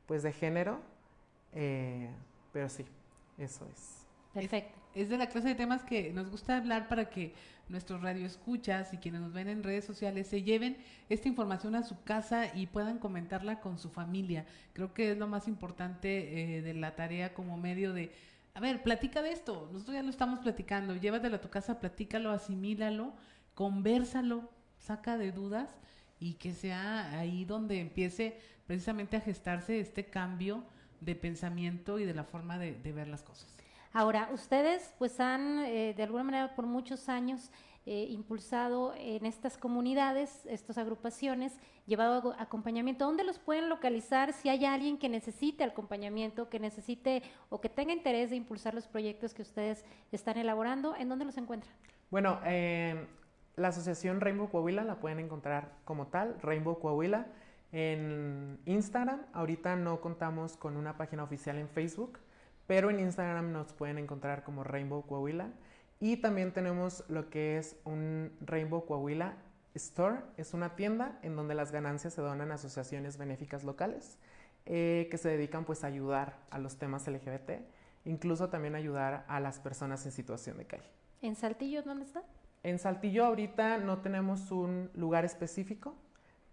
pues, 0.07 0.23
de 0.23 0.33
género, 0.33 0.81
eh, 1.53 2.09
pero 2.51 2.67
sí, 2.67 2.83
eso 3.37 3.65
es. 3.71 4.05
Perfecto. 4.33 4.77
Es, 4.93 5.07
de 5.07 5.17
la 5.17 5.27
clase 5.27 5.47
de 5.47 5.55
temas 5.55 5.83
que 5.83 6.11
nos 6.11 6.29
gusta 6.29 6.57
hablar 6.57 6.89
para 6.89 7.09
que 7.09 7.33
nuestros 7.69 8.01
radioescuchas 8.01 8.93
y 8.93 8.97
quienes 8.97 9.21
nos 9.21 9.33
ven 9.33 9.47
en 9.47 9.63
redes 9.63 9.85
sociales 9.85 10.27
se 10.27 10.43
lleven 10.43 10.77
esta 11.09 11.27
información 11.27 11.75
a 11.75 11.83
su 11.83 12.03
casa 12.03 12.55
y 12.55 12.67
puedan 12.67 12.99
comentarla 12.99 13.59
con 13.59 13.77
su 13.77 13.89
familia. 13.89 14.45
Creo 14.73 14.93
que 14.93 15.11
es 15.11 15.17
lo 15.17 15.27
más 15.27 15.47
importante 15.47 16.61
de 16.63 16.73
la 16.73 16.95
tarea 16.95 17.33
como 17.33 17.57
medio 17.57 17.93
de 17.93 18.11
a 18.55 18.59
ver, 18.59 18.83
platica 18.83 19.21
de 19.23 19.31
esto, 19.31 19.67
nosotros 19.71 19.95
ya 19.95 20.03
lo 20.03 20.11
estamos 20.11 20.39
platicando, 20.39 20.95
llévatelo 20.95 21.37
a 21.37 21.41
tu 21.41 21.49
casa, 21.49 21.79
platícalo, 21.79 22.29
asimílalo, 22.29 23.13
conversalo, 23.55 24.47
saca 24.77 25.17
de 25.17 25.31
dudas 25.31 25.75
y 26.19 26.35
que 26.35 26.53
sea 26.53 27.17
ahí 27.17 27.45
donde 27.45 27.79
empiece 27.79 28.39
precisamente 28.67 29.17
a 29.17 29.21
gestarse 29.21 29.79
este 29.79 30.05
cambio 30.05 30.63
de 31.01 31.15
pensamiento 31.15 31.97
y 31.97 32.05
de 32.05 32.13
la 32.13 32.23
forma 32.23 32.59
de, 32.59 32.73
ver 32.93 33.07
las 33.07 33.23
cosas. 33.23 33.57
Ahora, 33.93 34.29
ustedes 34.33 34.93
pues 34.97 35.19
han 35.19 35.59
eh, 35.59 35.93
de 35.95 36.03
alguna 36.03 36.23
manera 36.23 36.55
por 36.55 36.65
muchos 36.65 37.09
años 37.09 37.51
eh, 37.85 38.07
impulsado 38.09 38.93
en 38.95 39.25
estas 39.25 39.57
comunidades, 39.57 40.45
estas 40.45 40.77
agrupaciones, 40.77 41.59
llevado 41.85 42.33
acompañamiento. 42.39 43.05
¿Dónde 43.05 43.25
los 43.25 43.39
pueden 43.39 43.67
localizar 43.67 44.31
si 44.31 44.47
hay 44.47 44.63
alguien 44.65 44.97
que 44.97 45.09
necesite 45.09 45.65
acompañamiento, 45.65 46.49
que 46.49 46.59
necesite 46.59 47.23
o 47.49 47.59
que 47.59 47.67
tenga 47.67 47.91
interés 47.91 48.29
de 48.29 48.37
impulsar 48.37 48.73
los 48.73 48.87
proyectos 48.87 49.33
que 49.33 49.41
ustedes 49.41 49.83
están 50.13 50.37
elaborando? 50.37 50.95
¿En 50.95 51.09
dónde 51.09 51.25
los 51.25 51.37
encuentran? 51.37 51.73
Bueno, 52.09 52.39
eh, 52.45 53.05
la 53.57 53.67
asociación 53.67 54.21
Rainbow 54.21 54.49
Coahuila 54.49 54.85
la 54.85 54.95
pueden 54.95 55.19
encontrar 55.19 55.73
como 55.83 56.07
tal, 56.07 56.39
Rainbow 56.41 56.79
Coahuila, 56.79 57.27
en 57.73 58.59
Instagram. 58.65 59.25
Ahorita 59.33 59.75
no 59.75 59.99
contamos 59.99 60.55
con 60.55 60.77
una 60.77 60.95
página 60.95 61.23
oficial 61.23 61.57
en 61.57 61.67
Facebook, 61.67 62.19
pero 62.67 62.89
en 62.89 62.99
Instagram 62.99 63.51
nos 63.51 63.73
pueden 63.73 63.97
encontrar 63.97 64.43
como 64.43 64.63
Rainbow 64.63 65.05
Coahuila. 65.05 65.49
Y 65.99 66.17
también 66.17 66.51
tenemos 66.51 67.03
lo 67.07 67.29
que 67.29 67.57
es 67.57 67.77
un 67.85 68.31
Rainbow 68.41 68.85
Coahuila 68.85 69.37
Store. 69.73 70.17
Es 70.37 70.53
una 70.53 70.75
tienda 70.75 71.17
en 71.21 71.35
donde 71.35 71.55
las 71.55 71.71
ganancias 71.71 72.13
se 72.13 72.21
donan 72.21 72.51
a 72.51 72.55
asociaciones 72.55 73.17
benéficas 73.17 73.63
locales 73.63 74.17
eh, 74.65 75.07
que 75.11 75.17
se 75.17 75.29
dedican 75.29 75.65
pues 75.65 75.83
a 75.83 75.87
ayudar 75.87 76.37
a 76.49 76.57
los 76.57 76.77
temas 76.77 77.07
LGBT, 77.07 77.51
incluso 78.05 78.49
también 78.49 78.75
ayudar 78.75 79.25
a 79.27 79.41
las 79.41 79.59
personas 79.59 80.05
en 80.05 80.13
situación 80.13 80.57
de 80.57 80.65
calle. 80.65 80.89
¿En 81.21 81.35
Saltillo 81.35 81.83
dónde 81.83 82.05
está? 82.05 82.23
En 82.63 82.79
Saltillo 82.79 83.25
ahorita 83.25 83.77
no 83.77 83.99
tenemos 83.99 84.51
un 84.51 84.89
lugar 84.93 85.25
específico, 85.25 85.95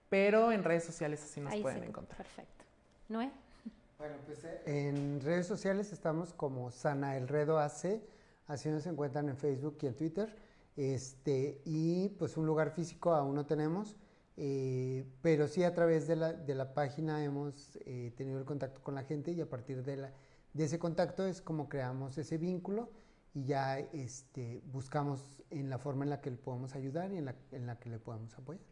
pero 0.08 0.50
en 0.50 0.64
redes 0.64 0.84
sociales 0.84 1.22
así 1.22 1.40
nos 1.40 1.54
pueden 1.56 1.84
encontrar. 1.84 2.16
Perfecto. 2.18 2.64
¿Noé? 3.08 3.30
Bueno, 4.00 4.16
pues 4.24 4.42
eh, 4.44 4.62
en 4.64 5.20
redes 5.20 5.46
sociales 5.46 5.92
estamos 5.92 6.32
como 6.32 6.70
Sana 6.70 7.18
Elredo 7.18 7.58
AC 7.58 8.00
Así 8.46 8.70
nos 8.70 8.86
encuentran 8.86 9.28
en 9.28 9.36
Facebook 9.36 9.76
y 9.82 9.86
en 9.88 9.94
Twitter. 9.94 10.34
Este, 10.74 11.60
y 11.66 12.08
pues 12.18 12.38
un 12.38 12.46
lugar 12.46 12.70
físico 12.70 13.12
aún 13.12 13.34
no 13.34 13.44
tenemos, 13.44 13.96
eh, 14.38 15.04
pero 15.20 15.46
sí 15.48 15.64
a 15.64 15.74
través 15.74 16.08
de 16.08 16.16
la, 16.16 16.32
de 16.32 16.54
la 16.54 16.72
página 16.72 17.22
hemos 17.22 17.78
eh, 17.84 18.14
tenido 18.16 18.38
el 18.38 18.46
contacto 18.46 18.82
con 18.82 18.94
la 18.94 19.04
gente 19.04 19.32
y 19.32 19.40
a 19.42 19.50
partir 19.50 19.84
de, 19.84 19.98
la, 19.98 20.12
de 20.54 20.64
ese 20.64 20.78
contacto 20.78 21.26
es 21.26 21.42
como 21.42 21.68
creamos 21.68 22.16
ese 22.16 22.38
vínculo 22.38 22.88
y 23.34 23.44
ya 23.44 23.78
este, 23.78 24.62
buscamos 24.72 25.42
en 25.50 25.68
la 25.68 25.78
forma 25.78 26.04
en 26.04 26.10
la 26.10 26.22
que 26.22 26.30
le 26.30 26.38
podemos 26.38 26.74
ayudar 26.74 27.12
y 27.12 27.18
en 27.18 27.26
la, 27.26 27.34
en 27.52 27.66
la 27.66 27.78
que 27.78 27.90
le 27.90 27.98
podemos 27.98 28.34
apoyar. 28.38 28.64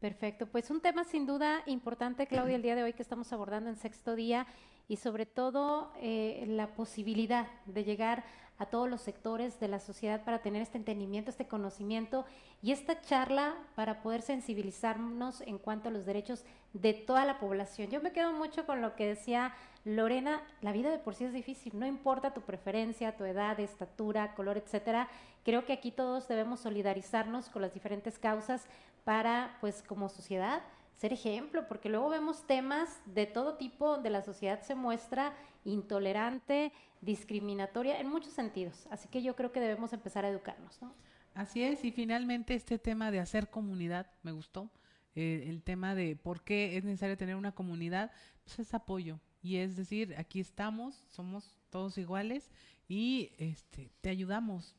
Perfecto, 0.00 0.46
pues 0.46 0.70
un 0.70 0.80
tema 0.80 1.04
sin 1.04 1.26
duda 1.26 1.62
importante, 1.66 2.26
Claudia, 2.26 2.56
el 2.56 2.62
día 2.62 2.74
de 2.74 2.82
hoy 2.82 2.94
que 2.94 3.02
estamos 3.02 3.34
abordando 3.34 3.68
en 3.68 3.76
sexto 3.76 4.16
día 4.16 4.46
y 4.88 4.96
sobre 4.96 5.26
todo 5.26 5.92
eh, 6.00 6.46
la 6.48 6.68
posibilidad 6.68 7.46
de 7.66 7.84
llegar 7.84 8.24
a 8.56 8.64
todos 8.66 8.88
los 8.88 9.02
sectores 9.02 9.60
de 9.60 9.68
la 9.68 9.78
sociedad 9.78 10.24
para 10.24 10.40
tener 10.40 10.62
este 10.62 10.78
entendimiento, 10.78 11.30
este 11.30 11.46
conocimiento 11.46 12.24
y 12.62 12.72
esta 12.72 13.02
charla 13.02 13.54
para 13.74 14.02
poder 14.02 14.22
sensibilizarnos 14.22 15.42
en 15.42 15.58
cuanto 15.58 15.90
a 15.90 15.92
los 15.92 16.06
derechos 16.06 16.44
de 16.72 16.94
toda 16.94 17.26
la 17.26 17.38
población. 17.38 17.90
Yo 17.90 18.00
me 18.00 18.12
quedo 18.12 18.32
mucho 18.32 18.64
con 18.64 18.80
lo 18.80 18.96
que 18.96 19.06
decía 19.06 19.54
Lorena, 19.84 20.42
la 20.60 20.72
vida 20.72 20.90
de 20.90 20.98
por 20.98 21.14
sí 21.14 21.24
es 21.24 21.32
difícil, 21.32 21.78
no 21.78 21.86
importa 21.86 22.34
tu 22.34 22.42
preferencia, 22.42 23.16
tu 23.16 23.24
edad, 23.24 23.58
estatura, 23.60 24.34
color, 24.34 24.58
etcétera. 24.58 25.08
Creo 25.42 25.64
que 25.64 25.72
aquí 25.72 25.90
todos 25.90 26.28
debemos 26.28 26.60
solidarizarnos 26.60 27.48
con 27.48 27.62
las 27.62 27.72
diferentes 27.72 28.18
causas 28.18 28.66
para, 29.10 29.56
pues 29.60 29.82
como 29.82 30.08
sociedad, 30.08 30.62
ser 30.94 31.12
ejemplo, 31.12 31.66
porque 31.66 31.88
luego 31.88 32.10
vemos 32.10 32.46
temas 32.46 33.00
de 33.06 33.26
todo 33.26 33.56
tipo, 33.56 33.98
de 33.98 34.08
la 34.08 34.22
sociedad 34.22 34.62
se 34.62 34.76
muestra 34.76 35.34
intolerante, 35.64 36.72
discriminatoria 37.00 37.98
en 37.98 38.08
muchos 38.08 38.32
sentidos. 38.32 38.86
Así 38.88 39.08
que 39.08 39.20
yo 39.20 39.34
creo 39.34 39.50
que 39.50 39.58
debemos 39.58 39.92
empezar 39.92 40.24
a 40.24 40.28
educarnos, 40.28 40.80
¿no? 40.80 40.94
Así 41.34 41.60
es, 41.60 41.84
y 41.84 41.90
finalmente 41.90 42.54
este 42.54 42.78
tema 42.78 43.10
de 43.10 43.18
hacer 43.18 43.50
comunidad, 43.50 44.06
me 44.22 44.30
gustó, 44.30 44.70
eh, 45.16 45.46
el 45.48 45.64
tema 45.64 45.96
de 45.96 46.14
por 46.14 46.44
qué 46.44 46.76
es 46.76 46.84
necesario 46.84 47.16
tener 47.16 47.34
una 47.34 47.50
comunidad, 47.50 48.12
pues 48.44 48.60
es 48.60 48.74
apoyo, 48.74 49.18
y 49.42 49.56
es 49.56 49.74
decir, 49.74 50.14
aquí 50.18 50.38
estamos, 50.38 51.04
somos 51.08 51.58
todos 51.70 51.98
iguales 51.98 52.48
y 52.86 53.32
este, 53.38 53.90
te 54.02 54.08
ayudamos. 54.08 54.76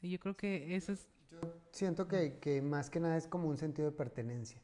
Y 0.00 0.08
yo 0.08 0.18
creo 0.18 0.34
que 0.34 0.74
eso 0.74 0.92
es... 0.92 1.10
Yo 1.30 1.55
siento 1.76 2.08
que, 2.08 2.38
que 2.38 2.62
más 2.62 2.90
que 2.90 3.00
nada 3.00 3.16
es 3.16 3.28
como 3.28 3.48
un 3.48 3.56
sentido 3.56 3.90
de 3.90 3.96
pertenencia. 3.96 4.60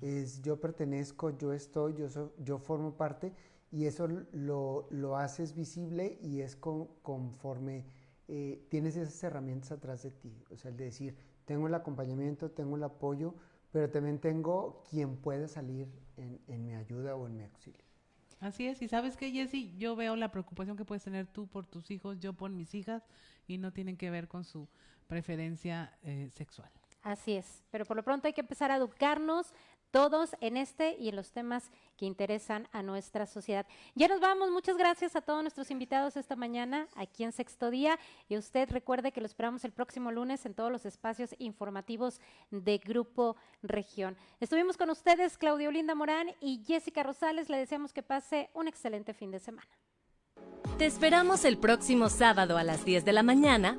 Es 0.00 0.42
yo 0.42 0.60
pertenezco, 0.60 1.36
yo 1.36 1.52
estoy, 1.52 1.94
yo, 1.94 2.32
yo 2.38 2.58
formo 2.58 2.96
parte 2.96 3.32
y 3.70 3.84
eso 3.86 4.08
lo, 4.32 4.86
lo 4.90 5.16
haces 5.16 5.54
visible 5.54 6.18
y 6.22 6.40
es 6.40 6.56
conforme 6.56 7.84
eh, 8.28 8.66
tienes 8.70 8.96
esas 8.96 9.22
herramientas 9.22 9.72
atrás 9.72 10.02
de 10.02 10.10
ti. 10.10 10.42
O 10.50 10.56
sea, 10.56 10.70
el 10.70 10.76
de 10.76 10.84
decir, 10.84 11.16
tengo 11.44 11.66
el 11.66 11.74
acompañamiento, 11.74 12.50
tengo 12.50 12.76
el 12.76 12.82
apoyo, 12.82 13.34
pero 13.70 13.90
también 13.90 14.18
tengo 14.18 14.82
quien 14.90 15.16
puede 15.16 15.48
salir 15.48 15.88
en, 16.16 16.40
en 16.48 16.64
mi 16.64 16.74
ayuda 16.74 17.14
o 17.14 17.26
en 17.26 17.36
mi 17.36 17.44
auxilio. 17.44 17.84
Así 18.40 18.66
es, 18.66 18.82
y 18.82 18.88
sabes 18.88 19.16
que 19.16 19.30
Jessy, 19.30 19.74
yo 19.78 19.96
veo 19.96 20.14
la 20.14 20.30
preocupación 20.30 20.76
que 20.76 20.84
puedes 20.84 21.04
tener 21.04 21.26
tú 21.26 21.46
por 21.46 21.66
tus 21.66 21.90
hijos, 21.90 22.18
yo 22.18 22.34
por 22.34 22.50
mis 22.50 22.74
hijas, 22.74 23.02
y 23.46 23.56
no 23.56 23.72
tienen 23.72 23.96
que 23.96 24.10
ver 24.10 24.28
con 24.28 24.44
su 24.44 24.68
preferencia 25.06 25.96
eh, 26.02 26.30
sexual. 26.34 26.70
Así 27.02 27.34
es, 27.34 27.62
pero 27.70 27.84
por 27.84 27.96
lo 27.96 28.02
pronto 28.02 28.26
hay 28.26 28.32
que 28.32 28.40
empezar 28.40 28.70
a 28.70 28.76
educarnos 28.76 29.54
todos 29.90 30.36
en 30.40 30.56
este 30.56 30.96
y 30.98 31.08
en 31.08 31.16
los 31.16 31.32
temas 31.32 31.70
que 31.96 32.04
interesan 32.04 32.68
a 32.72 32.82
nuestra 32.82 33.26
sociedad. 33.26 33.66
Ya 33.94 34.08
nos 34.08 34.20
vamos, 34.20 34.50
muchas 34.50 34.76
gracias 34.76 35.16
a 35.16 35.22
todos 35.22 35.42
nuestros 35.42 35.70
invitados 35.70 36.16
esta 36.16 36.36
mañana 36.36 36.86
aquí 36.96 37.24
en 37.24 37.32
Sexto 37.32 37.70
Día 37.70 37.98
y 38.28 38.36
usted 38.36 38.68
recuerde 38.70 39.12
que 39.12 39.20
lo 39.20 39.26
esperamos 39.26 39.64
el 39.64 39.72
próximo 39.72 40.12
lunes 40.12 40.44
en 40.44 40.54
todos 40.54 40.70
los 40.70 40.84
espacios 40.84 41.34
informativos 41.38 42.20
de 42.50 42.78
Grupo 42.78 43.36
Región. 43.62 44.16
Estuvimos 44.40 44.76
con 44.76 44.90
ustedes 44.90 45.38
Claudio 45.38 45.70
Linda 45.70 45.94
Morán 45.94 46.28
y 46.40 46.62
Jessica 46.66 47.02
Rosales, 47.02 47.48
le 47.48 47.56
deseamos 47.56 47.92
que 47.92 48.02
pase 48.02 48.50
un 48.52 48.68
excelente 48.68 49.14
fin 49.14 49.30
de 49.30 49.38
semana. 49.38 49.70
Te 50.76 50.84
esperamos 50.84 51.46
el 51.46 51.56
próximo 51.56 52.10
sábado 52.10 52.58
a 52.58 52.64
las 52.64 52.84
10 52.84 53.06
de 53.06 53.12
la 53.14 53.22
mañana 53.22 53.78